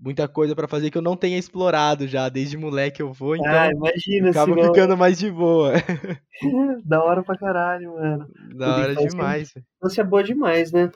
muita 0.01 0.27
coisa 0.27 0.57
pra 0.57 0.67
fazer 0.67 0.91
que 0.91 0.97
eu 0.99 1.03
não 1.03 1.17
tenha 1.17 1.39
explorado 1.39 2.09
já 2.09 2.29
desde 2.29 2.57
moleque 2.57 3.03
eu 3.03 3.13
vou, 3.13 3.37
então 3.37 3.51
Ah, 3.53 3.71
imagina, 3.71 4.31
acaba 4.31 4.55
senão... 4.55 4.69
ficando 4.69 4.97
mais 4.97 5.19
de 5.19 5.31
boa. 5.31 5.75
da 6.85 7.05
hora 7.05 7.23
pra 7.23 7.37
caralho, 7.37 7.93
mano. 7.95 8.29
Da 8.55 8.77
hora 8.77 8.93
infância- 8.93 9.11
demais. 9.11 9.55
Você 9.81 10.01
é 10.01 10.05
boa 10.05 10.25
demais, 10.25 10.73
né? 10.73 10.91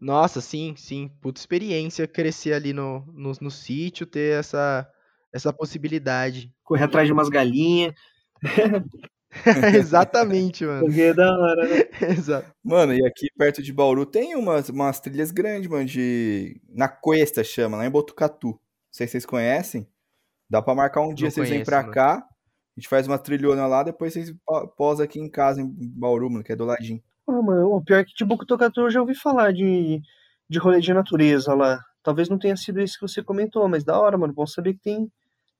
Nossa, 0.00 0.40
sim, 0.40 0.74
sim. 0.76 1.10
Puta 1.20 1.40
experiência 1.40 2.06
crescer 2.06 2.52
ali 2.52 2.72
no, 2.72 3.04
no, 3.12 3.32
no 3.40 3.50
sítio, 3.50 4.06
ter 4.06 4.38
essa, 4.38 4.88
essa 5.32 5.52
possibilidade. 5.52 6.52
Correr 6.62 6.84
atrás 6.84 7.06
de 7.08 7.12
umas 7.12 7.28
galinhas. 7.28 7.94
Exatamente, 9.74 10.64
mano. 10.64 10.86
Porque 10.86 11.00
é 11.02 11.14
da 11.14 11.30
hora, 11.36 11.66
né? 11.68 11.84
Exato. 12.18 12.50
Mano, 12.62 12.94
e 12.94 13.04
aqui 13.06 13.26
perto 13.36 13.62
de 13.62 13.72
Bauru 13.72 14.04
tem 14.06 14.34
umas, 14.36 14.68
umas 14.68 15.00
trilhas 15.00 15.30
grandes, 15.30 15.68
mano, 15.68 15.84
de... 15.84 16.60
Na 16.68 16.88
Cuesta 16.88 17.42
chama, 17.44 17.76
lá 17.76 17.86
em 17.86 17.90
Botucatu. 17.90 18.48
Não 18.48 18.58
sei 18.90 19.06
se 19.06 19.12
vocês 19.12 19.26
conhecem. 19.26 19.86
Dá 20.50 20.62
pra 20.62 20.74
marcar 20.74 21.02
um 21.02 21.12
dia, 21.12 21.26
Não 21.26 21.30
vocês 21.30 21.48
vêm 21.50 21.64
pra 21.64 21.82
mano. 21.82 21.92
cá, 21.92 22.14
a 22.16 22.80
gente 22.80 22.88
faz 22.88 23.06
uma 23.06 23.18
trilhona 23.18 23.66
lá, 23.66 23.82
depois 23.82 24.12
vocês 24.12 24.32
po- 24.46 24.68
posam 24.68 25.04
aqui 25.04 25.20
em 25.20 25.28
casa, 25.28 25.60
em 25.60 25.68
Bauru, 25.76 26.30
mano, 26.30 26.42
que 26.44 26.52
é 26.52 26.56
do 26.56 26.64
ladinho. 26.64 27.02
Ah, 27.28 27.42
mano, 27.42 27.74
o 27.74 27.84
pior 27.84 27.98
é 28.00 28.04
que 28.04 28.14
de 28.16 28.24
Bocutucatu 28.24 28.80
eu 28.82 28.90
já 28.90 29.00
ouvi 29.00 29.14
falar 29.14 29.52
de, 29.52 30.00
de 30.48 30.58
rolê 30.58 30.80
de 30.80 30.94
natureza 30.94 31.52
lá. 31.54 31.78
Talvez 32.02 32.30
não 32.30 32.38
tenha 32.38 32.56
sido 32.56 32.80
esse 32.80 32.94
que 32.98 33.06
você 33.06 33.22
comentou, 33.22 33.68
mas 33.68 33.84
da 33.84 33.98
hora, 34.00 34.16
mano. 34.16 34.32
Bom 34.32 34.46
saber 34.46 34.72
que 34.74 34.80
tem, 34.80 35.10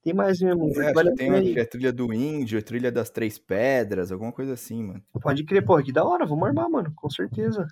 tem 0.08 0.14
mais 0.16 0.40
mesmo. 0.40 0.68
É, 0.82 0.92
Vale 0.92 1.08
que 1.08 1.14
a 1.14 1.16
tem 1.16 1.26
pena 1.26 1.36
uma 1.36 1.42
ir. 1.44 1.54
que 1.54 1.60
é 1.60 1.64
trilha 1.64 1.92
do 1.92 2.12
Índio, 2.12 2.62
trilha 2.62 2.90
das 2.90 3.10
Três 3.10 3.38
Pedras, 3.38 4.10
alguma 4.12 4.32
coisa 4.32 4.54
assim, 4.54 4.82
mano. 4.82 5.02
Pode 5.20 5.44
crer, 5.44 5.64
pô, 5.64 5.80
que 5.82 5.92
da 5.92 6.04
hora, 6.04 6.26
vamos 6.26 6.46
armar, 6.46 6.68
mano, 6.68 6.92
com 6.94 7.08
certeza. 7.10 7.66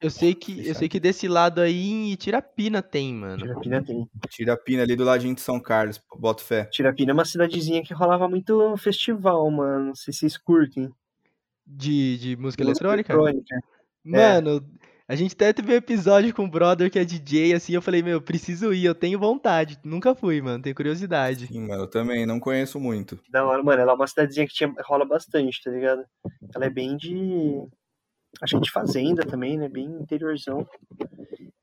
Eu 0.00 0.10
sei 0.10 0.34
que 0.34 0.66
eu 0.66 0.74
sei 0.74 0.88
que 0.88 0.98
desse 0.98 1.28
lado 1.28 1.60
aí 1.60 2.12
em 2.12 2.14
Tirapina 2.16 2.82
tem, 2.82 3.14
mano. 3.14 3.38
Tirapina 3.38 3.84
tem. 3.84 4.08
Tirapina 4.28 4.82
ali 4.82 4.96
do 4.96 5.04
ladinho 5.04 5.34
de 5.34 5.40
São 5.40 5.60
Carlos, 5.60 6.00
boto 6.18 6.42
fé. 6.42 6.64
Tirapina 6.64 7.12
é 7.12 7.14
uma 7.14 7.24
cidadezinha 7.24 7.84
que 7.84 7.94
rolava 7.94 8.28
muito 8.28 8.76
festival, 8.78 9.48
mano. 9.50 9.86
Não 9.86 9.94
sei 9.94 10.12
se 10.12 10.20
vocês 10.20 10.36
curtem. 10.36 10.90
De, 11.64 12.18
de 12.18 12.36
música 12.36 12.64
Música 12.64 12.84
eletrônica? 12.84 13.12
eletrônica. 13.12 13.56
Mano, 14.04 14.68
a 15.12 15.14
gente 15.14 15.34
até 15.34 15.52
teve 15.52 15.70
um 15.70 15.76
episódio 15.76 16.34
com 16.34 16.44
um 16.44 16.48
brother 16.48 16.90
que 16.90 16.98
é 16.98 17.04
DJ, 17.04 17.52
assim, 17.52 17.74
eu 17.74 17.82
falei, 17.82 18.02
meu, 18.02 18.18
preciso 18.18 18.72
ir, 18.72 18.86
eu 18.86 18.94
tenho 18.94 19.18
vontade. 19.18 19.78
Nunca 19.84 20.14
fui, 20.14 20.40
mano, 20.40 20.62
tenho 20.62 20.74
curiosidade. 20.74 21.48
Sim, 21.48 21.68
mano, 21.68 21.82
eu 21.82 21.86
também 21.86 22.24
não 22.24 22.40
conheço 22.40 22.80
muito. 22.80 23.20
Da 23.28 23.44
hora, 23.44 23.62
mano. 23.62 23.82
Ela 23.82 23.92
é 23.92 23.94
uma 23.94 24.06
cidadezinha 24.06 24.46
que 24.46 24.54
tinha, 24.54 24.74
rola 24.82 25.04
bastante, 25.04 25.62
tá 25.62 25.70
ligado? 25.70 26.02
Ela 26.54 26.64
é 26.64 26.70
bem 26.70 26.96
de. 26.96 27.62
Acho 28.40 28.56
que 28.56 28.62
de 28.62 28.70
fazenda 28.70 29.22
também, 29.26 29.58
né? 29.58 29.68
Bem 29.68 29.84
interiorzão. 29.84 30.66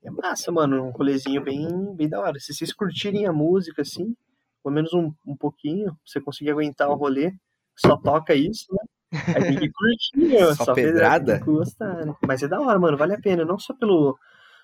É 0.04 0.10
massa, 0.12 0.52
mano. 0.52 0.84
Um 0.84 0.90
rolezinho 0.90 1.42
bem, 1.42 1.66
bem 1.96 2.08
da 2.08 2.20
hora. 2.20 2.38
Se 2.38 2.54
vocês 2.54 2.72
curtirem 2.72 3.26
a 3.26 3.32
música, 3.32 3.82
assim, 3.82 4.14
pelo 4.62 4.76
menos 4.76 4.94
um, 4.94 5.12
um 5.26 5.36
pouquinho, 5.36 5.86
pra 5.86 5.96
você 6.06 6.20
conseguir 6.20 6.52
aguentar 6.52 6.88
o 6.88 6.94
rolê, 6.94 7.32
só 7.76 7.96
toca 7.96 8.32
isso, 8.32 8.66
né? 8.70 8.84
Aí 9.12 9.44
tem 9.44 9.58
que 9.58 9.70
curtir, 9.70 10.16
meu. 10.16 10.54
Só 10.54 10.74
pedrada? 10.74 11.34
Tem 11.34 11.44
que 11.44 11.50
gostar, 11.50 12.06
né? 12.06 12.14
Mas 12.26 12.42
é 12.42 12.48
da 12.48 12.60
hora, 12.60 12.78
mano. 12.78 12.96
Vale 12.96 13.14
a 13.14 13.20
pena. 13.20 13.44
Não 13.44 13.58
só 13.58 13.74
pelo, 13.74 14.18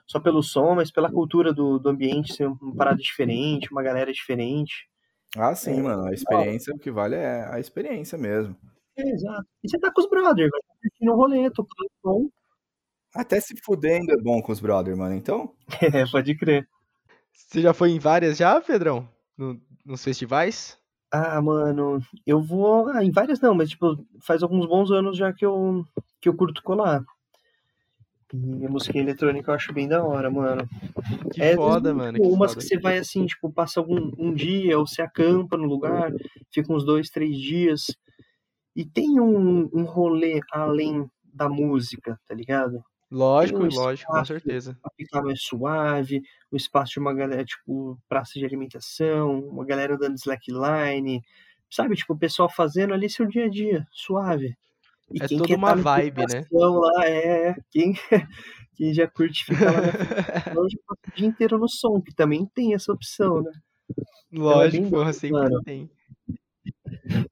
só 0.07 0.21
pelo 0.21 0.43
som, 0.43 0.75
mas 0.75 0.91
pela 0.91 1.11
cultura 1.11 1.53
do, 1.53 1.79
do 1.79 1.89
ambiente 1.89 2.35
ser 2.35 2.47
uma 2.47 2.75
parada 2.77 2.99
diferente, 2.99 3.71
uma 3.73 3.83
galera 3.83 4.13
diferente. 4.13 4.89
Ah, 5.37 5.55
sim, 5.55 5.79
É, 5.79 5.83
mano, 5.83 6.05
a 6.07 6.13
experiência, 6.13 6.75
o 6.75 6.79
que 6.79 6.91
vale 6.91 7.17
é 7.17 7.47
a 7.53 7.59
experiência 7.61 8.17
mesmo. 8.17 8.57
É, 8.97 9.03
exato. 9.11 9.47
E 9.63 9.69
você 9.69 9.79
tá 9.79 9.93
com 9.93 10.01
os 10.01 10.09
brothers, 10.09 10.51
vai 10.51 10.61
curtindo 10.81 11.13
o 11.13 11.17
rolê, 11.17 11.51
tocando 11.51 11.91
som. 12.01 12.31
Até 13.15 13.41
se 13.41 13.55
fudendo 13.65 14.13
é 14.13 14.17
bom 14.17 14.41
com 14.41 14.53
os 14.53 14.61
brother, 14.61 14.97
mano, 14.97 15.15
então... 15.15 15.55
É, 15.83 16.07
pode 16.11 16.35
crer. 16.37 16.67
Você 17.33 17.61
já 17.61 17.75
foi 17.75 17.91
em 17.91 17.99
várias 17.99 18.37
já, 18.39 18.61
Pedrão? 18.61 19.09
No- 19.37 19.61
nos 19.85 20.03
festivais? 20.03 20.79
Ah, 21.11 21.41
mano, 21.41 22.01
eu 22.27 22.41
vou. 22.43 22.89
Ah, 22.89 23.05
em 23.05 23.11
várias 23.11 23.41
não, 23.41 23.55
mas 23.55 23.71
tipo, 23.71 24.05
faz 24.21 24.43
alguns 24.43 24.67
bons 24.67 24.91
anos 24.91 25.17
já 25.17 25.33
que 25.33 25.47
eu, 25.47 25.85
que 26.21 26.29
eu 26.29 26.37
curto 26.37 26.63
colar. 26.63 27.05
E 28.35 28.67
a 28.67 28.69
música 28.69 28.99
eletrônica 28.99 29.51
eu 29.51 29.55
acho 29.55 29.73
bem 29.73 29.87
da 29.87 30.05
hora, 30.05 30.31
mano. 30.31 30.69
Que 31.33 31.41
É, 31.43 31.55
foda, 31.55 31.91
tipo, 31.91 31.99
mano, 31.99 32.21
que 32.21 32.27
umas 32.29 32.53
foda. 32.53 32.61
que 32.61 32.69
você 32.69 32.79
vai 32.79 32.99
assim, 32.99 33.25
tipo, 33.25 33.53
passa 33.53 33.79
algum 33.79 34.11
um 34.19 34.35
dia, 34.35 34.79
ou 34.79 34.87
você 34.87 35.01
acampa 35.01 35.57
no 35.57 35.67
lugar, 35.67 36.13
fica 36.53 36.73
uns 36.73 36.85
dois, 36.85 37.09
três 37.09 37.39
dias. 37.39 37.87
E 38.75 38.85
tem 38.85 39.21
um, 39.21 39.71
um 39.73 39.85
rolê 39.85 40.41
além 40.53 41.09
da 41.33 41.49
música, 41.49 42.19
tá 42.27 42.35
ligado? 42.35 42.83
Lógico, 43.11 43.65
um 43.65 43.69
lógico, 43.69 44.13
com 44.13 44.25
certeza. 44.25 44.79
pra 44.83 44.91
ficar 44.97 45.23
mais 45.23 45.43
suave, 45.43 46.23
o 46.51 46.57
espaço 46.57 46.93
de 46.95 46.99
uma 47.01 47.15
galera, 47.15 47.45
tipo, 47.45 47.99
praça 48.09 48.39
de 48.39 48.45
alimentação, 48.45 49.41
uma 49.49 49.65
galera 49.65 49.95
andando 49.95 50.17
slackline, 50.17 51.23
sabe? 51.71 51.97
Tipo, 51.97 52.15
o 52.15 52.19
pessoal 52.19 52.49
fazendo 52.51 52.95
ali 52.95 53.09
seu 53.11 53.27
dia 53.27 53.47
a 53.47 53.49
dia, 53.49 53.87
suave. 53.93 54.57
E 55.13 55.21
É 55.21 55.29
quem 55.29 55.39
toda 55.39 55.57
uma 55.57 55.75
tá 55.75 55.75
vibe, 55.75 56.27
né? 56.27 56.45
lá, 56.53 57.07
é, 57.09 57.55
quem, 57.71 57.93
quem 58.77 58.95
já 58.95 59.09
curte 59.09 59.45
ficar 59.45 59.73
lá 59.73 59.83
na 59.83 59.93
frente, 60.53 60.71
já 60.71 60.79
passa 60.87 61.01
o 61.09 61.13
dia 61.17 61.27
inteiro 61.29 61.59
no 61.59 61.69
som, 61.69 62.01
que 62.03 62.15
também 62.15 62.47
tem 62.55 62.75
essa 62.75 62.93
opção, 62.93 63.43
né? 63.43 63.53
Lógico, 64.33 64.85
bem 64.85 64.91
porra, 64.91 65.13
doido, 65.13 65.13
sempre 65.13 65.31
mano. 65.31 65.63
tem. 65.65 65.91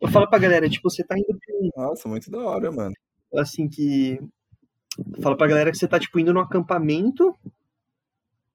Eu 0.00 0.08
falo 0.08 0.28
pra 0.28 0.38
galera, 0.38 0.68
tipo, 0.68 0.88
você 0.90 1.04
tá 1.04 1.16
indo 1.18 1.26
pra 1.38 1.54
um 1.56 1.70
Nossa, 1.76 2.08
muito 2.08 2.30
da 2.30 2.38
hora, 2.38 2.70
mano. 2.72 2.94
assim 3.36 3.68
que 3.68 4.18
fala 5.22 5.36
pra 5.36 5.46
galera 5.46 5.70
que 5.70 5.78
você 5.78 5.88
tá 5.88 5.98
tipo 5.98 6.18
indo 6.18 6.32
num 6.32 6.40
acampamento 6.40 7.34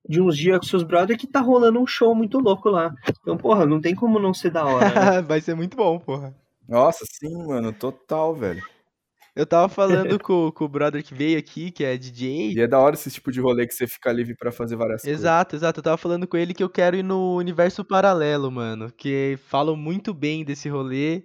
de 0.07 0.21
uns 0.21 0.37
dias 0.37 0.57
com 0.59 0.65
seus 0.65 0.83
brothers 0.83 1.19
que 1.19 1.27
tá 1.27 1.39
rolando 1.39 1.79
um 1.79 1.85
show 1.85 2.15
muito 2.15 2.39
louco 2.39 2.69
lá. 2.69 2.93
Então, 3.21 3.37
porra, 3.37 3.65
não 3.65 3.79
tem 3.79 3.93
como 3.93 4.19
não 4.19 4.33
ser 4.33 4.49
da 4.49 4.65
hora, 4.65 4.89
né? 4.89 5.21
Vai 5.21 5.39
ser 5.41 5.55
muito 5.55 5.77
bom, 5.77 5.99
porra. 5.99 6.35
Nossa, 6.67 7.05
sim, 7.05 7.45
mano, 7.45 7.71
total, 7.73 8.33
velho. 8.33 8.63
Eu 9.35 9.45
tava 9.45 9.69
falando 9.69 10.19
com, 10.19 10.51
com 10.51 10.65
o 10.65 10.67
brother 10.67 11.03
que 11.03 11.13
veio 11.13 11.37
aqui, 11.37 11.71
que 11.71 11.83
é 11.83 11.95
DJ. 11.95 12.53
E 12.53 12.59
é 12.59 12.67
da 12.67 12.79
hora 12.79 12.95
esse 12.95 13.09
tipo 13.09 13.31
de 13.31 13.39
rolê 13.39 13.65
que 13.65 13.73
você 13.73 13.87
fica 13.87 14.11
livre 14.11 14.35
pra 14.35 14.51
fazer 14.51 14.75
várias 14.75 15.01
coisas. 15.01 15.19
Exato, 15.19 15.55
exato. 15.55 15.79
Eu 15.79 15.83
tava 15.83 15.97
falando 15.97 16.27
com 16.27 16.35
ele 16.35 16.53
que 16.53 16.63
eu 16.63 16.69
quero 16.69 16.97
ir 16.97 17.03
no 17.03 17.37
universo 17.37 17.85
paralelo, 17.85 18.51
mano. 18.51 18.91
Que 18.91 19.39
falam 19.47 19.75
muito 19.75 20.13
bem 20.13 20.43
desse 20.43 20.67
rolê. 20.67 21.23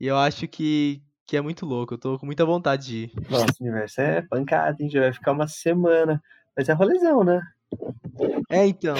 E 0.00 0.06
eu 0.06 0.16
acho 0.16 0.46
que, 0.46 1.00
que 1.26 1.36
é 1.36 1.40
muito 1.40 1.64
louco. 1.66 1.94
Eu 1.94 1.98
tô 1.98 2.18
com 2.18 2.26
muita 2.26 2.44
vontade 2.44 2.86
de 2.86 2.96
ir. 3.04 3.12
Nossa, 3.30 3.46
o 3.60 3.64
universo 3.64 4.00
é 4.00 4.22
pancada, 4.22 4.76
hein? 4.82 4.90
Já 4.90 5.00
vai 5.00 5.12
ficar 5.12 5.32
uma 5.32 5.46
semana. 5.48 6.20
Mas 6.56 6.68
é 6.68 6.72
rolezão, 6.72 7.24
né? 7.24 7.40
É, 8.48 8.64
então. 8.66 8.94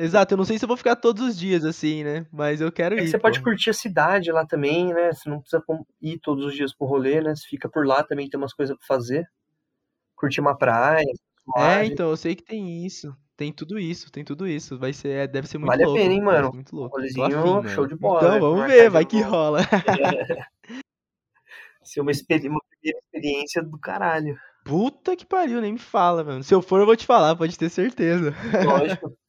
Exato, 0.00 0.34
eu 0.34 0.38
não 0.38 0.44
sei 0.44 0.58
se 0.58 0.64
eu 0.64 0.68
vou 0.68 0.76
ficar 0.76 0.94
todos 0.94 1.22
os 1.26 1.36
dias 1.36 1.64
assim, 1.64 2.04
né? 2.04 2.24
Mas 2.30 2.60
eu 2.60 2.70
quero 2.70 2.96
É 2.96 3.02
ir. 3.02 3.08
você 3.08 3.18
pode 3.18 3.40
porra. 3.40 3.50
curtir 3.52 3.70
a 3.70 3.74
cidade 3.74 4.30
lá 4.30 4.46
também, 4.46 4.92
né? 4.94 5.12
Você 5.12 5.28
não 5.28 5.40
precisa 5.40 5.62
ir 6.00 6.18
todos 6.20 6.44
os 6.46 6.54
dias 6.54 6.72
pro 6.76 6.86
rolê, 6.86 7.20
né? 7.20 7.34
Você 7.34 7.46
fica 7.48 7.68
por 7.68 7.84
lá 7.86 8.04
também, 8.04 8.28
tem 8.28 8.38
umas 8.38 8.52
coisas 8.54 8.76
pra 8.76 8.86
fazer. 8.86 9.26
Curtir 10.14 10.40
uma 10.40 10.56
praia. 10.56 11.02
É, 11.56 11.60
suave. 11.60 11.86
então, 11.86 12.10
eu 12.10 12.16
sei 12.16 12.36
que 12.36 12.44
tem 12.44 12.84
isso. 12.86 13.12
Tem 13.36 13.52
tudo 13.52 13.76
isso, 13.78 14.12
tem 14.12 14.22
tudo 14.24 14.46
isso. 14.46 14.78
Vai 14.78 14.92
ser, 14.92 15.08
é, 15.08 15.26
deve 15.26 15.48
ser 15.48 15.58
muito 15.58 15.70
Vale 15.70 15.82
a 15.82 15.86
louco. 15.86 16.00
pena, 16.00 16.14
hein, 16.14 16.22
Vai 16.22 16.34
ser 16.36 16.42
mano? 16.42 16.54
muito 16.54 16.76
louco. 16.76 16.96
Rolezinho, 16.96 17.24
afim, 17.26 17.68
show 17.70 17.82
mano. 17.84 17.88
de 17.88 17.96
bola, 17.96 18.18
Então, 18.20 18.34
né? 18.34 18.38
vamos 18.38 18.66
ver, 18.66 18.90
vai 18.90 19.04
que 19.04 19.20
rola. 19.20 19.58
Ser 21.84 22.00
uma, 22.00 22.10
experi- 22.10 22.48
uma 22.48 22.60
primeira 22.70 22.98
experiência 22.98 23.62
do 23.62 23.78
caralho. 23.78 24.36
Puta 24.64 25.16
que 25.16 25.26
pariu, 25.26 25.60
nem 25.60 25.72
me 25.72 25.78
fala, 25.78 26.22
mano. 26.22 26.42
Se 26.44 26.54
eu 26.54 26.62
for, 26.62 26.80
eu 26.80 26.86
vou 26.86 26.96
te 26.96 27.04
falar, 27.06 27.34
pode 27.34 27.58
ter 27.58 27.68
certeza. 27.68 28.32
Lógico. 28.64 29.12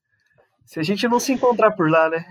Se 0.65 0.79
a 0.79 0.83
gente 0.83 1.07
não 1.07 1.19
se 1.19 1.33
encontrar 1.33 1.71
por 1.71 1.89
lá, 1.89 2.09
né? 2.09 2.23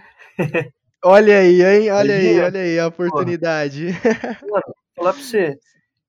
Olha 1.04 1.38
aí, 1.38 1.62
hein? 1.62 1.90
Olha 1.90 2.14
aí, 2.14 2.40
olha 2.40 2.60
aí 2.60 2.78
a 2.78 2.86
oportunidade. 2.86 3.88
Mano, 4.42 4.74
falar 4.96 5.12
pra 5.12 5.22
você. 5.22 5.54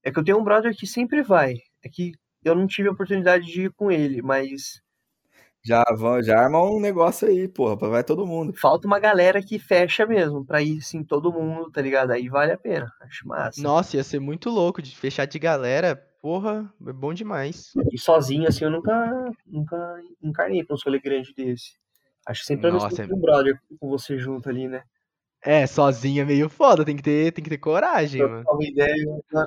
É 0.03 0.11
que 0.11 0.20
eu 0.20 0.24
tenho 0.24 0.39
um 0.39 0.43
brother 0.43 0.74
que 0.74 0.88
sempre 0.88 1.22
vai. 1.22 1.55
É 1.84 1.89
que 1.91 2.14
eu 2.43 2.55
não 2.55 2.66
tive 2.66 2.88
a 2.88 2.91
oportunidade 2.91 3.45
de 3.45 3.64
ir 3.64 3.74
com 3.74 3.91
ele, 3.91 4.22
mas 4.22 4.82
Já, 5.66 5.82
vão, 5.95 6.22
já 6.22 6.38
arma 6.39 6.61
um 6.61 6.78
negócio 6.80 7.26
aí, 7.26 7.47
porra, 7.47 7.76
vai 7.89 8.03
todo 8.03 8.28
mundo. 8.28 8.53
falta 8.53 8.86
uma 8.86 8.99
galera 8.99 9.41
que 9.41 9.57
fecha 9.57 10.05
mesmo, 10.05 10.45
pra 10.45 10.61
ir 10.61 10.80
assim, 10.80 11.03
todo 11.05 11.32
mundo, 11.32 11.72
tá 11.72 11.82
ligado? 11.82 12.11
Aí 12.11 12.28
vale 12.28 12.51
a 12.51 12.57
pena. 12.57 12.91
Acho 13.01 13.26
massa. 13.26 13.61
Nossa, 13.61 13.95
ia 13.95 14.03
ser 14.03 14.20
muito 14.20 14.49
louco 14.49 14.82
de 14.82 14.93
fechar 14.93 15.26
de 15.26 15.39
galera. 15.39 15.95
Porra, 16.22 16.70
é 16.86 16.91
bom 16.91 17.14
demais. 17.14 17.72
E 17.91 17.97
sozinho, 17.97 18.47
assim, 18.47 18.66
eu 18.66 18.72
nunca, 18.72 19.32
nunca 19.45 20.01
encarnei 20.22 20.66
pra 20.66 20.76
um 20.76 20.80
rolê 20.86 20.99
grande 20.99 21.34
desse. 21.34 21.74
Acho 22.28 22.43
sempre 22.43 22.68
a 22.68 22.72
Nossa, 22.72 23.01
é- 23.01 23.07
com 23.07 23.16
um 23.16 23.22
brother 23.22 23.57
com 23.80 23.89
você 23.89 24.18
junto 24.18 24.49
ali, 24.49 24.68
né? 24.68 24.84
É, 25.41 25.68
sozinho 25.68 26.22
é 26.22 26.26
meio 26.26 26.47
foda, 26.49 26.86
tem 26.86 26.95
que 26.95 27.03
ter, 27.03 27.32
tem 27.34 27.43
que 27.43 27.49
ter 27.49 27.57
coragem, 27.57 28.22
mano. 28.22 28.43
Trocar 28.43 28.53
uma 28.55 28.66
ideia. 28.66 29.05
né? 29.32 29.45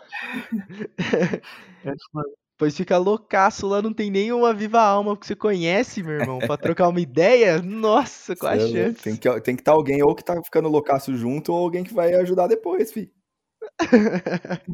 Pois 2.59 2.75
fica 2.75 2.97
loucaço 2.97 3.67
lá, 3.67 3.83
não 3.83 3.93
tem 3.93 4.11
nenhuma 4.11 4.55
viva 4.55 4.81
alma 4.81 5.15
que 5.17 5.27
você 5.27 5.37
conhece, 5.37 6.03
meu 6.03 6.21
irmão, 6.21 6.39
pra 6.39 6.57
trocar 6.57 6.89
uma 6.89 7.01
ideia. 7.01 7.61
Nossa, 7.61 8.35
qual 8.35 8.53
a 8.53 8.57
é 8.57 8.61
chance? 8.61 9.03
Tem 9.03 9.17
que 9.17 9.41
tem 9.41 9.55
que 9.55 9.61
estar 9.61 9.73
alguém 9.73 10.03
ou 10.03 10.15
que 10.15 10.25
tá 10.25 10.41
ficando 10.43 10.69
loucaço 10.69 11.15
junto 11.15 11.53
ou 11.53 11.59
alguém 11.59 11.85
que 11.85 11.93
vai 11.93 12.15
ajudar 12.15 12.47
depois, 12.47 12.91
fi. 12.91 13.13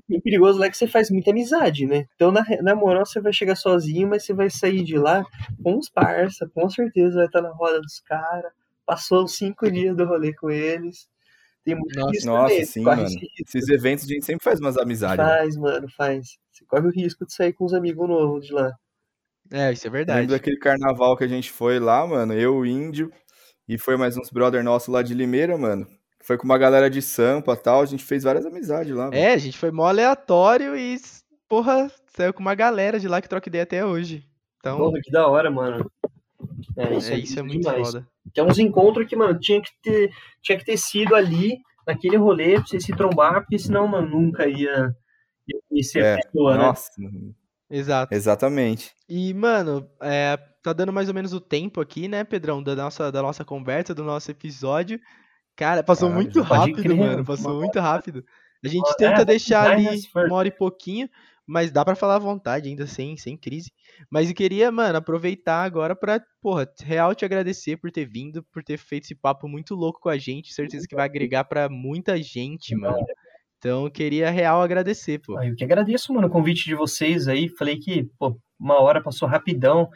E 0.09 0.17
o 0.19 0.23
perigoso 0.23 0.59
lá 0.59 0.67
é 0.67 0.71
que 0.71 0.77
você 0.77 0.87
faz 0.87 1.11
muita 1.11 1.31
amizade, 1.31 1.87
né? 1.87 2.07
Então, 2.15 2.31
na, 2.31 2.45
na 2.63 2.75
moral, 2.77 3.05
você 3.05 3.21
vai 3.21 3.33
chegar 3.33 3.57
sozinho, 3.57 4.09
mas 4.09 4.25
você 4.25 4.33
vai 4.33 4.49
sair 4.49 4.85
de 4.85 4.97
lá 4.97 5.25
com 5.63 5.77
os 5.77 5.89
parça, 5.89 6.49
com 6.55 6.69
certeza 6.71 7.17
vai 7.17 7.27
estar 7.27 7.43
na 7.43 7.53
roda 7.53 7.81
dos 7.81 8.01
caras. 8.01 8.53
Passou 8.87 9.25
os 9.25 9.37
cinco 9.37 9.71
dias 9.71 9.97
do 9.97 10.05
rolê 10.05 10.33
com 10.35 10.51
eles. 10.51 11.09
Tem 11.65 11.75
muito 11.75 11.95
Nossa, 11.99 12.11
risco 12.11 12.27
Nossa, 12.27 12.49
também, 12.49 12.65
sim, 12.65 12.83
mano. 12.83 13.03
risco. 13.03 13.21
Esses 13.41 13.69
eventos 13.69 14.05
a 14.05 14.09
gente 14.09 14.25
sempre 14.25 14.45
faz 14.45 14.59
umas 14.61 14.77
amizades. 14.77 15.25
né? 15.25 15.39
Faz, 15.39 15.57
mano, 15.57 15.89
faz. 15.97 16.39
Você 16.51 16.65
corre 16.65 16.87
o 16.87 16.91
risco 16.91 17.25
de 17.25 17.33
sair 17.33 17.53
com 17.53 17.65
uns 17.65 17.73
amigos 17.73 18.09
novos 18.09 18.47
de 18.47 18.53
lá. 18.53 18.73
É, 19.51 19.73
isso 19.73 19.87
é 19.87 19.91
verdade. 19.91 20.21
Lembro 20.21 20.35
daquele 20.35 20.59
carnaval 20.59 21.17
que 21.17 21.25
a 21.25 21.29
gente 21.29 21.51
foi 21.51 21.79
lá, 21.79 22.07
mano, 22.07 22.33
eu, 22.33 22.57
o 22.57 22.67
Índio, 22.67 23.13
e 23.69 23.79
foi 23.79 23.97
mais 23.97 24.17
uns 24.17 24.31
brother 24.31 24.65
nossos 24.65 24.89
lá 24.89 25.03
de 25.03 25.15
Limeira, 25.15 25.57
mano. 25.59 25.87
Foi 26.23 26.39
com 26.39 26.45
uma 26.45 26.57
galera 26.57 26.89
de 26.89 27.03
Sampa 27.03 27.53
e 27.53 27.57
tal, 27.57 27.83
a 27.83 27.87
gente 27.87 28.05
fez 28.05 28.23
várias 28.23 28.47
amizades 28.47 28.95
lá, 28.95 29.05
mano. 29.05 29.17
É, 29.17 29.33
a 29.33 29.39
gente 29.39 29.59
foi 29.59 29.71
mó 29.71 29.87
aleatório 29.87 30.77
e, 30.77 30.97
porra, 31.49 31.91
saiu 32.17 32.33
com 32.33 32.41
uma 32.41 32.55
galera 32.55 32.99
de 32.99 33.09
lá 33.09 33.21
que 33.21 33.29
troca 33.29 33.49
ideia 33.49 33.65
até 33.65 33.85
hoje. 33.85 34.25
Então, 34.59 34.79
Porra, 34.79 35.01
que 35.03 35.11
da 35.11 35.27
hora, 35.27 35.51
mano. 35.51 35.91
É, 36.77 36.97
isso 36.97 37.11
é, 37.11 37.15
é, 37.15 37.19
isso 37.19 37.39
é 37.39 37.43
muito 37.43 37.61
demais. 37.61 37.87
foda. 37.89 38.09
Que 38.33 38.41
é 38.41 38.45
uns 38.45 38.59
encontros 38.59 39.07
que, 39.07 39.17
mano, 39.17 39.39
tinha 39.39 39.61
que 39.61 39.71
ter, 39.83 40.11
tinha 40.43 40.59
que 40.59 40.65
ter 40.65 40.77
sido 40.77 41.15
ali, 41.15 41.59
naquele 41.87 42.17
rolê, 42.17 42.55
pra 42.55 42.67
você 42.67 42.81
se 42.81 42.93
trombar, 42.95 43.41
porque 43.43 43.59
senão, 43.59 43.87
mano, 43.89 44.09
nunca 44.09 44.47
ia, 44.47 44.95
ia 45.49 45.61
conhecer 45.69 46.05
É, 46.05 46.15
a 46.15 46.17
pessoa, 46.19 46.57
né? 46.57 46.65
Nossa, 46.65 46.91
Exato. 47.71 48.15
exatamente. 48.15 48.93
E, 49.09 49.33
mano, 49.35 49.89
é, 50.01 50.37
tá 50.63 50.73
dando 50.73 50.93
mais 50.93 51.09
ou 51.09 51.15
menos 51.15 51.33
o 51.33 51.41
tempo 51.41 51.81
aqui, 51.81 52.07
né, 52.07 52.23
Pedrão, 52.23 52.63
da 52.63 52.77
nossa, 52.77 53.11
da 53.11 53.23
nossa 53.23 53.45
conversa, 53.45 53.95
do 53.95 54.05
nosso 54.05 54.31
episódio. 54.31 55.01
Cara, 55.57 55.83
passou 55.83 56.11
muito 56.11 56.41
rápido, 56.41 56.83
crer, 56.83 56.97
mano. 56.97 57.25
Passou 57.25 57.59
muito 57.59 57.79
rápido. 57.81 58.25
A 58.65 58.69
gente 58.69 58.89
É, 58.91 58.95
tenta 58.95 59.25
deixar 59.25 59.73
ali 59.73 60.01
uma 60.15 60.37
hora 60.37 60.49
e 60.49 60.53
pouquinho, 60.53 61.09
mas 61.53 61.71
dá 61.71 61.85
pra 61.85 61.95
falar 61.95 62.17
à 62.17 62.19
vontade 62.19 62.67
ainda, 62.67 62.87
sem, 62.87 63.15
sem 63.19 63.37
crise. 63.37 63.71
Mas 64.11 64.31
eu 64.31 64.35
queria, 64.35 64.73
mano, 64.73 64.97
aproveitar 64.97 65.63
agora 65.63 65.95
pra, 65.95 66.19
porra, 66.41 66.67
real 66.83 67.15
te 67.15 67.27
agradecer 67.27 67.77
por 67.77 67.91
ter 67.91 68.07
vindo, 68.07 68.43
por 68.45 68.65
ter 68.65 68.79
feito 68.79 69.05
esse 69.05 69.15
papo 69.15 69.47
muito 69.47 69.75
louco 69.75 70.01
com 70.01 70.09
a 70.09 70.17
gente. 70.17 70.55
Certeza 70.55 70.87
que 70.89 70.97
vai 70.97 71.05
agregar 71.05 71.45
pra 71.45 71.69
muita 71.69 72.21
gente, 72.23 72.75
mano. 72.75 73.05
Então 73.59 73.85
eu 73.85 73.91
queria 73.91 74.31
real 74.31 74.63
agradecer, 74.63 75.21
pô. 75.21 75.37
Ah, 75.37 75.47
Eu 75.47 75.55
que 75.55 75.63
agradeço, 75.63 76.13
mano, 76.15 76.27
o 76.27 76.31
convite 76.31 76.65
de 76.65 76.75
vocês 76.75 77.29
aí. 77.29 77.51
Falei 77.51 77.79
que, 77.79 78.09
pô, 78.19 78.35
uma 78.59 78.81
hora 78.81 79.03
passou 79.03 79.29
rapidão. 79.29 79.91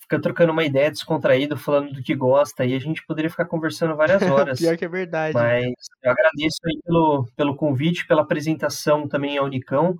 Fica 0.00 0.20
trocando 0.20 0.52
uma 0.52 0.64
ideia 0.64 0.90
descontraído, 0.90 1.56
falando 1.56 1.92
do 1.92 2.02
que 2.02 2.12
gosta. 2.12 2.64
E 2.64 2.74
a 2.74 2.80
gente 2.80 3.06
poderia 3.06 3.30
ficar 3.30 3.44
conversando 3.44 3.94
várias 3.94 4.20
horas. 4.50 4.58
Pior 4.58 4.76
que 4.76 4.84
é 4.84 4.88
verdade. 4.88 5.32
Mas 5.32 5.72
eu 6.02 6.10
agradeço 6.10 6.58
aí 6.66 6.80
pelo, 6.84 7.28
pelo 7.36 7.54
convite, 7.54 8.04
pela 8.04 8.22
apresentação 8.22 9.06
também 9.06 9.38
ao 9.38 9.44
Unicão. 9.44 9.96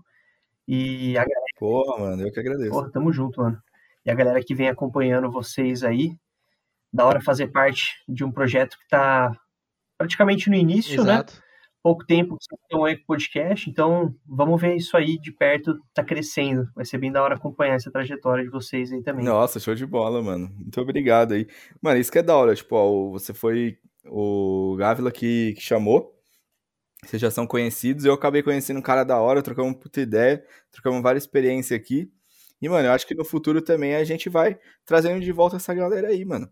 E 0.66 1.16
a 1.18 1.24
Porra, 1.58 1.98
mano, 1.98 2.26
eu 2.26 2.32
que 2.32 2.40
agradeço. 2.40 2.70
Porra, 2.70 2.90
tamo 2.90 3.12
junto, 3.12 3.40
mano. 3.40 3.58
E 4.04 4.10
a 4.10 4.14
galera 4.14 4.42
que 4.42 4.54
vem 4.54 4.68
acompanhando 4.68 5.30
vocês 5.30 5.82
aí, 5.84 6.16
da 6.92 7.04
hora 7.06 7.20
fazer 7.20 7.48
parte 7.48 7.92
de 8.08 8.24
um 8.24 8.32
projeto 8.32 8.76
que 8.78 8.88
tá 8.88 9.32
praticamente 9.98 10.48
no 10.50 10.56
início, 10.56 11.02
né? 11.04 11.12
Exato. 11.14 11.42
Pouco 11.82 12.04
tempo 12.06 12.36
que 12.36 12.44
vocês 12.44 12.60
estão 12.62 12.84
aí 12.84 12.96
com 12.96 13.02
o 13.02 13.06
podcast, 13.06 13.68
então 13.68 14.14
vamos 14.24 14.60
ver 14.60 14.76
isso 14.76 14.96
aí 14.96 15.18
de 15.18 15.32
perto, 15.32 15.76
tá 15.92 16.04
crescendo. 16.04 16.68
Vai 16.76 16.84
ser 16.84 16.96
bem 16.98 17.10
da 17.10 17.20
hora 17.22 17.34
acompanhar 17.34 17.74
essa 17.74 17.90
trajetória 17.90 18.44
de 18.44 18.50
vocês 18.50 18.92
aí 18.92 19.02
também. 19.02 19.24
Nossa, 19.24 19.58
show 19.58 19.74
de 19.74 19.84
bola, 19.84 20.22
mano. 20.22 20.48
Muito 20.54 20.80
obrigado 20.80 21.32
aí. 21.34 21.46
Mano, 21.80 21.98
isso 21.98 22.12
que 22.12 22.18
é 22.18 22.22
da 22.22 22.36
hora, 22.36 22.54
tipo, 22.54 22.76
ó, 22.76 22.88
o- 22.88 23.10
você 23.10 23.34
foi 23.34 23.78
o 24.06 24.76
Gávila 24.78 25.10
que, 25.10 25.54
que 25.54 25.60
chamou. 25.60 26.12
Vocês 27.05 27.20
já 27.20 27.30
são 27.30 27.46
conhecidos. 27.46 28.05
Eu 28.05 28.14
acabei 28.14 28.42
conhecendo 28.42 28.78
um 28.78 28.82
cara 28.82 29.05
da 29.05 29.20
hora, 29.20 29.42
trocamos 29.42 29.72
uma 29.72 29.78
puta 29.78 30.00
ideia, 30.00 30.44
trocamos 30.70 31.03
várias 31.03 31.24
experiências 31.24 31.78
aqui. 31.78 32.11
E, 32.61 32.68
mano, 32.68 32.86
eu 32.88 32.92
acho 32.92 33.07
que 33.07 33.14
no 33.14 33.24
futuro 33.24 33.61
também 33.61 33.96
a 33.96 34.05
gente 34.05 34.28
vai 34.28 34.59
trazendo 34.84 35.20
de 35.20 35.32
volta 35.32 35.57
essa 35.57 35.74
galera 35.74 36.09
aí, 36.09 36.24
mano. 36.24 36.48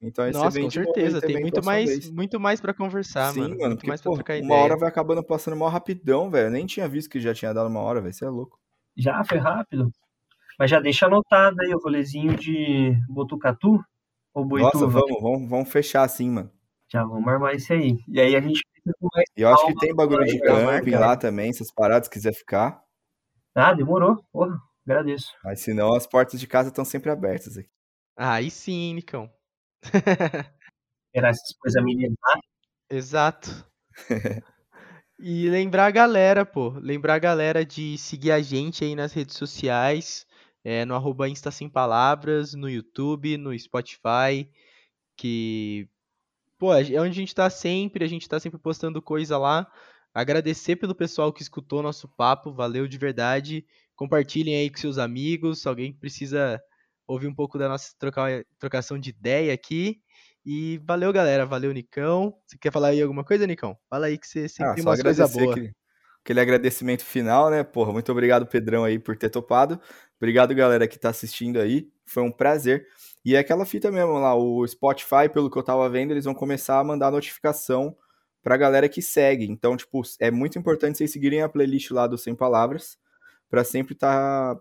Então 0.00 0.24
esse 0.28 0.38
Nossa, 0.38 0.60
com 0.60 0.70
certeza. 0.70 1.20
Tem 1.20 1.40
muito 1.40 1.64
mais, 1.64 1.90
vez. 1.90 2.10
muito 2.10 2.38
mais 2.38 2.60
para 2.60 2.72
conversar, 2.72 3.32
Sim, 3.32 3.40
mano. 3.40 3.56
mano, 3.56 3.66
Muito 3.70 3.78
porque, 3.78 3.88
mais 3.88 4.00
pra 4.00 4.10
pô, 4.10 4.14
trocar 4.14 4.34
uma 4.34 4.44
ideia. 4.44 4.60
hora 4.62 4.76
vai 4.76 4.88
acabando 4.88 5.24
passando 5.24 5.56
mó 5.56 5.66
rapidão, 5.68 6.30
velho. 6.30 6.46
Eu 6.46 6.50
nem 6.52 6.66
tinha 6.66 6.86
visto 6.88 7.10
que 7.10 7.18
já 7.18 7.34
tinha 7.34 7.52
dado 7.52 7.68
uma 7.68 7.80
hora, 7.80 8.00
velho. 8.00 8.14
Você 8.14 8.24
é 8.24 8.28
louco. 8.28 8.60
Já 8.96 9.24
foi 9.24 9.38
rápido. 9.38 9.90
Mas 10.56 10.70
já 10.70 10.78
deixa 10.78 11.06
anotado 11.06 11.56
aí 11.62 11.74
o 11.74 11.78
rolezinho 11.78 12.36
de 12.36 12.92
Botucatu 13.08 13.80
ou 14.32 14.44
Nossa, 14.46 14.78
Boituva. 14.78 14.86
vamos, 14.86 15.20
vamos, 15.20 15.50
vamos 15.50 15.68
fechar 15.68 16.02
assim, 16.04 16.30
mano. 16.30 16.50
Já 16.88 17.04
vamos 17.04 17.26
armar 17.26 17.54
isso 17.56 17.72
aí. 17.72 17.98
E 18.06 18.20
aí 18.20 18.36
a 18.36 18.40
gente 18.40 18.62
E 19.36 19.42
eu 19.42 19.48
acho 19.48 19.66
que 19.66 19.74
tem 19.76 19.94
bagulho 19.94 20.24
de 20.24 20.40
camping 20.40 20.90
marcar. 20.92 21.00
lá 21.00 21.16
também, 21.16 21.50
essas 21.50 21.72
paradas, 21.72 22.06
se 22.06 22.10
quiser 22.10 22.32
ficar. 22.32 22.82
Ah, 23.54 23.72
demorou. 23.74 24.22
Porra, 24.32 24.58
Agradeço. 24.88 25.34
Mas 25.44 25.60
senão 25.60 25.94
as 25.94 26.06
portas 26.06 26.40
de 26.40 26.46
casa 26.46 26.70
estão 26.70 26.82
sempre 26.82 27.10
abertas 27.10 27.58
aqui. 27.58 27.68
Aí 28.16 28.50
sim, 28.50 28.94
Nicão. 28.94 29.30
Esperar 31.12 31.30
essas 31.30 31.54
coisas 31.58 31.80
amenizar. 31.80 32.40
Exato. 32.90 33.66
E 35.20 35.50
lembrar 35.50 35.86
a 35.86 35.90
galera, 35.90 36.46
pô, 36.46 36.68
lembrar 36.78 37.14
a 37.14 37.18
galera 37.18 37.66
de 37.66 37.98
seguir 37.98 38.30
a 38.30 38.40
gente 38.40 38.84
aí 38.84 38.94
nas 38.94 39.12
redes 39.12 39.36
sociais, 39.36 40.24
é, 40.62 40.84
no 40.84 40.94
arroba 40.94 41.28
Insta 41.28 41.50
Sem 41.50 41.68
Palavras, 41.68 42.54
no 42.54 42.70
YouTube, 42.70 43.36
no 43.36 43.58
Spotify, 43.58 44.48
que, 45.16 45.88
pô, 46.58 46.74
é 46.74 46.80
onde 47.00 47.10
a 47.10 47.12
gente 47.12 47.34
tá 47.34 47.48
sempre, 47.48 48.04
a 48.04 48.08
gente 48.08 48.28
tá 48.28 48.38
sempre 48.40 48.58
postando 48.58 49.00
coisa 49.00 49.38
lá. 49.38 49.70
Agradecer 50.12 50.76
pelo 50.76 50.94
pessoal 50.94 51.32
que 51.32 51.42
escutou 51.42 51.82
nosso 51.82 52.08
papo, 52.08 52.52
valeu 52.52 52.88
de 52.88 52.98
verdade. 52.98 53.64
Compartilhem 53.94 54.56
aí 54.56 54.70
com 54.70 54.78
seus 54.78 54.98
amigos, 54.98 55.62
se 55.62 55.68
alguém 55.68 55.92
precisa 55.92 56.60
ouvir 57.06 57.26
um 57.26 57.34
pouco 57.34 57.58
da 57.58 57.68
nossa 57.68 57.92
troca, 57.98 58.44
trocação 58.58 58.98
de 58.98 59.10
ideia 59.10 59.54
aqui. 59.54 60.00
E 60.44 60.78
valeu, 60.86 61.12
galera. 61.12 61.44
Valeu, 61.44 61.72
Nicão. 61.72 62.34
Você 62.46 62.56
quer 62.58 62.72
falar 62.72 62.88
aí 62.88 63.02
alguma 63.02 63.24
coisa, 63.24 63.46
Nicão? 63.46 63.76
Fala 63.88 64.06
aí 64.06 64.18
que 64.18 64.26
você 64.26 64.48
sempre 64.48 64.72
Ah, 64.72 64.74
tem 64.74 64.84
coisas 64.84 65.00
agradecer 65.00 65.38
boas. 65.40 65.50
aquele, 65.50 65.72
aquele 66.24 66.40
agradecimento 66.40 67.04
final, 67.04 67.50
né? 67.50 67.62
Porra, 67.62 67.92
muito 67.92 68.10
obrigado, 68.10 68.46
Pedrão, 68.46 68.84
aí, 68.84 68.98
por 68.98 69.16
ter 69.16 69.30
topado. 69.30 69.80
Obrigado, 70.16 70.54
galera, 70.54 70.88
que 70.88 70.98
tá 70.98 71.10
assistindo 71.10 71.60
aí. 71.60 71.90
Foi 72.06 72.22
um 72.22 72.32
prazer. 72.32 72.86
E 73.28 73.34
é 73.34 73.40
aquela 73.40 73.66
fita 73.66 73.90
mesmo 73.90 74.14
lá, 74.14 74.34
o 74.34 74.66
Spotify, 74.66 75.28
pelo 75.30 75.50
que 75.50 75.58
eu 75.58 75.62
tava 75.62 75.86
vendo, 75.90 76.12
eles 76.12 76.24
vão 76.24 76.32
começar 76.32 76.80
a 76.80 76.82
mandar 76.82 77.10
notificação 77.10 77.94
pra 78.42 78.56
galera 78.56 78.88
que 78.88 79.02
segue. 79.02 79.44
Então, 79.44 79.76
tipo, 79.76 80.00
é 80.18 80.30
muito 80.30 80.58
importante 80.58 80.96
vocês 80.96 81.12
seguirem 81.12 81.42
a 81.42 81.48
playlist 81.48 81.90
lá 81.90 82.06
do 82.06 82.16
Sem 82.16 82.34
Palavras 82.34 82.96
pra 83.50 83.62
sempre 83.64 83.92
estar 83.92 84.56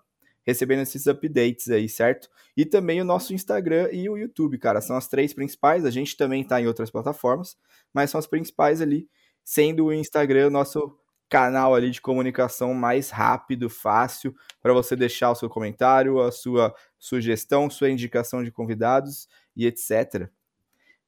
recebendo 0.46 0.82
esses 0.82 1.08
updates 1.08 1.70
aí, 1.70 1.88
certo? 1.88 2.28
E 2.58 2.66
também 2.66 3.00
o 3.00 3.06
nosso 3.06 3.34
Instagram 3.34 3.88
e 3.94 4.10
o 4.10 4.18
YouTube, 4.18 4.58
cara. 4.58 4.82
São 4.82 4.98
as 4.98 5.08
três 5.08 5.34
principais. 5.34 5.86
A 5.86 5.90
gente 5.90 6.18
também 6.18 6.44
tá 6.44 6.60
em 6.60 6.68
outras 6.68 6.92
plataformas, 6.92 7.56
mas 7.94 8.12
são 8.12 8.20
as 8.20 8.28
principais 8.28 8.82
ali, 8.82 9.08
sendo 9.46 9.86
o 9.86 9.94
Instagram 9.94 10.48
o 10.48 10.52
nosso 10.52 10.94
canal 11.30 11.76
ali 11.76 11.92
de 11.92 12.02
comunicação 12.02 12.74
mais 12.74 13.10
rápido, 13.10 13.70
fácil, 13.70 14.36
para 14.62 14.74
você 14.74 14.96
deixar 14.96 15.32
o 15.32 15.36
seu 15.36 15.50
comentário, 15.50 16.20
a 16.20 16.32
sua 16.32 16.74
sugestão, 17.00 17.70
sua 17.70 17.90
indicação 17.90 18.44
de 18.44 18.52
convidados 18.52 19.28
e 19.56 19.66
etc. 19.66 20.30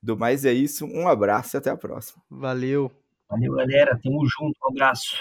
Do 0.02 0.18
mais 0.18 0.46
é 0.46 0.54
isso, 0.54 0.86
um 0.86 1.08
abraço 1.08 1.56
e 1.56 1.58
até 1.58 1.70
a 1.70 1.78
próxima. 1.78 2.24
Valeu. 2.30 2.92
Valeu, 3.30 3.54
galera. 3.56 4.00
Tamo 4.02 4.26
junto. 4.26 4.58
Um 4.66 4.72
abraço. 4.72 5.18